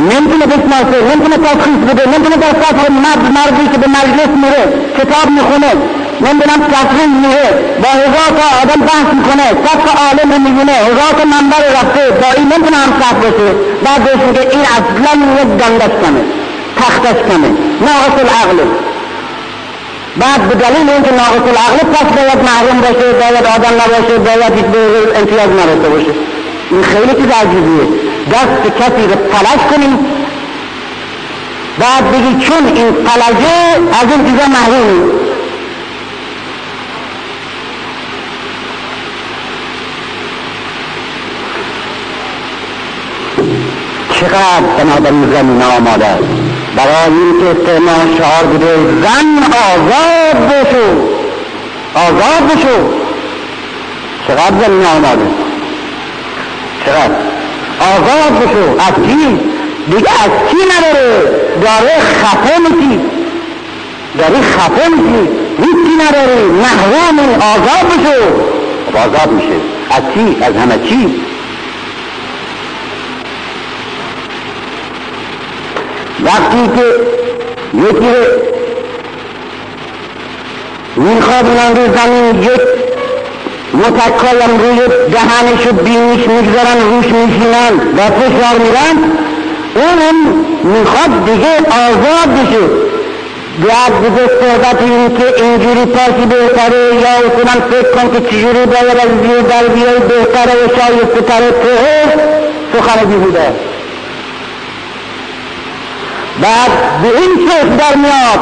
[0.00, 5.30] نمی‌تونه بشناسه نمی‌تونه تشخیص بده نمی‌تونه در سطح مرد مردی که به مجلس میره کتاب
[5.30, 7.48] می‌خونه نمی‌دونم تفریح میره
[7.82, 9.46] با هزار تا آدم بحث می‌کنه.
[9.64, 10.72] صد تا عالم می‌بینه.
[10.72, 12.02] هزار تا منبر رفته.
[12.10, 13.48] با این نمی‌تونه هم صف بشه
[13.84, 16.22] بعد بهش میگه این اصلا یک گندش کمه.
[16.80, 17.50] تختش کمه.
[17.86, 18.66] ناقص العقله
[20.16, 24.66] بعد به دلیل اینکه ناقص العقله پس باید محروم باشه باید آدم نباشه باید هیچ
[25.18, 26.12] امتیاز نداشته باشه.
[26.70, 27.86] این خیلی چیز عجیبیه.
[28.32, 29.98] دست کسی رو فلج کنیم
[31.78, 33.54] بعد بگی چون این فلجه
[34.00, 35.19] از این چیزا محرومی
[44.30, 46.24] چقدر بنابراین زمین آماده است
[46.76, 49.28] برای اینکه استعمال شعار بوده زن
[49.72, 50.86] آزاد بشو.
[51.94, 52.76] آزاد بشو.
[54.28, 55.26] چقدر زمین آماده
[56.86, 57.14] چقدر؟
[57.80, 58.80] آزاد بشو.
[58.80, 59.40] از کی؟
[59.90, 61.22] دیگه از کی نداره؟
[61.62, 63.00] داره خفه میشی.
[64.18, 65.28] داری خفه میشی.
[65.58, 68.22] هیچی نداری محرومی آزاد بشو.
[68.86, 69.56] خب آزاد میشه.
[69.90, 71.29] از چی از همه چی؟
[76.24, 76.86] وقتی که
[77.78, 78.14] یکی
[80.96, 82.60] می‌خواد اونم رو زمین یک
[83.74, 84.78] متکایم روی
[85.12, 88.96] دهنش و بینیش می‌گذارن روش میشینن و فشار میرن
[89.74, 92.90] اون می‌خواد دیگه آزاد بشه.
[93.60, 98.98] بعد دیگه صحبت این که اینجوری پاسی بهتره یا اصولا فکر کن که چجوری باید
[99.04, 103.69] از زیر در بیای بهتره و شایسته تره تو سخن بیهوده
[106.42, 108.40] بعد به این چشم در میاد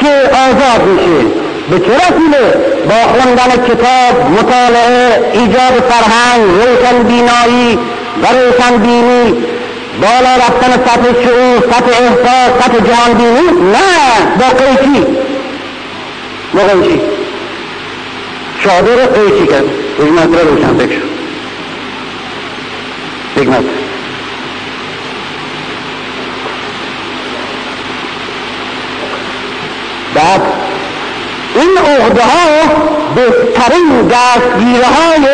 [0.00, 1.26] که آزاد میشه.
[1.70, 2.54] به چه رسیله
[2.88, 7.78] با خوندن کتاب مطالعه ایجاد فرهنگ روشن بینایی
[8.22, 9.44] و روشن بینی.
[10.02, 14.36] بالا رفتن سطح شعور سطح احساس سطح جهان بینی؟ نه.
[14.38, 15.06] با قیچی
[16.54, 17.00] با قیچی
[18.64, 19.64] شادر قیچی کرد.
[19.98, 21.00] یک مطلب روشن فکر
[23.36, 23.83] یک مطلب
[30.14, 30.42] بعد
[31.54, 32.48] این عهده ها
[33.14, 35.26] بهترین دستگیره های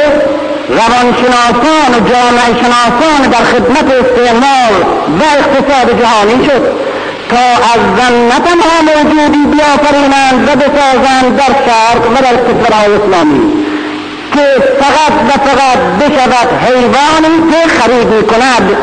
[0.68, 4.72] روانشناسان و جامعه شناسان در خدمت استعمار
[5.20, 6.62] و اقتصاد جهانی شد
[7.30, 7.36] تا
[7.72, 13.52] از زن تنها موجودی بیافرینند و بسازند در شرق و در کشورهای اسلامی
[14.34, 18.76] که فقط و فقط بشود حیوانی که خرید می‌کند.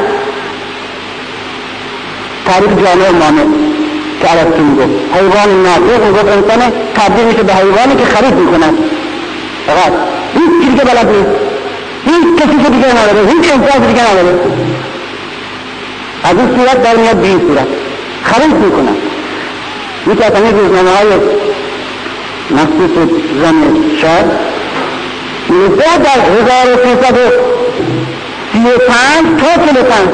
[2.45, 3.66] تاریخ جامعه مانه
[4.21, 8.73] که عربتون می‌گفت حیوان ناطق می‌گفت انسان تبدیل میشه به حیوانی که خرید می‌کند.
[9.67, 9.93] فقط
[10.33, 11.35] هیچ چیزی که بلد نیست.
[12.05, 13.27] هیچ کسی که دیگه نداره.
[13.27, 14.39] هیچ امتیاز دیگه نداره.
[16.23, 17.67] از این صورت در میاد به این صورت.
[18.23, 18.95] خرید می‌کنن
[20.07, 21.07] یکی از همین روزنامه های
[22.51, 23.09] مخصوص
[23.41, 23.55] زن
[24.01, 24.25] شهر
[25.49, 27.29] نوزده در هزار و سیصد و
[28.53, 30.09] سی و پنج تا چلو پنج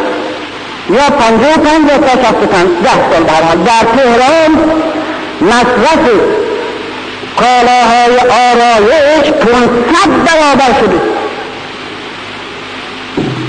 [0.90, 4.52] یا پنجه و پنج یا تا شست و پنج ده سال در حال در تهران
[5.42, 6.10] مصرف
[7.40, 11.00] کالاهای آرایش پونصد برابر شده.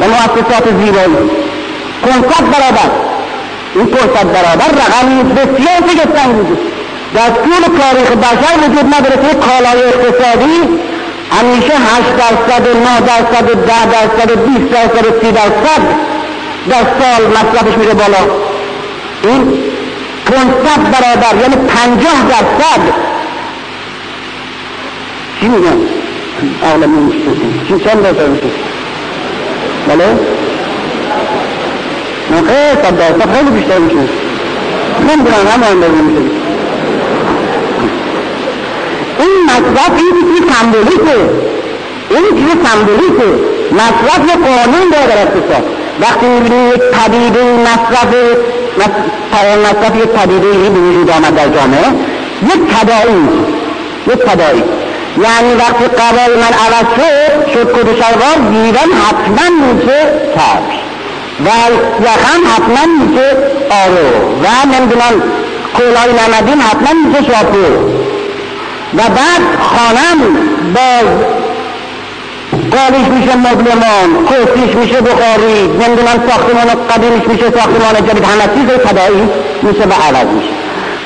[0.01, 1.31] و مؤسسات زیبایی
[2.03, 2.91] پونصد برابر.
[3.75, 6.61] این پونصد برابر رقمی بسیار شگفتانگیزه
[7.15, 10.61] در طول تاریخ بشر وجود نداره که کالای اقتصادی
[11.31, 16.14] همیشه هشت درصد نه درصد ده درصد بیست درصد سی درصد
[16.71, 18.19] در سال مصرفش میره بالا.
[19.25, 19.53] این
[20.27, 22.95] پونصد برابر یعنی پنجاه درصد.
[25.41, 25.77] چی میگن؟
[26.63, 27.19] اغلب نمیشه
[27.69, 28.47] چی چند درصد میشه؟
[29.89, 30.05] بله؟
[32.31, 33.37] خیلی صد درصد.
[33.37, 33.97] خیلی بیشتر میشه.
[35.09, 36.21] نمی‌دونم همه اندازه میشه
[39.19, 41.19] این مصرف این چیزی سمبولیکه.
[42.11, 43.29] این چیز سمبولیکه.
[43.73, 45.84] مصرف یه قانون داره در اقتصاد.
[46.01, 48.15] وقتی یک پدیده مصرف
[49.65, 51.87] مصرف یک پدیده به وجود آمد در جامعه
[52.43, 53.29] یک تداعی
[54.07, 54.63] یک تداعی.
[55.23, 60.01] یعنی وقتی قبای من عوض شد شد کد شلوار دیدن حتما میشه
[60.35, 60.79] کفش
[61.41, 61.49] و
[62.03, 63.31] یخم حتما میشه
[63.71, 64.35] آرو.
[64.43, 65.23] و نمی‌دونم
[65.77, 67.59] کولای نمدین حتما میشه شاپو
[68.95, 70.21] و بعد خانم
[70.75, 71.44] باز
[72.77, 79.29] قالیش میشه مبلمان کرسیش میشه بخاری نمی‌دونم ساختمان قدیمش میشه ساختمان جدید همه چیز تدایی
[79.63, 80.55] میشه و عوض میشه.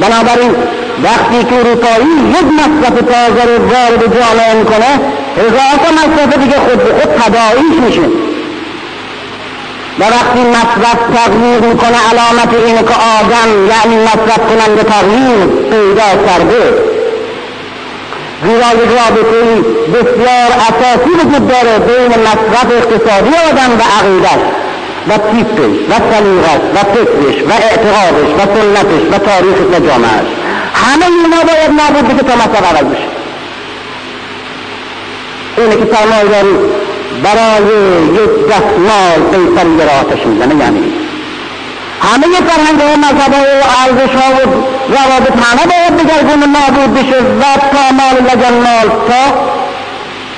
[0.01, 0.55] بنابراین
[1.03, 4.91] وقتی که اروپایی یک مصرف تازه رو وارد جامعه می‌کنه
[5.37, 8.07] هزار تا مصرف دیگه خود به خود تداعیش میشه.
[9.99, 16.98] و وقتی مصرف تغییر می‌کنه علامت اینه که آدم یعنی مصرف کننده تغییر پیدا کرده.
[18.45, 19.41] زیرا یک رابطه
[19.95, 24.43] بسیار اساسی وجود داره بین مصرف اقتصادی آدم و عقیدش
[25.09, 30.29] و تیپش و سلیقش و فکرش و اعتقادش و سنتش و تاریخش و جامعهش.
[30.75, 33.09] همه اینا باید نابود بشه تا مصرف عوض بشه.
[35.57, 36.57] اینه که سرمایهداری
[37.25, 37.65] برای
[38.15, 40.93] یک دستمال قیصری را آتش می‌زنه یعنی
[42.03, 44.41] همه فرهنگ ها مذهب و ارزش ها و
[44.89, 47.43] روابط همه باید دگرگون نابود بشه و
[47.73, 49.49] تا مال لگن مال تا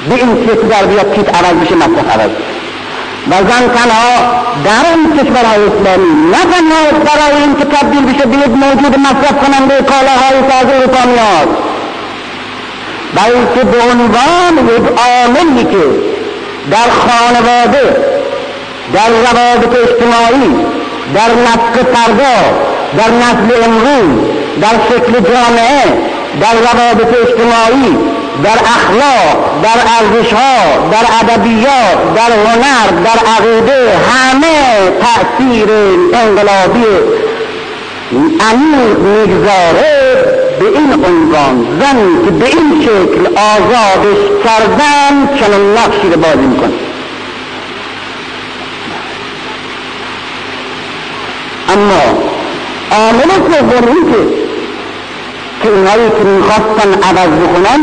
[0.09, 2.31] به این شکل در بیاد کیت عوض بشه مصرف عوض
[3.31, 8.37] و زن تنها در این کشورهای اسلامی نه تنها برای این که تبدیل بشه به
[8.37, 11.49] یک موجود مصرف کننده کالاهای از اروپا میاد
[13.15, 15.85] بلکه به عنوان یک عاملی که
[16.71, 17.97] در خانواده
[18.95, 20.80] در روابط اجتماعی
[21.15, 22.39] در نسق فردا
[22.99, 24.29] در نسل امروز
[24.61, 25.85] در شکل جامعه
[26.41, 27.99] در روابط اجتماعی
[28.45, 35.69] در اخلاق در ارزشها در ادبیات در هنر در عقیده همه تأثیر
[36.15, 36.87] انقلابی
[38.41, 40.25] عمیق می‌گذاره
[40.61, 41.67] به این عنوان.
[41.81, 46.90] زن که به این شکل آزادش کردن چنین نقشی رو بازی می‌کنه
[51.73, 52.03] اما
[52.93, 53.31] عامل
[53.71, 54.41] سومی که
[55.63, 57.81] که اونهایی که می‌خواستن عوض بکنن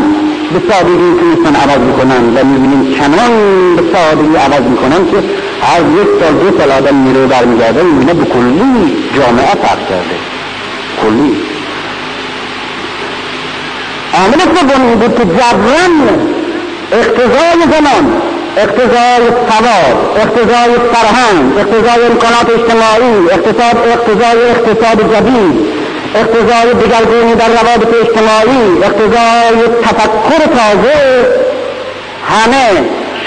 [0.53, 2.38] به سادگی تونستن عوض بکنن.
[2.38, 3.31] و می‌بینیم چنان
[3.76, 5.18] به سادگی عوض می‌کنن که
[5.61, 10.15] هر یک سال دو سال آدم میره برمیگرده می‌بینه به کلی جامعه فرق کرده.
[11.01, 11.35] کلی.
[14.14, 15.93] عامل سومی بود که جبران
[16.91, 18.22] اقتضای زمان
[18.57, 25.55] اقتضای سواد اقتضای فرهنگ اقتضای امکانات اجتماعی اقتصاد اقتضای اقتصاد جدید
[26.15, 31.27] اقتضای دگرگونی در روابط اجتماعی اقتضای تفکر تازه
[32.29, 32.67] همه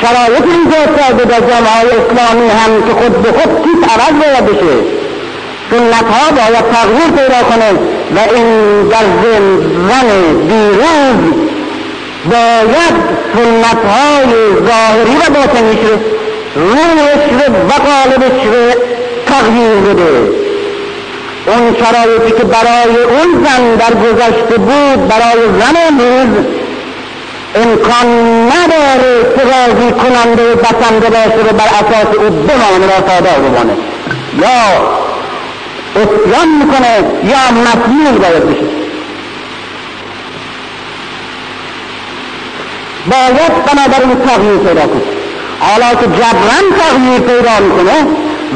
[0.03, 4.77] شرایط ایجاد کرده در جامعه اسلامی هم که خود به خود کیس عوض باید بشه.
[5.71, 7.71] سنت ها باید تغییر پیدا کنه
[8.17, 9.05] و این در
[9.89, 10.09] زن
[10.49, 11.50] دیروز
[12.25, 12.95] باید
[13.35, 14.33] سنت های
[14.69, 15.97] ظاهری و باطنیش رو
[16.55, 18.83] رویش رو و قالبش رو
[19.27, 20.41] تغییر بده.
[21.47, 26.45] اون شرایطی که برای اون زن در گذشته بود برای زن امروز
[27.55, 28.07] امکان
[28.47, 33.77] نداره راضی کننده و بسنده باشه و بر اساس او بمانه و ساده بمانه.
[34.39, 35.01] یا
[35.97, 38.80] اسیان می‌کنه یا مسئول باید بشه.
[43.07, 45.03] باید بنابراین تغییر پیدا کنه.
[45.61, 47.97] حالا که جبران تغییر پیدا می‌کنه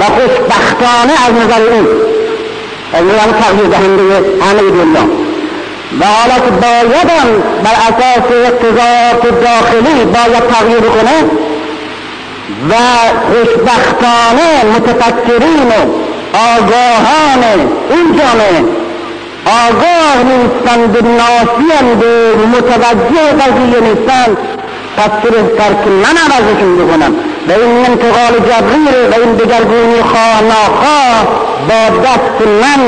[0.00, 1.86] و خوشبختانه از نظر او
[2.92, 4.02] از نظر تغییر دهنده
[4.44, 5.04] همه دنیا.
[6.00, 11.16] و حالا که بایدم بر اساس اقتضاعات داخلی باید تغییر کنه
[12.70, 12.74] و
[13.28, 15.72] خوشبختانه متفکرین و
[16.36, 17.42] آگاهان
[17.90, 18.83] این جامعه
[19.46, 22.04] آگاه نیستند ناسیند
[22.56, 24.36] متوجه قضیه نیستند
[24.96, 27.14] پس بهتر که من عوضشون بکنم.
[27.48, 31.16] و این انتقال جبری و این دگرگونی خواه ناخواه
[31.68, 32.82] با دست من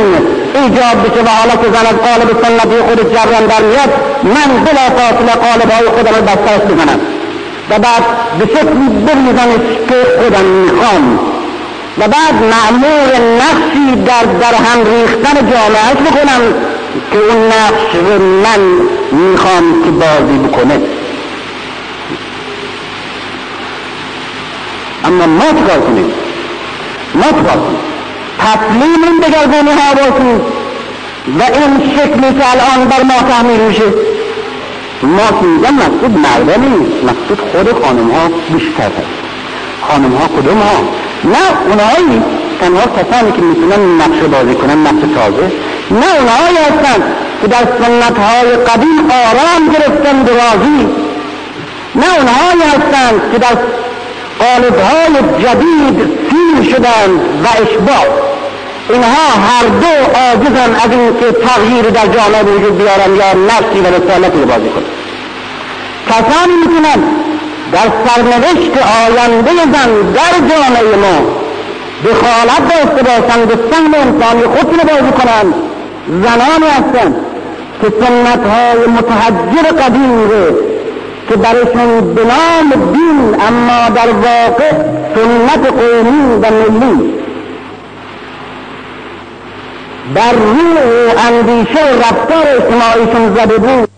[0.54, 3.90] ایجاب بشه و حالا که زن از قالب سنتی خود جبران در میاد
[4.24, 7.00] من بلا فاصله قالب های خودم رو بسترش بزنم
[7.70, 8.04] و بعد
[8.38, 11.35] به شکلی بریزنش که خودم می‌خوام.
[11.98, 13.12] و بعد معمور
[13.42, 16.54] نقشی در در هم ریختن جامعهش بکنم
[17.12, 18.60] که اون نقش رو من
[19.12, 20.80] می‌خوام که بازی بکنه.
[25.04, 26.12] اما ما چکار کنیم؟
[27.14, 27.80] ما چکار کنیم؟
[28.38, 30.40] تسلیم این دگرگونی ها باشیم
[31.38, 33.84] و این شکلی که الان بر ما تحمیل میشه.
[35.02, 39.16] ما که میگم مقصود مرده نیست مقصود خود خانم ها بیشتر هست
[39.88, 42.22] خانم ها کدوم ها نه اونهایی
[42.60, 45.52] تنها کسانی که می‌تونن نقش بازی کنن نقش تازه.
[45.90, 47.02] نه اونهایی هستن
[47.42, 50.86] که در سنت های قدیم آرام گرفتن درازی
[51.94, 53.56] نه اونهایی هستند که در
[54.38, 57.10] قالب های جدید سیر شدن
[57.44, 58.06] و اشباه
[58.88, 64.38] اینها هر دو عاجزن از اینکه تغییر در جامعه وجود بیارن یا نفسی و رسالتی
[64.38, 64.84] بازی کنن.
[66.08, 67.25] کسانی می‌تونن
[67.72, 68.72] در سرنوشت
[69.06, 71.46] آینده زن در جامعه ما
[72.04, 75.54] دخالت داشته باشند و سهم انسانی خود بازی کنند.
[76.08, 77.16] زنانی هستند
[77.82, 80.56] که سنت های متحجر قدیم رو
[81.28, 84.70] که برشون به نام دین اما در واقع
[85.14, 87.14] سنت قومی و ملی.
[90.14, 93.95] در روح و اندیشه و رفتار اجتماعیشون زده بود.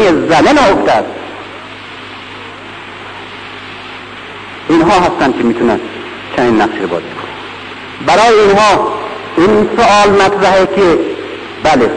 [0.00, 1.08] انسانی زنه نهفته است
[4.68, 5.80] اینها هستن که می‌تونن
[6.36, 7.34] چنین نقشی رو بازی کنن.
[8.06, 8.92] برای اینها
[9.36, 10.98] این سوال مطرحه که
[11.64, 11.90] بله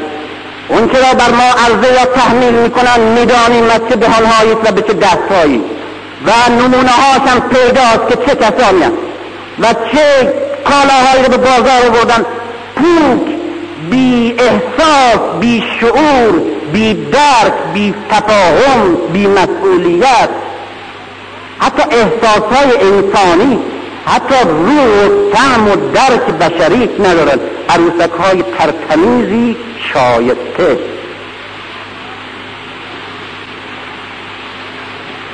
[0.68, 4.82] اون که را بر ما عرضه یا تحمیل می‌کنن می‌دانیم از چه دهانهایی و به
[4.82, 5.64] چه دستهایی؟
[6.26, 8.86] و نمونه هاشم پیداست که چه کسانی
[9.60, 10.34] و چه
[10.66, 12.26] کالاهایی رو به بازار بردن
[12.76, 13.28] پوک
[13.90, 20.30] بی احساس بی شعور بی درک بی تفاهم بی مسئولیت.
[21.60, 23.60] حتی احساسهای انسانی
[24.06, 27.40] حتی روح و طعم و درک بشری ندارد
[27.70, 29.58] عروسک های ترتمیزی
[29.94, 30.80] شایسته.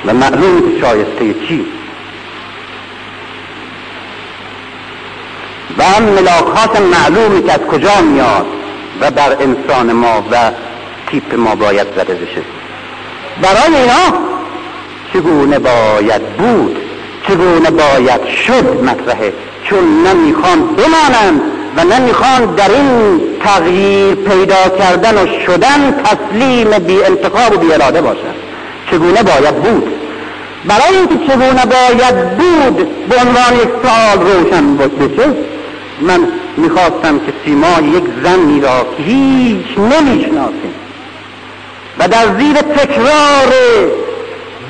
[0.06, 1.66] و معلوم شایسته چی؟
[5.78, 8.46] و ملاک معلومی که از کجا میاد
[9.00, 10.50] و بر انسان ما و
[11.14, 12.42] تیپ ما باید زده بشه.
[13.42, 14.18] برای اینا؟
[15.12, 16.76] چگونه باید بود؟
[17.28, 19.32] چگونه باید شد مطرحه؟
[19.64, 21.40] چون نمی‌خوان بمانند
[21.76, 28.00] و نمی‌خوان در این تغییر پیدا کردن و شدن تسلیم بی انتخاب و بی اراده
[28.00, 28.34] باشند.
[28.90, 29.88] چگونه باید بود؟
[30.64, 35.28] برای اینکه چگونه باید بود به عنوان یک سوال روشن بشه
[36.00, 40.74] من می‌خواستم که سیما یک زنی را که هیچ نمی‌شناسیم.
[41.98, 43.54] و در زیر تکرار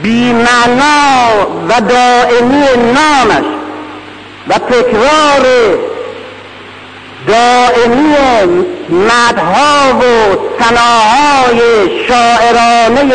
[0.03, 3.45] بیمعنا و دائمی نامش
[4.49, 5.47] و تکرار
[7.29, 8.15] دائمی
[8.89, 10.03] مدها و
[10.63, 11.61] سناهای
[12.09, 13.15] شاعرانه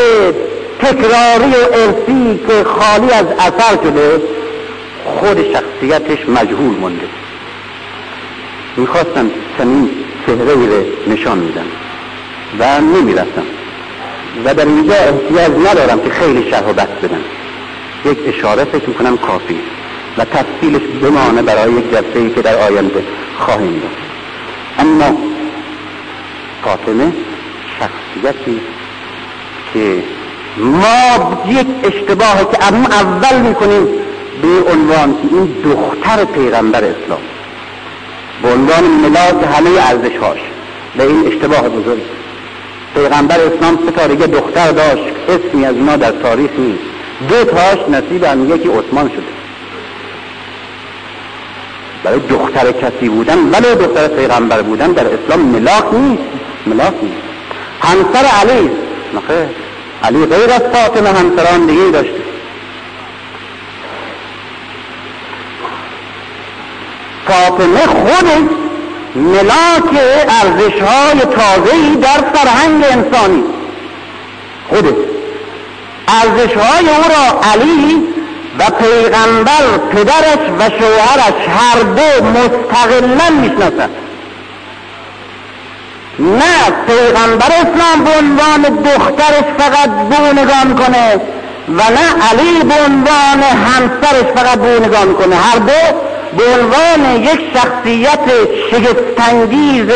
[0.82, 4.22] تکراری و ارسی که خالی از اثر شده
[5.06, 7.08] خود شخصیتش مجهول مونده
[8.78, 9.90] می‌خواستم چنین
[10.26, 11.66] چهره رو نشان میدم
[12.60, 13.59] و نمی‌رسم
[14.46, 17.22] و در اینجا احتیاج ندارم که خیلی شرح و بس بدم.
[18.06, 19.60] یک اشاره فکر می‌کنم کافی
[20.18, 23.04] و تفصیلش بمانه برای یک جلسه ای که در آینده
[23.38, 24.10] خواهیم داشت.
[24.80, 25.18] اما
[26.64, 27.14] فاطمه
[27.80, 28.60] شخصیتی
[29.74, 30.04] که
[30.58, 33.88] ما یک اشتباهی که اول می‌کنیم
[34.42, 37.22] به عنوان که این دختر پیغمبر اسلام
[38.42, 40.40] به عنوان ملاک همه ارزش هاش
[40.98, 42.02] به این اشتباه بزرگ
[42.96, 46.84] پیغمبر اسلام سه یه دختر داشت اسمی از اینا در تاریخ نیست.
[47.30, 49.24] دو تاش نصیب هم یکی عثمان شده.
[52.04, 56.24] برای دختر کسی بودن ولی دختر پیغمبر بودن در اسلام ملاک نیست.
[56.68, 57.22] ملاک نیست.
[57.82, 58.70] همسر علی
[59.14, 59.50] نخیر
[60.04, 62.22] علی غیر از فاطمه همسران دیگه داشته.
[67.28, 68.69] فاطمه خودش
[69.16, 70.02] ملاک
[70.42, 73.44] ارزش های تازهی در فرهنگ انسانی.
[74.70, 74.94] خودش
[76.08, 78.04] ارزش های او را علی
[78.60, 83.90] و پیغمبر پدرش و شوهرش هر دو مستقلا می‌شناسند
[86.20, 91.22] نه پیغمبر اسلام به عنوان دخترش فقط به نگاه کنه
[91.70, 95.36] و نه علی به عنوان همسرش فقط به نگاه کنه.
[95.36, 98.20] هر دو به عنوان یک شخصیت
[98.72, 99.88] شگفتانگیز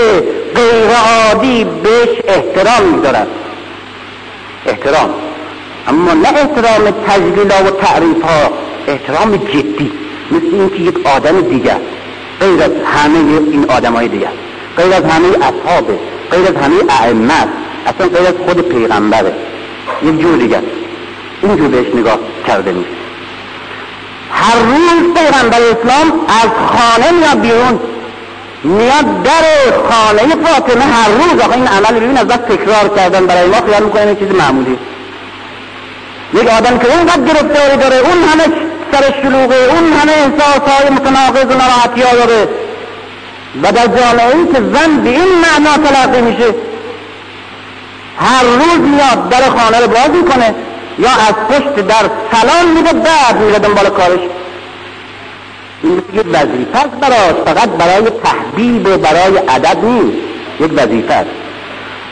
[0.56, 3.28] غیرعادی بهش احترام میدارد.
[4.66, 5.10] احترام.
[5.88, 8.52] اما نه احترام تجلیل و تعریف ها
[8.88, 9.92] احترام جدی
[10.32, 11.78] مثل اینکه یک آدم دیگر
[12.40, 13.18] غیر از همه
[13.52, 14.32] این آدم های دیگر
[14.78, 16.00] غیر از همه اصحابه
[16.32, 17.34] غیر از همه ائمه
[17.88, 19.34] اصلا غیر از خود پیغمبره
[20.04, 20.62] یک جور دیگر.
[21.42, 23.03] اینجور بهش نگاه کرده نیست.
[24.34, 27.80] هر روز پیغمبر اسلام از خانه میاد بیرون.
[28.64, 29.46] میاد در
[29.90, 31.42] خانه فاطمه هر روز.
[31.42, 34.78] آقا این عمل ببین از تکرار کردن برای ما خیال می‌کنه این چیز معمولی.
[36.34, 38.44] یک آدم که اونقدر گرفتاری داره اون همه
[38.92, 42.48] سر شلوغه اون همه احساس های متناقض و نراحتی ها داره.
[43.64, 46.56] و در جامعه ای که زن به این معنا تلقی میشه
[48.20, 50.56] هر روز میاد در خانه رو باز می‌کنه.
[51.00, 54.20] یا از پشت در سلام میده بعد میره دنبال کارش.
[56.14, 60.18] یک وظیفه است براش فقط برای تحبیب و برای عدد نیست.
[60.60, 61.30] یک وظیفه است.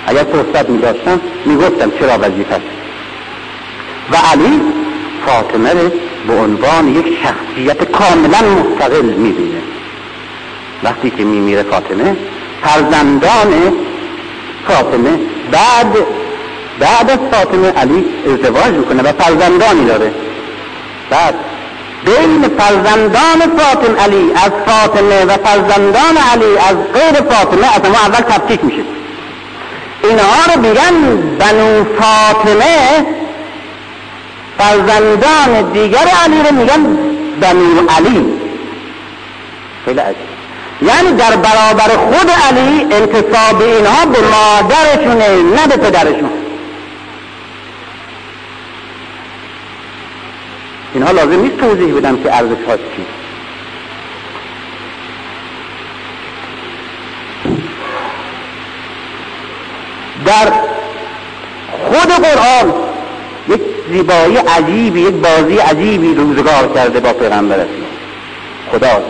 [0.08, 2.66] اگر فرصت میداشتم می‌گفتم چرا وظیفه است.
[4.12, 4.62] و علی
[5.26, 5.92] فاطمه رو
[6.28, 9.62] به عنوان یک شخصیت کاملا مستقل می‌بینه.
[10.84, 12.16] وقتی که میمیره فاطمه
[12.64, 13.74] فرزندان
[14.68, 15.20] فاطمه
[15.52, 15.98] بعد
[16.82, 20.12] بعد از فاطمه علی ازدواج می‌کنه و فرزندانی داره.
[21.10, 21.36] بعد
[22.06, 28.22] بین فرزندان فاطمه علی از فاطمه و فرزندان علی از غیر فاطمه از ما اول
[28.22, 28.82] تفکیک میشه.
[30.04, 33.06] اینها رو میگن بنو فاطمه.
[34.58, 36.98] فرزندان دیگر علی رو میگن
[37.42, 38.26] بنو علی.
[39.86, 40.32] خیلی عجیب.
[40.82, 46.41] یعنی در برابر خود علی انتصاب اینها به مادرشونه نه به پدرشون
[50.94, 53.06] اینها لازم نیست توضیح بدم که ارزش ها چی.
[60.26, 60.52] در
[61.90, 62.74] خود قرآن
[63.50, 63.62] یک
[63.92, 67.92] زیبایی عجیبی یک بازی عجیبی روزگار کرده با پیغمبر اسلام.
[68.72, 69.02] خدا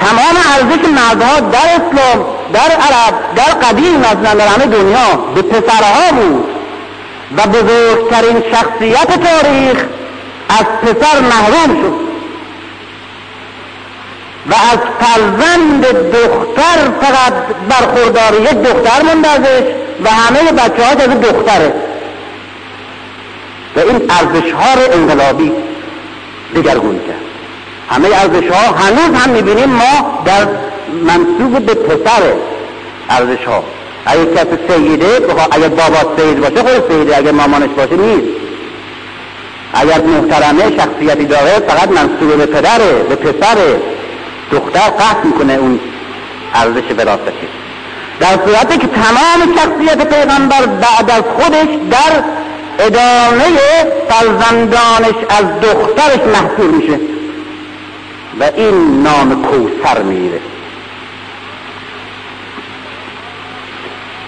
[0.00, 6.12] تمام ارزش مردها در اسلام در عرب در قدیم از در همه دنیا به پسرها
[6.12, 6.44] بود
[7.36, 9.84] و بزرگترین شخصیت تاریخ
[10.58, 12.10] از پسر محروم شد.
[14.46, 17.32] و از فرزند دختر فقط
[17.68, 21.72] برخوردار یک دختر مونده و همه بچه ها از دختره.
[23.76, 25.52] و این ارزش ها رو انقلابی
[26.54, 27.20] دگرگون کرد.
[27.90, 30.46] همه ارزش ها هنوز هم می‌بینیم ما در
[31.02, 32.22] منصوب به پسر
[33.10, 33.64] ارزش ها
[34.06, 35.20] اگه کسی سیده
[35.50, 38.39] اگر بابا سید باشه خود سیده اگر مامانش باشه نیست.
[39.74, 43.80] اگر محترمه شخصیتی داره فقط منصوب به پدره به پسره.
[44.52, 45.80] دختر قصد می‌کنه اون
[46.54, 47.48] ارزش براستی
[48.20, 52.22] در صورتی که تمام شخصیت پیغمبر بعد از خودش در
[52.78, 53.44] ادامه
[54.08, 57.00] فرزندانش از دخترش محصول میشه.
[58.40, 60.40] و این نام کوسر میره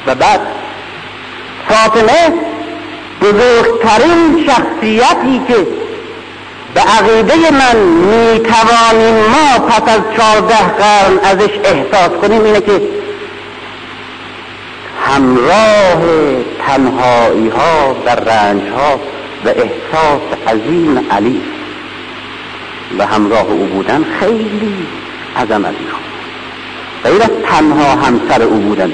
[0.07, 0.41] و بعد
[1.69, 2.33] فاطمه
[3.23, 5.67] بزرگترین شخصیتی که
[6.75, 12.83] به عقیده من می‌توانیم ما پس از چهارده قرن ازش احساس کنیم اینه که
[15.07, 16.03] همراه
[16.67, 19.01] تنهایی ها و رنج ها
[19.45, 21.43] و احساس عظیم علی
[22.99, 24.87] و همراه او بودن خیلی
[25.37, 26.03] عظمت می‌خواد
[27.05, 28.93] غیر از تنها همسر او بودن.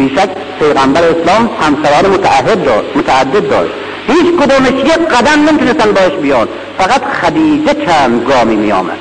[0.00, 0.28] بیشک
[0.60, 3.72] پیغمبر اسلام همسران متعهد داشت متعدد داشت
[4.06, 6.48] هیچ کدومش یک قدم نمی‌تونستن باش بیان.
[6.78, 8.98] فقط خدیجه چند گامی می آمد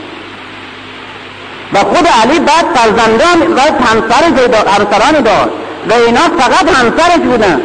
[1.73, 4.23] و خود علی بعد فرزندان و همسر
[4.77, 5.55] همسرانی داشت
[5.89, 7.61] و اینا فقط همسرش بودن.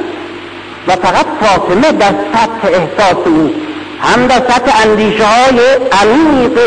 [0.88, 3.54] و فقط فاطمه در سطح احساس او
[4.00, 5.60] هم در سطح اندیشه های
[6.02, 6.58] عمیق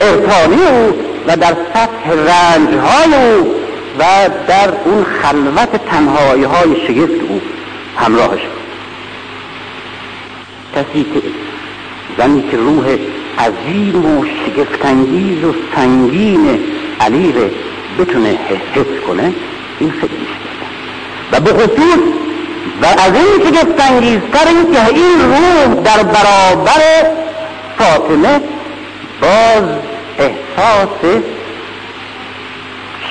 [0.00, 3.67] ارفانی او و در سطح رنج های او.
[3.98, 4.04] و
[4.48, 7.40] در اون خلوت تنهایی های شگفت او
[7.96, 8.58] همراهش بود.
[10.74, 11.22] کسی که
[12.18, 12.96] زنی که روح
[13.38, 16.60] عظیم و شگفتانگیز و سنگین
[17.00, 17.34] علی
[17.98, 19.32] بتونه حس کنه
[19.80, 20.26] این خیلی
[21.32, 22.00] و به خصوص
[22.82, 26.82] و از این شگفتانگیزتر این که این روح در برابر
[27.78, 28.40] فاطمه
[29.20, 29.64] باز
[30.18, 31.22] احساس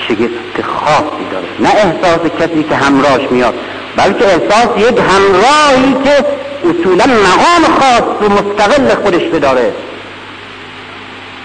[0.07, 1.47] شگفت خاصی داره.
[1.59, 3.53] نه احساس کسی که همراهش میاد
[3.95, 6.25] بلکه احساس یک همراهی که
[6.63, 9.73] اصولا مقام خاص و مستقل خودش بداره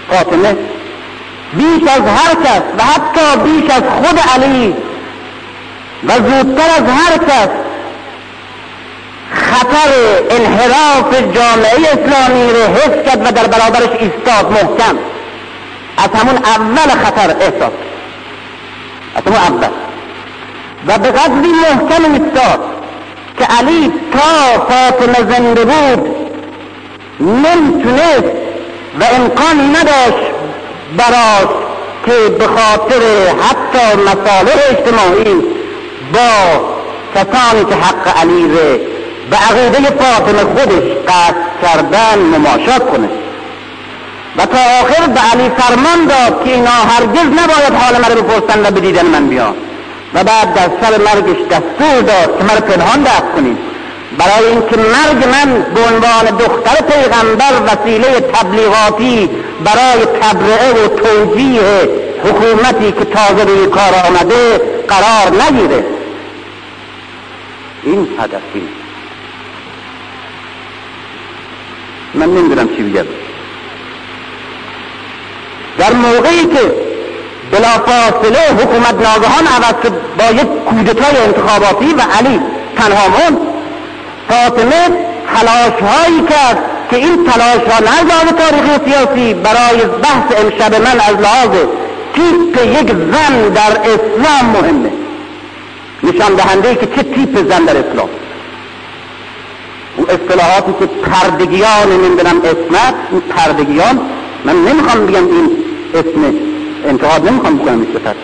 [0.09, 0.55] فاطمه
[1.53, 4.75] بیش از هر کس و حتی بیش از خود علی
[6.03, 7.49] و زودتر از هر کس
[9.33, 9.89] خطر
[10.29, 14.97] انحراف جامعه اسلامی رو حس کرد و در برابرش ایستاد محکم.
[15.97, 17.71] از همون اول خطر احساس
[19.15, 19.67] از اول
[20.87, 22.59] و به قدری محکم ایستاد
[23.39, 26.15] که علی تا فاطمه زنده بود
[27.19, 28.35] نمی‌تونست
[28.99, 30.31] و امکان نداشت
[30.97, 31.49] براش
[32.05, 35.43] که به خاطر حتی مصالح اجتماعی
[36.13, 36.59] با
[37.15, 38.47] کسانی که حق علی
[39.29, 43.09] به عقیده فاطمه خودش قصد کردن مماشات کنه.
[44.37, 48.71] و تا آخر به علی فرمان داد که اینا هرگز نباید حال مرا بپرسن و
[48.71, 49.55] به من بیان
[50.13, 53.57] و بعد در سر مرگش دستور داد که مرا پنهان دفت کنید.
[54.17, 59.29] برای اینکه مرگ من به عنوان دختر پیغمبر وسیله تبلیغاتی
[59.63, 61.89] برای تبرئه و توجیه
[62.23, 65.85] حکومتی که تازه روی کار آمده قرار نگیره.
[67.83, 68.67] این هدف این
[72.13, 73.05] من نمی‌دونم چی بگم.
[75.77, 76.73] در موقعی که
[77.51, 82.39] بلافاصله حکومت ناگهان عوض شد با یک کودتای انتخاباتی و علی
[82.77, 83.37] تنها موند
[84.29, 84.89] فاطمه
[85.35, 86.57] تلاش هایی کرد
[86.89, 91.49] که این تلاش ها نه تاریخی و سیاسی برای بحث امشب من از لحاظ
[92.15, 94.91] تیپ یک زن در اسلام مهمه.
[96.03, 98.09] نشان دهنده که چه تیپ زن در اسلام؟
[100.09, 102.95] اصطلاحاتی که پردگیان نمی‌دونم اسمت
[103.29, 103.99] پردگیان
[104.45, 105.51] من نمی‌خوام بگم این
[105.93, 106.35] اسم
[106.85, 108.15] انتقاد نمی‌خوام بکنم این صفت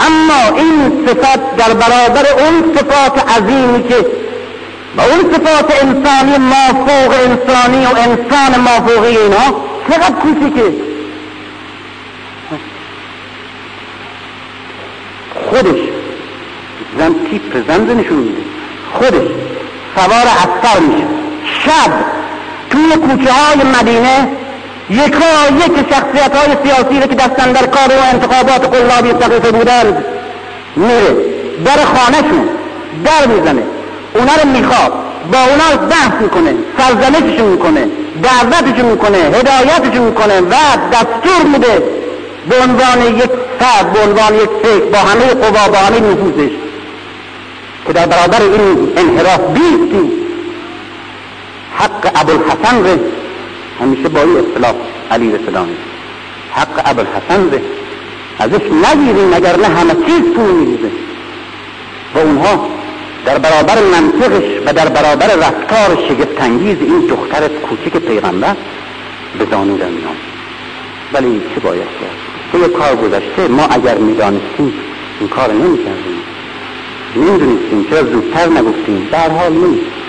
[0.00, 4.06] اما این صفت در برابر اون صفات عظیمی که
[4.96, 10.72] و اون صفات انسانی مافوق انسانی و انسان مافوقی اینا چقدر کوچیکه؟
[15.50, 15.80] خودش
[16.98, 18.42] زن تیپ زن نشون میده.
[18.92, 19.28] خودش
[19.96, 21.06] سوار افتر میشه.
[21.64, 21.92] شب
[22.70, 24.43] توی کوچه های مدینه
[24.90, 30.04] یکا یک شخصیت های سیاسی که دستن در کار و انتخابات قلابی سقیفه بودند
[30.76, 31.16] میره
[31.64, 32.48] در خانهشون
[33.04, 33.62] در می‌زنه.
[34.14, 34.92] اونا رو می‌خواد
[35.32, 37.88] با اونا بحث می‌کنه سرزنششون می‌کنه
[38.22, 40.54] دعوتشون می‌کنه هدایتشون می‌کنه و
[40.92, 41.82] دستور میده
[42.48, 43.30] به عنوان یک
[43.60, 46.52] فرد به عنوان یک فکر با همه قوا با همه نفوذش.
[47.86, 50.10] که در برابر این انحراف بیستی
[51.78, 53.00] حق ابوالحسن
[53.80, 54.74] همیشه با این اصطلاح
[55.10, 55.76] علی سلامی.
[56.52, 57.62] حق ابوالحسن ره
[58.38, 60.90] ازش نگیریم مگر نه همه چیز پول میریزه.
[62.14, 62.68] و اونها
[63.24, 68.56] در برابر منطقش و در برابر رفتار شگفتانگیز این دختر کوچک پیغمبر
[69.38, 70.16] به زانو در میان.
[71.12, 72.18] ولی چه باید کرد؟
[72.52, 74.72] تو یک کار گذشته ما اگر می‌دانستیم
[75.20, 76.22] این کار نمی‌کردیم.
[77.16, 80.03] نمی‌دونستیم چرا زودتر نگفتیم؟ در حال نیست.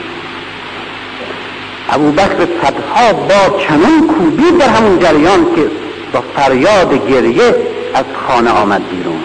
[1.90, 5.68] ابو بکر صدها با چنان کوبید در همون جریان که
[6.14, 7.56] با فریاد گریه
[7.94, 9.24] از خانه آمد بیرون.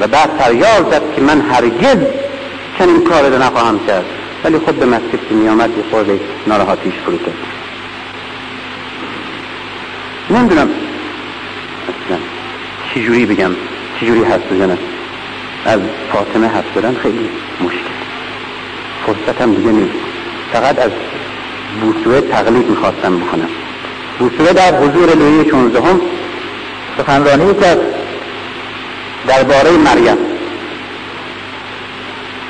[0.00, 2.06] و بعد فریاد زد که من هرگز
[2.78, 4.04] چنین کار رو نخواهم کرد.
[4.44, 7.34] ولی خود به مسجد که میآمد یه خورده ناراحتیش فرو کرد
[10.30, 10.68] نمی‌دونم.
[12.94, 13.50] چجوری بگم؟
[14.00, 14.78] چجوری حرف بزنم؟
[15.64, 15.80] از
[16.12, 17.28] فاطمه زدن خیلی
[17.60, 17.78] مشکل.
[19.06, 19.94] فرصتم دیگه نیست.
[20.52, 20.90] فقط از
[21.80, 23.48] بوسوه تقلید می‌خواستم بکنم.
[24.18, 26.00] بوسوه در حضور لویی چونزدهم
[26.98, 27.78] سخنرانی کرد
[29.26, 30.16] درباره مریم.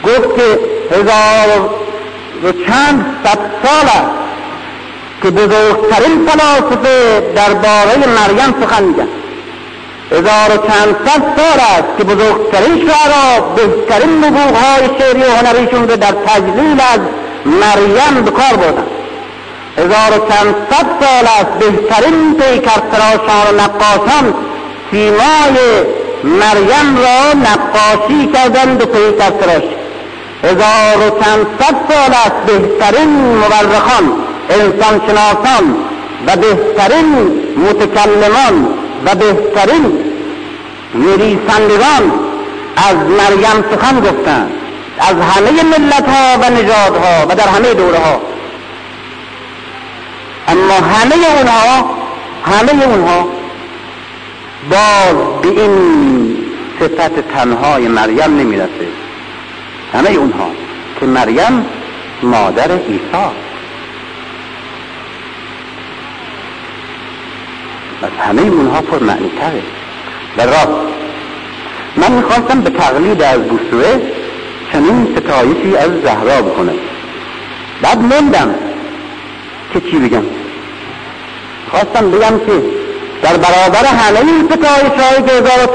[0.05, 0.59] گفت که
[0.91, 1.71] هزار
[2.45, 4.19] و چند صد سال است
[5.23, 9.09] که بزرگترین فلاسفه درباره مریم سخن میگن
[10.11, 15.97] هزار و چند صد سال است که بزرگترین شعرا بهترین نبوغهای شعری و هنریشون رو
[15.97, 17.01] در تجلیل از
[17.47, 18.98] مریم به کار بردن.
[19.79, 24.35] هزار و چند صد سال است بهترین پیکرتراشان و نقاشان
[24.91, 25.57] سیمای
[26.25, 29.63] مریم را نقاشی کردند به پیکرتراش
[30.45, 34.13] هزار و چند صد سال است بهترین مورخان
[34.51, 35.77] انسان شناسان
[36.27, 38.69] و بهترین متکلمان
[39.05, 39.99] و بهترین
[40.95, 42.13] نویسندگان
[42.77, 44.51] از مریم سخن گفتند.
[44.99, 48.21] از همه ملت ها و نژادها و در همه دوره ها
[50.49, 51.91] اما همه اونها
[52.45, 53.29] همه اونها
[54.71, 56.37] باز به این
[56.81, 58.89] صفت تنهای مریم نمی‌رسه.
[59.95, 60.51] همه اونها
[61.01, 61.67] که مریم
[62.23, 63.33] مادر عیسی.
[68.03, 69.63] از همه اونها پر معنی تره
[70.37, 70.93] و راست.
[71.97, 74.01] من می‌خواستم به تقلید از بوسوه
[74.73, 76.75] چنین ستایشی از زهرا بکنم.
[77.83, 78.55] بعد موندم
[79.75, 80.23] که چی بگم؟
[81.71, 82.63] خواستم بگم که
[83.23, 84.93] در برابر همه این ستایش
[85.27, 85.67] که و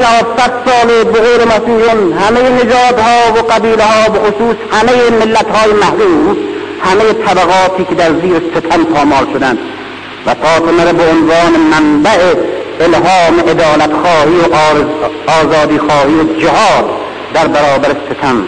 [0.66, 6.38] سال به غیر مسیحیان همه نژادها و قبیله ها به خصوص همه ملت های محروم
[6.84, 9.58] همه طبقاتی که در زیر ستم پامال شدند
[10.26, 12.36] و فاطمه به عنوان منبع
[12.80, 14.56] الهام عدالت خواهی و
[15.32, 16.90] آزادی خواهی و جهاد
[17.34, 18.48] در برابر ستم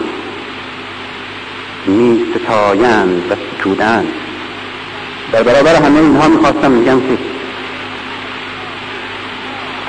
[1.86, 4.25] می ستایند و ستودند.
[5.36, 7.18] در برابر همه اینها می‌خواستم میگم که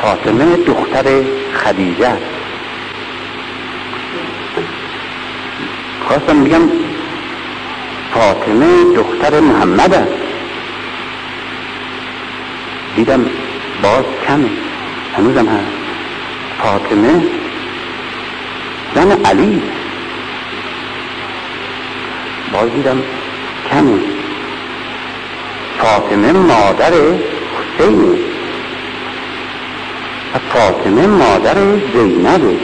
[0.01, 1.23] فاطمه دختر
[1.63, 2.11] خدیجه
[6.07, 6.61] خواستم بگم
[8.13, 10.11] فاطمه دختر محمد است.
[12.95, 13.25] دیدم
[13.83, 14.49] باز کمه.
[15.17, 15.71] هنوزم هست.
[16.63, 17.23] فاطمه
[18.95, 19.61] زن علی.
[22.53, 23.03] باز دیدم
[23.71, 24.16] کمه.
[25.81, 28.17] فاطمه مادر حسینه.
[30.33, 31.55] و فاطمه مادر
[31.93, 32.57] زینبه.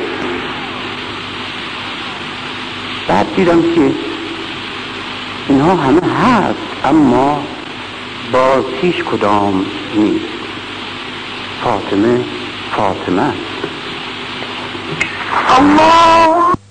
[3.07, 3.91] بعد دیدم که
[5.49, 7.43] اینها همه هست اما
[8.31, 9.65] باز هیچ کدام
[9.95, 10.25] نیست.
[11.63, 12.23] فاطمه
[12.75, 13.33] فاطمه
[15.57, 16.62] الله!